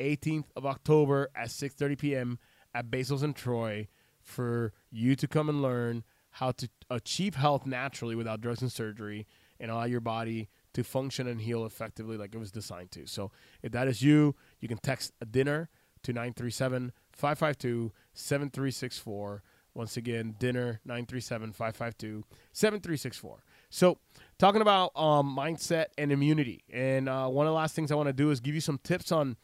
18th 0.00 0.46
of 0.54 0.66
October 0.66 1.28
at 1.34 1.48
6:30 1.48 1.98
p.m. 1.98 2.38
at 2.74 2.90
Basil's 2.90 3.22
and 3.22 3.34
Troy 3.34 3.88
for 4.20 4.72
you 4.90 5.14
to 5.16 5.28
come 5.28 5.48
and 5.48 5.62
learn 5.62 6.04
how 6.30 6.52
to 6.52 6.68
achieve 6.90 7.36
health 7.36 7.66
naturally 7.66 8.14
without 8.14 8.40
drugs 8.40 8.60
and 8.60 8.70
surgery 8.72 9.26
and 9.58 9.70
allow 9.70 9.84
your 9.84 10.00
body 10.00 10.48
to 10.76 10.84
function 10.84 11.26
and 11.26 11.40
heal 11.40 11.64
effectively 11.64 12.18
like 12.18 12.34
it 12.34 12.38
was 12.38 12.52
designed 12.52 12.90
to. 12.90 13.06
So 13.06 13.30
if 13.62 13.72
that 13.72 13.88
is 13.88 14.02
you, 14.02 14.34
you 14.60 14.68
can 14.68 14.76
text 14.76 15.14
dinner 15.30 15.70
to 16.02 16.12
937 16.12 16.92
552 17.12 17.92
7364. 18.12 19.42
Once 19.72 19.96
again, 19.96 20.36
dinner 20.38 20.80
937 20.84 21.52
552 21.52 22.24
7364. 22.52 23.42
So, 23.70 23.98
talking 24.38 24.60
about 24.60 24.92
um, 24.96 25.34
mindset 25.34 25.86
and 25.96 26.12
immunity. 26.12 26.62
And 26.70 27.08
uh, 27.08 27.28
one 27.28 27.46
of 27.46 27.50
the 27.50 27.56
last 27.56 27.74
things 27.74 27.90
I 27.90 27.94
want 27.94 28.08
to 28.08 28.12
do 28.12 28.30
is 28.30 28.40
give 28.40 28.54
you 28.54 28.60
some 28.60 28.78
tips 28.84 29.10
on 29.10 29.36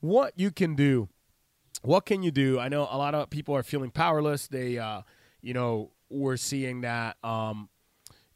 what 0.00 0.32
you 0.36 0.50
can 0.50 0.74
do. 0.74 1.08
What 1.82 2.06
can 2.06 2.22
you 2.22 2.30
do? 2.30 2.58
I 2.58 2.68
know 2.68 2.88
a 2.90 2.96
lot 2.96 3.14
of 3.14 3.28
people 3.28 3.54
are 3.54 3.62
feeling 3.62 3.90
powerless. 3.90 4.46
They, 4.46 4.78
uh, 4.78 5.02
you 5.42 5.52
know, 5.52 5.90
we're 6.08 6.38
seeing 6.38 6.80
that 6.82 7.16
um, 7.22 7.68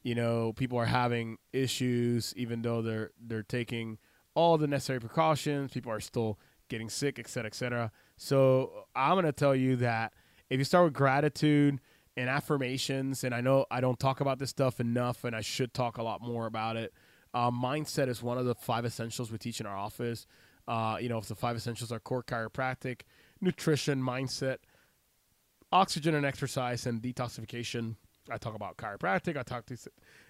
you 0.07 0.15
know 0.15 0.53
people 0.53 0.79
are 0.79 0.87
having 0.87 1.37
issues 1.53 2.33
even 2.37 2.63
though 2.63 2.81
they're 2.81 3.11
they're 3.21 3.43
taking 3.43 3.99
all 4.37 4.57
the 4.57 4.69
necessary 4.69 5.01
precautions 5.01 5.73
people 5.73 5.91
are 5.91 5.99
still 5.99 6.39
getting 6.69 6.89
sick 6.89 7.19
et 7.19 7.27
cetera 7.27 7.49
et 7.49 7.55
cetera. 7.57 7.91
So 8.17 8.85
i'm 8.95 9.15
going 9.15 9.25
to 9.25 9.33
tell 9.33 9.57
you 9.57 9.75
that 9.77 10.13
if 10.49 10.59
you 10.61 10.65
start 10.65 10.85
with 10.85 10.95
gratitude 10.95 11.81
and 12.17 12.31
affirmations 12.31 13.25
and 13.25 13.35
i 13.35 13.41
know 13.41 13.67
i 13.69 13.81
don't 13.81 13.99
talk 13.99 14.21
about 14.21 14.39
this 14.39 14.51
stuff 14.51 14.79
enough 14.79 15.25
and 15.25 15.35
i 15.35 15.41
should 15.41 15.75
talk 15.75 15.99
a 15.99 16.05
lot 16.05 16.23
more 16.23 16.47
about 16.47 16.77
it 16.77 16.93
uh, 17.35 17.51
mindset 17.51 18.09
is 18.09 18.23
one 18.23 18.39
of 18.39 18.47
the 18.47 18.55
five 18.55 18.87
essentials 18.87 19.33
we 19.33 19.37
teach 19.37 19.61
in 19.61 19.67
our 19.67 19.77
office. 19.77 20.27
Uh, 20.69 20.99
you 21.01 21.09
know 21.09 21.19
if 21.19 21.27
the 21.27 21.35
five 21.35 21.57
essentials 21.57 21.91
are 21.91 21.99
core 21.99 22.23
chiropractic 22.23 23.01
nutrition 23.41 24.01
mindset 24.01 24.59
oxygen 25.73 26.15
and 26.15 26.25
exercise 26.25 26.87
and 26.87 27.03
detoxification 27.03 27.97
I 28.31 28.39
talk 28.39 28.55
about 28.55 28.77
chiropractic. 28.77 29.37
I 29.37 29.43
talk 29.43 29.67
to 29.67 29.77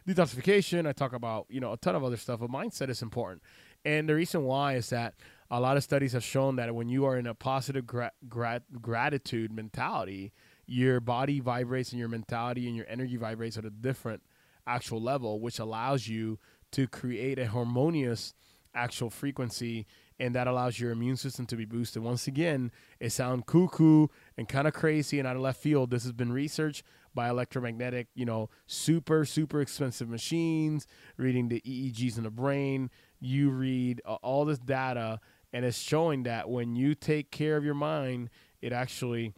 detoxification. 0.06 0.86
I 0.86 0.92
talk 0.92 1.12
about 1.12 1.46
you 1.48 1.60
know 1.60 1.72
a 1.72 1.76
ton 1.76 1.94
of 1.94 2.04
other 2.04 2.16
stuff. 2.16 2.40
But 2.40 2.50
mindset 2.50 2.88
is 2.88 3.02
important, 3.02 3.42
and 3.84 4.08
the 4.08 4.14
reason 4.14 4.44
why 4.44 4.74
is 4.74 4.90
that 4.90 5.14
a 5.50 5.60
lot 5.60 5.76
of 5.76 5.84
studies 5.84 6.12
have 6.12 6.24
shown 6.24 6.56
that 6.56 6.74
when 6.74 6.88
you 6.88 7.04
are 7.04 7.16
in 7.16 7.26
a 7.26 7.34
positive 7.34 7.86
gra- 7.86 8.12
gra- 8.28 8.62
gratitude 8.80 9.52
mentality, 9.52 10.32
your 10.66 11.00
body 11.00 11.40
vibrates 11.40 11.92
and 11.92 11.98
your 11.98 12.08
mentality 12.08 12.66
and 12.66 12.76
your 12.76 12.86
energy 12.88 13.16
vibrates 13.16 13.56
at 13.56 13.64
a 13.64 13.70
different 13.70 14.22
actual 14.66 15.00
level, 15.00 15.40
which 15.40 15.58
allows 15.58 16.08
you 16.08 16.38
to 16.72 16.88
create 16.88 17.38
a 17.38 17.46
harmonious 17.46 18.34
actual 18.74 19.08
frequency 19.08 19.86
and 20.18 20.34
that 20.34 20.46
allows 20.46 20.80
your 20.80 20.90
immune 20.90 21.16
system 21.16 21.46
to 21.46 21.56
be 21.56 21.64
boosted. 21.64 22.02
Once 22.02 22.26
again, 22.26 22.70
it 23.00 23.10
sounds 23.10 23.44
cuckoo 23.46 24.06
and 24.36 24.48
kind 24.48 24.66
of 24.66 24.74
crazy 24.74 25.18
and 25.18 25.28
out 25.28 25.36
of 25.36 25.42
left 25.42 25.60
field. 25.60 25.90
This 25.90 26.04
has 26.04 26.12
been 26.12 26.32
researched 26.32 26.82
by 27.16 27.28
electromagnetic, 27.28 28.06
you 28.14 28.24
know, 28.24 28.48
super, 28.66 29.24
super 29.24 29.60
expensive 29.60 30.08
machines, 30.08 30.86
reading 31.16 31.48
the 31.48 31.60
EEGs 31.62 32.16
in 32.16 32.22
the 32.22 32.30
brain. 32.30 32.90
You 33.18 33.50
read 33.50 34.00
uh, 34.04 34.14
all 34.16 34.44
this 34.44 34.60
data, 34.60 35.18
and 35.52 35.64
it's 35.64 35.78
showing 35.78 36.22
that 36.24 36.48
when 36.48 36.76
you 36.76 36.94
take 36.94 37.32
care 37.32 37.56
of 37.56 37.64
your 37.64 37.74
mind, 37.74 38.30
it 38.62 38.72
actually 38.72 39.34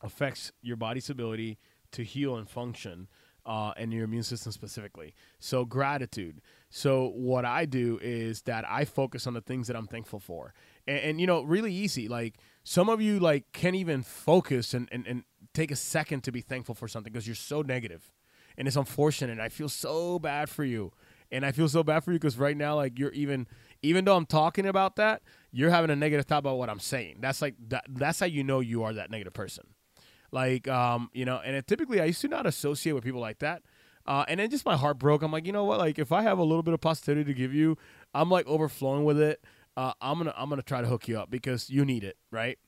affects 0.00 0.52
your 0.62 0.76
body's 0.76 1.10
ability 1.10 1.58
to 1.92 2.04
heal 2.04 2.36
and 2.36 2.48
function. 2.48 3.08
Uh, 3.46 3.72
and 3.78 3.94
your 3.94 4.04
immune 4.04 4.22
system 4.22 4.52
specifically. 4.52 5.14
So, 5.38 5.64
gratitude. 5.64 6.42
So, 6.68 7.12
what 7.14 7.46
I 7.46 7.64
do 7.64 7.98
is 8.02 8.42
that 8.42 8.66
I 8.68 8.84
focus 8.84 9.26
on 9.26 9.32
the 9.32 9.40
things 9.40 9.68
that 9.68 9.76
I'm 9.76 9.86
thankful 9.86 10.20
for. 10.20 10.52
And, 10.86 10.98
and 10.98 11.20
you 11.20 11.26
know, 11.26 11.40
really 11.44 11.72
easy. 11.72 12.08
Like, 12.08 12.34
some 12.62 12.90
of 12.90 13.00
you, 13.00 13.18
like, 13.18 13.50
can't 13.54 13.74
even 13.74 14.02
focus 14.02 14.74
and, 14.74 14.86
and, 14.92 15.06
and 15.06 15.24
take 15.54 15.70
a 15.70 15.76
second 15.76 16.22
to 16.24 16.32
be 16.32 16.40
thankful 16.40 16.74
for 16.74 16.88
something 16.88 17.12
because 17.12 17.26
you're 17.26 17.36
so 17.36 17.62
negative 17.62 18.12
and 18.58 18.66
it's 18.66 18.76
unfortunate. 18.76 19.38
I 19.38 19.48
feel 19.48 19.68
so 19.68 20.18
bad 20.18 20.50
for 20.50 20.64
you. 20.64 20.92
And 21.30 21.44
I 21.44 21.52
feel 21.52 21.68
so 21.68 21.82
bad 21.82 22.04
for 22.04 22.12
you 22.12 22.18
because 22.18 22.38
right 22.38 22.56
now, 22.56 22.74
like 22.76 22.98
you're 22.98 23.12
even, 23.12 23.46
even 23.82 24.04
though 24.04 24.16
I'm 24.16 24.26
talking 24.26 24.66
about 24.66 24.96
that, 24.96 25.22
you're 25.52 25.70
having 25.70 25.90
a 25.90 25.96
negative 25.96 26.26
thought 26.26 26.38
about 26.38 26.56
what 26.58 26.70
I'm 26.70 26.80
saying. 26.80 27.18
That's 27.20 27.42
like 27.42 27.54
that. 27.68 27.84
That's 27.88 28.20
how 28.20 28.26
you 28.26 28.42
know 28.42 28.60
you 28.60 28.82
are 28.82 28.92
that 28.94 29.10
negative 29.10 29.34
person. 29.34 29.66
Like, 30.32 30.66
um, 30.68 31.10
you 31.12 31.24
know, 31.24 31.40
and 31.44 31.54
it, 31.54 31.66
typically 31.66 32.00
I 32.00 32.06
used 32.06 32.20
to 32.22 32.28
not 32.28 32.46
associate 32.46 32.94
with 32.94 33.04
people 33.04 33.20
like 33.20 33.38
that. 33.40 33.62
Uh, 34.06 34.24
and 34.26 34.40
then 34.40 34.48
just 34.48 34.64
my 34.64 34.76
heart 34.76 34.98
broke. 34.98 35.22
I'm 35.22 35.30
like, 35.30 35.46
you 35.46 35.52
know 35.52 35.64
what? 35.64 35.78
Like, 35.78 35.98
if 35.98 36.12
I 36.12 36.22
have 36.22 36.38
a 36.38 36.42
little 36.42 36.62
bit 36.62 36.72
of 36.72 36.80
positivity 36.80 37.24
to 37.24 37.34
give 37.34 37.52
you, 37.52 37.76
I'm 38.14 38.30
like 38.30 38.46
overflowing 38.46 39.04
with 39.04 39.20
it. 39.20 39.44
Uh, 39.76 39.92
I'm 40.00 40.18
gonna 40.18 40.34
I'm 40.36 40.48
gonna 40.48 40.62
try 40.62 40.80
to 40.80 40.88
hook 40.88 41.06
you 41.06 41.20
up 41.20 41.30
because 41.30 41.70
you 41.70 41.84
need 41.84 42.02
it, 42.02 42.16
right? 42.32 42.58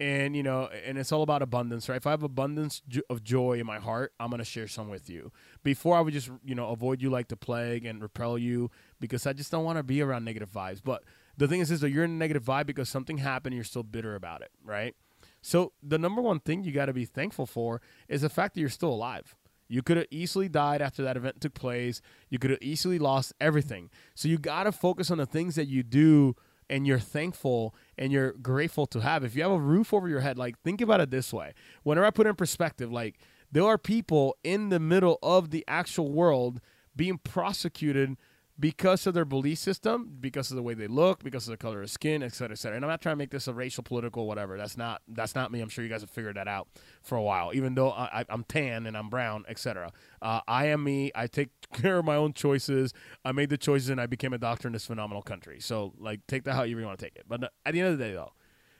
And 0.00 0.34
you 0.34 0.42
know, 0.42 0.70
and 0.86 0.96
it's 0.96 1.12
all 1.12 1.22
about 1.22 1.42
abundance, 1.42 1.88
right? 1.88 1.96
If 1.96 2.06
I 2.06 2.10
have 2.10 2.22
abundance 2.22 2.80
of 3.10 3.22
joy 3.22 3.60
in 3.60 3.66
my 3.66 3.78
heart, 3.78 4.14
I'm 4.18 4.30
gonna 4.30 4.44
share 4.44 4.66
some 4.66 4.88
with 4.88 5.10
you. 5.10 5.30
Before 5.62 5.96
I 5.96 6.00
would 6.00 6.14
just 6.14 6.30
you 6.42 6.54
know 6.54 6.68
avoid 6.70 7.02
you 7.02 7.10
like 7.10 7.28
the 7.28 7.36
plague 7.36 7.84
and 7.84 8.00
repel 8.00 8.38
you 8.38 8.70
because 8.98 9.26
I 9.26 9.34
just 9.34 9.50
don't 9.50 9.64
want 9.64 9.76
to 9.76 9.82
be 9.82 10.00
around 10.00 10.24
negative 10.24 10.50
vibes. 10.50 10.80
But 10.82 11.04
the 11.36 11.46
thing 11.46 11.60
is, 11.60 11.70
is 11.70 11.80
that 11.80 11.90
you're 11.90 12.04
in 12.04 12.12
a 12.12 12.14
negative 12.14 12.44
vibe 12.44 12.66
because 12.66 12.88
something 12.88 13.18
happened. 13.18 13.54
You're 13.54 13.64
still 13.64 13.82
bitter 13.82 14.14
about 14.14 14.40
it, 14.40 14.50
right? 14.64 14.94
So 15.42 15.72
the 15.82 15.98
number 15.98 16.22
one 16.22 16.40
thing 16.40 16.64
you 16.64 16.72
got 16.72 16.86
to 16.86 16.92
be 16.92 17.04
thankful 17.04 17.46
for 17.46 17.80
is 18.08 18.22
the 18.22 18.28
fact 18.28 18.54
that 18.54 18.60
you're 18.60 18.68
still 18.70 18.90
alive. 18.90 19.36
You 19.68 19.82
could 19.82 19.98
have 19.98 20.06
easily 20.10 20.48
died 20.48 20.82
after 20.82 21.02
that 21.04 21.16
event 21.16 21.40
took 21.40 21.54
place. 21.54 22.02
You 22.28 22.40
could 22.40 22.50
have 22.50 22.58
easily 22.60 22.98
lost 22.98 23.32
everything. 23.40 23.88
So 24.16 24.28
you 24.28 24.36
got 24.36 24.64
to 24.64 24.72
focus 24.72 25.10
on 25.12 25.18
the 25.18 25.26
things 25.26 25.54
that 25.54 25.68
you 25.68 25.84
do 25.84 26.34
and 26.70 26.86
you're 26.86 27.00
thankful 27.00 27.74
and 27.98 28.12
you're 28.12 28.32
grateful 28.32 28.86
to 28.86 29.00
have. 29.00 29.24
If 29.24 29.34
you 29.34 29.42
have 29.42 29.50
a 29.50 29.60
roof 29.60 29.92
over 29.92 30.08
your 30.08 30.20
head, 30.20 30.38
like 30.38 30.58
think 30.60 30.80
about 30.80 31.00
it 31.00 31.10
this 31.10 31.32
way. 31.32 31.52
Whenever 31.82 32.06
I 32.06 32.10
put 32.10 32.26
in 32.26 32.36
perspective, 32.36 32.90
like 32.90 33.18
there 33.52 33.64
are 33.64 33.76
people 33.76 34.36
in 34.44 34.70
the 34.70 34.78
middle 34.80 35.18
of 35.22 35.50
the 35.50 35.64
actual 35.68 36.10
world 36.10 36.60
being 36.94 37.18
prosecuted 37.18 38.16
because 38.60 39.06
of 39.06 39.14
their 39.14 39.24
belief 39.24 39.58
system, 39.58 40.18
because 40.20 40.50
of 40.50 40.56
the 40.56 40.62
way 40.62 40.74
they 40.74 40.86
look, 40.86 41.24
because 41.24 41.48
of 41.48 41.52
the 41.52 41.56
color 41.56 41.80
of 41.80 41.90
skin, 41.90 42.22
et 42.22 42.34
cetera, 42.34 42.52
et 42.52 42.58
cetera. 42.58 42.76
And 42.76 42.84
I'm 42.84 42.90
not 42.90 43.00
trying 43.00 43.14
to 43.14 43.18
make 43.18 43.30
this 43.30 43.48
a 43.48 43.54
racial, 43.54 43.82
political, 43.82 44.26
whatever. 44.26 44.58
That's 44.58 44.76
not 44.76 45.00
that's 45.08 45.34
not 45.34 45.50
me. 45.50 45.60
I'm 45.60 45.70
sure 45.70 45.82
you 45.82 45.90
guys 45.90 46.02
have 46.02 46.10
figured 46.10 46.36
that 46.36 46.46
out 46.46 46.68
for 47.02 47.16
a 47.16 47.22
while. 47.22 47.52
Even 47.54 47.74
though 47.74 47.90
I, 47.90 48.24
am 48.28 48.44
tan 48.44 48.86
and 48.86 48.96
I'm 48.96 49.08
brown, 49.08 49.44
et 49.48 49.58
cetera. 49.58 49.92
Uh, 50.20 50.40
I 50.46 50.66
am 50.66 50.84
me. 50.84 51.10
I 51.14 51.26
take 51.26 51.48
care 51.72 51.98
of 51.98 52.04
my 52.04 52.16
own 52.16 52.34
choices. 52.34 52.92
I 53.24 53.32
made 53.32 53.48
the 53.48 53.58
choices 53.58 53.88
and 53.88 54.00
I 54.00 54.06
became 54.06 54.34
a 54.34 54.38
doctor 54.38 54.68
in 54.68 54.72
this 54.74 54.86
phenomenal 54.86 55.22
country. 55.22 55.58
So 55.60 55.94
like, 55.98 56.20
take 56.28 56.44
that 56.44 56.52
however 56.52 56.68
you 56.68 56.84
want 56.84 56.98
to 56.98 57.04
take 57.04 57.16
it. 57.16 57.24
But 57.26 57.44
at 57.64 57.72
the 57.72 57.80
end 57.80 57.88
of 57.88 57.98
the 57.98 58.04
day, 58.04 58.12
though, 58.12 58.32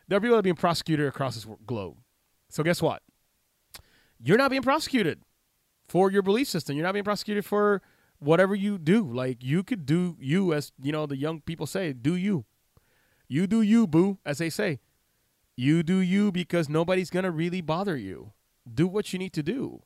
there 0.09 0.19
are 0.19 0.21
people 0.21 0.35
that 0.35 0.41
are 0.41 0.43
being 0.43 0.57
prosecuted 0.57 1.07
across 1.07 1.37
this 1.37 1.47
globe. 1.67 1.97
So 2.51 2.63
guess 2.63 2.83
what? 2.83 3.03
You're 4.23 4.39
not 4.39 4.51
being 4.51 4.63
prosecuted 4.63 5.23
for 5.89 6.11
your 6.11 6.23
belief 6.23 6.49
system. 6.49 6.77
You're 6.77 6.85
not 6.85 6.93
being 6.93 7.05
prosecuted 7.05 7.47
for 7.47 7.81
whatever 8.21 8.55
you 8.55 8.79
do. 8.79 9.03
Like 9.03 9.43
you 9.43 9.63
could 9.63 9.85
do 9.85 10.17
you 10.21 10.55
as 10.55 10.73
you 10.81 10.93
know 10.93 11.07
the 11.07 11.17
young 11.17 11.41
people 11.41 11.67
say, 11.67 11.93
do 11.93 12.15
you. 12.15 12.45
You 13.29 13.47
do 13.47 13.63
you, 13.63 13.87
boo, 13.87 14.19
as 14.25 14.39
they 14.39 14.51
say. 14.51 14.81
You 15.57 15.83
do 15.83 15.99
you 15.99 16.33
because 16.33 16.69
nobody's 16.69 17.11
gonna 17.11 17.31
really 17.31 17.61
bother 17.61 17.97
you. 17.97 18.33
Do 18.73 18.87
what 18.87 19.13
you 19.13 19.19
need 19.19 19.33
to 19.35 19.43
do. 19.43 19.83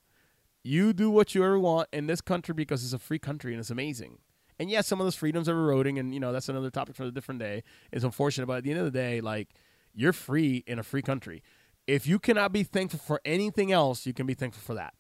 You 0.63 0.93
do 0.93 1.11
what 1.11 1.35
you 1.35 1.45
ever 1.45 1.59
want 1.59 1.89
in 1.93 2.07
this 2.07 2.21
country 2.21 2.55
because 2.55 2.85
it's 2.85 2.93
a 2.93 2.99
free 2.99 3.19
country 3.19 3.53
and 3.53 3.61
it's 3.61 3.71
amazing. 3.71 4.19
And 4.59 4.71
yes, 4.71 4.87
some 4.87 5.01
of 5.01 5.07
those 5.07 5.17
freedoms 5.17 5.49
are 5.49 5.59
eroding, 5.59 5.99
and 5.99 6.15
you 6.15 6.21
know 6.21 6.33
that's 6.33 6.49
another 6.49 6.71
topic 6.71 6.97
for 6.97 7.05
a 7.05 7.11
different 7.11 7.41
day. 7.41 7.63
It's 7.93 8.05
unfortunate, 8.05 8.47
but 8.47 8.59
at 8.59 8.65
the 8.65 8.71
end 8.71 8.79
of 8.81 8.87
the 8.87 8.91
day, 8.93 9.21
like 9.21 9.49
you're 9.95 10.13
free 10.13 10.65
in 10.67 10.79
a 10.79 10.83
free 10.83 11.03
country. 11.03 11.43
If 11.87 12.07
you 12.07 12.19
cannot 12.19 12.53
be 12.53 12.63
thankful 12.63 13.01
for 13.01 13.21
anything 13.25 13.73
else, 13.73 14.07
you 14.07 14.15
can 14.15 14.27
be 14.27 14.35
thankful 14.35 14.63
for 14.63 14.75
that. 14.75 14.95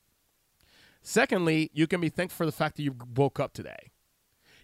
Secondly, 1.06 1.70
you 1.74 1.86
can 1.86 2.00
be 2.00 2.08
thankful 2.08 2.34
for 2.34 2.46
the 2.46 2.52
fact 2.52 2.76
that 2.76 2.82
you 2.82 2.96
woke 3.14 3.38
up 3.38 3.52
today. 3.52 3.92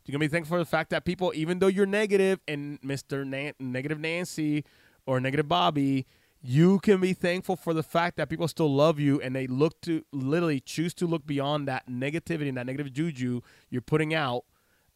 You 0.07 0.13
can 0.13 0.21
be 0.21 0.27
thankful 0.27 0.57
for 0.57 0.59
the 0.59 0.65
fact 0.69 0.89
that 0.91 1.05
people, 1.05 1.33
even 1.37 1.59
though 1.59 1.67
you're 1.67 1.85
negative 1.85 2.41
and 2.49 2.81
Mr. 2.81 3.27
Nan- 3.27 3.53
negative 3.61 4.01
Nancy 4.01 4.65
or 5.05 5.21
negative 5.21 5.47
Bobby, 5.47 6.07
you 6.43 6.79
can 6.81 6.99
be 6.99 7.13
thankful 7.13 7.57
for 7.57 7.75
the 7.75 7.83
fact 7.83 8.17
that 8.17 8.31
people 8.31 8.49
still 8.49 8.75
love 8.75 8.99
you 8.99 9.21
and 9.21 9.37
they 9.37 9.47
look 9.47 9.79
to 9.83 10.03
literally 10.13 10.61
choose 10.61 10.95
to 10.95 11.07
look 11.07 11.27
beyond 11.27 11.69
that 11.69 11.87
negativity 11.87 12.49
and 12.49 12.57
that 12.57 12.65
negative 12.65 12.91
juju 12.91 13.43
you're 13.69 13.83
putting 13.83 14.15
out 14.15 14.45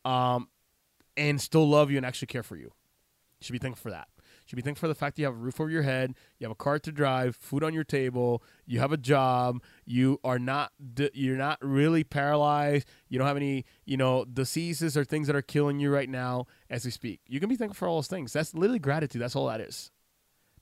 um, 0.06 0.48
and 1.18 1.38
still 1.38 1.68
love 1.68 1.90
you 1.90 1.98
and 1.98 2.06
actually 2.06 2.26
care 2.26 2.42
for 2.42 2.56
you. 2.56 2.72
You 3.38 3.42
should 3.42 3.52
be 3.52 3.58
thankful 3.58 3.82
for 3.82 3.90
that 3.90 4.08
should 4.44 4.56
be 4.56 4.62
thankful 4.62 4.82
for 4.82 4.88
the 4.88 4.94
fact 4.94 5.16
that 5.16 5.22
you 5.22 5.26
have 5.26 5.34
a 5.34 5.38
roof 5.38 5.60
over 5.60 5.70
your 5.70 5.82
head, 5.82 6.14
you 6.38 6.44
have 6.44 6.52
a 6.52 6.56
car 6.56 6.78
to 6.78 6.92
drive, 6.92 7.36
food 7.36 7.64
on 7.64 7.74
your 7.74 7.84
table, 7.84 8.42
you 8.66 8.78
have 8.78 8.92
a 8.92 8.96
job, 8.96 9.62
you 9.84 10.20
are 10.24 10.38
not 10.38 10.72
you're 11.12 11.36
not 11.36 11.58
really 11.62 12.04
paralyzed, 12.04 12.88
you 13.08 13.18
don't 13.18 13.28
have 13.28 13.36
any, 13.36 13.64
you 13.84 13.96
know, 13.96 14.24
diseases 14.24 14.96
or 14.96 15.04
things 15.04 15.26
that 15.26 15.36
are 15.36 15.42
killing 15.42 15.78
you 15.78 15.90
right 15.90 16.08
now 16.08 16.46
as 16.70 16.84
we 16.84 16.90
speak. 16.90 17.20
You 17.26 17.40
can 17.40 17.48
be 17.48 17.56
thankful 17.56 17.76
for 17.76 17.88
all 17.88 17.96
those 17.96 18.08
things. 18.08 18.32
That's 18.32 18.54
literally 18.54 18.78
gratitude. 18.78 19.22
That's 19.22 19.36
all 19.36 19.46
that 19.46 19.60
is. 19.60 19.90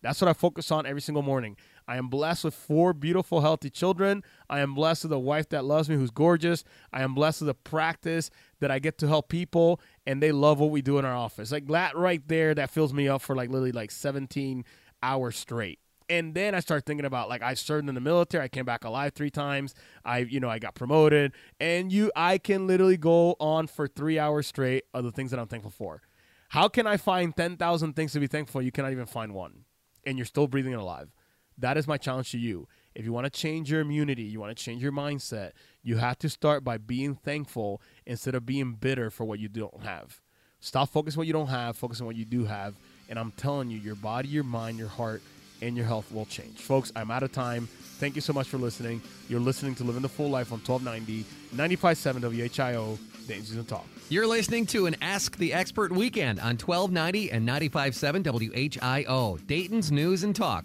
That's 0.03 0.21
what 0.21 0.29
I 0.29 0.33
focus 0.33 0.73
on 0.73 0.85
every 0.85 1.01
single 1.01 1.23
morning. 1.23 1.57
I 1.87 1.97
am 1.97 2.09
blessed 2.09 2.45
with 2.45 2.55
four 2.55 2.93
beautiful, 2.93 3.41
healthy 3.41 3.71
children. 3.71 4.23
I 4.51 4.61
am 4.61 4.75
blessed 4.75 5.05
with 5.05 5.13
a 5.13 5.19
wife 5.19 5.49
that 5.51 5.65
loves 5.65 5.89
me, 5.89 5.95
who's 5.95 6.11
gorgeous. 6.11 6.65
I 6.93 7.03
am 7.03 7.15
blessed 7.15 7.43
with 7.43 7.51
a 7.51 7.55
practice 7.55 8.29
that 8.61 8.71
I 8.71 8.81
get 8.81 8.99
to 8.99 9.09
help 9.09 9.29
people, 9.29 9.81
and 10.07 10.23
they 10.23 10.33
love 10.33 10.59
what 10.59 10.71
we 10.71 10.83
do 10.83 10.99
in 10.99 11.05
our 11.05 11.15
office. 11.15 11.53
Like 11.53 11.67
that 11.69 11.97
right 11.97 12.27
there, 12.27 12.55
that 12.55 12.71
fills 12.71 12.93
me 12.93 13.09
up 13.09 13.23
for 13.23 13.37
like 13.37 13.51
literally 13.51 13.73
like 13.73 13.91
17 13.91 14.65
hours 15.03 15.37
straight. 15.37 15.79
And 16.09 16.35
then 16.35 16.55
I 16.55 16.61
start 16.61 16.85
thinking 16.85 17.07
about 17.07 17.29
like 17.29 17.43
I 17.43 17.55
served 17.55 17.89
in 17.89 17.95
the 17.95 18.01
military. 18.01 18.45
I 18.45 18.49
came 18.49 18.65
back 18.65 18.85
alive 18.85 19.13
three 19.15 19.31
times. 19.31 19.75
I 20.05 20.19
you 20.19 20.41
know 20.41 20.51
I 20.51 20.59
got 20.59 20.75
promoted, 20.75 21.33
and 21.61 21.93
you 21.93 22.13
I 22.15 22.39
can 22.39 22.67
literally 22.67 22.97
go 22.97 23.37
on 23.41 23.67
for 23.67 23.87
three 23.87 24.19
hours 24.19 24.47
straight 24.47 24.85
of 24.93 25.05
the 25.05 25.13
things 25.13 25.31
that 25.31 25.41
I'm 25.41 25.49
thankful 25.49 25.71
for. 25.71 26.03
How 26.51 26.69
can 26.69 26.87
I 26.87 26.99
find 26.99 27.35
10,000 27.35 27.95
things 27.97 28.13
to 28.13 28.21
be 28.21 28.27
thankful 28.27 28.61
for? 28.61 28.63
You 28.63 28.71
cannot 28.71 28.93
even 28.93 29.07
find 29.07 29.33
one 29.33 29.65
and 30.05 30.19
you're 30.19 30.27
still 30.27 30.47
breathing 30.47 30.75
and 30.75 30.83
alive. 30.83 31.11
That 31.57 31.79
is 31.79 31.87
my 31.87 31.97
challenge 31.97 32.31
to 32.33 32.39
you. 32.39 32.69
If 32.95 33.05
you 33.05 33.13
want 33.13 33.25
to 33.25 33.31
change 33.31 33.71
your 33.71 33.81
immunity, 33.81 34.23
you 34.25 34.41
want 34.41 34.57
to 34.57 34.63
change 34.63 34.83
your 34.83 34.93
mindset, 34.93 35.53
you 35.83 35.97
have 35.97 36.19
to 36.19 36.29
start 36.29 36.65
by 36.65 36.79
being 36.79 37.15
thankful 37.15 37.81
instead 38.07 38.35
of 38.35 38.45
being 38.45 38.75
bitter 38.75 39.11
for 39.11 39.25
what 39.25 39.39
you 39.39 39.49
don't 39.49 39.83
have. 39.83 40.21
Stop 40.61 40.91
focusing 40.91 41.19
on 41.19 41.23
what 41.23 41.27
you 41.27 41.33
don't 41.33 41.49
have, 41.49 41.77
focus 41.77 42.01
on 42.01 42.07
what 42.07 42.17
you 42.17 42.25
do 42.25 42.45
have. 42.45 42.75
And 43.09 43.19
I'm 43.19 43.33
telling 43.33 43.71
you, 43.71 43.79
your 43.79 43.97
body, 43.97 44.29
your 44.29 44.45
mind, 44.45 44.79
your 44.79 44.89
heart, 44.89 45.23
and 45.61 45.77
your 45.77 45.87
health 45.87 46.11
will 46.13 46.27
change. 46.27 46.59
Folks, 46.59 46.93
I'm 46.95 47.11
out 47.11 47.23
of 47.23 47.33
time. 47.33 47.69
Thank 47.99 48.17
you 48.17 48.21
so 48.21 48.33
much 48.33 48.49
for 48.49 48.59
listening. 48.59 49.01
You're 49.29 49.41
listening 49.41 49.75
to 49.77 49.85
Living 49.85 50.03
the 50.03 50.09
Full 50.09 50.29
Life 50.29 50.53
on 50.53 50.59
1290, 50.61 51.25
95.7 51.55 52.21
WHIO, 52.21 52.99
Dayton's 53.27 53.51
News 53.51 53.59
and 53.59 53.69
Talk. 53.69 53.87
You're 54.09 54.27
listening 54.27 54.67
to 54.67 54.87
an 54.87 54.97
Ask 55.01 55.37
the 55.37 55.53
Expert 55.53 55.93
weekend 55.93 56.41
on 56.41 56.59
1290 56.59 57.31
and 57.31 57.49
95.7 57.49 58.25
WHIO, 58.25 59.47
Dayton's 59.47 59.93
News 59.93 60.25
and 60.25 60.35
Talk. 60.35 60.65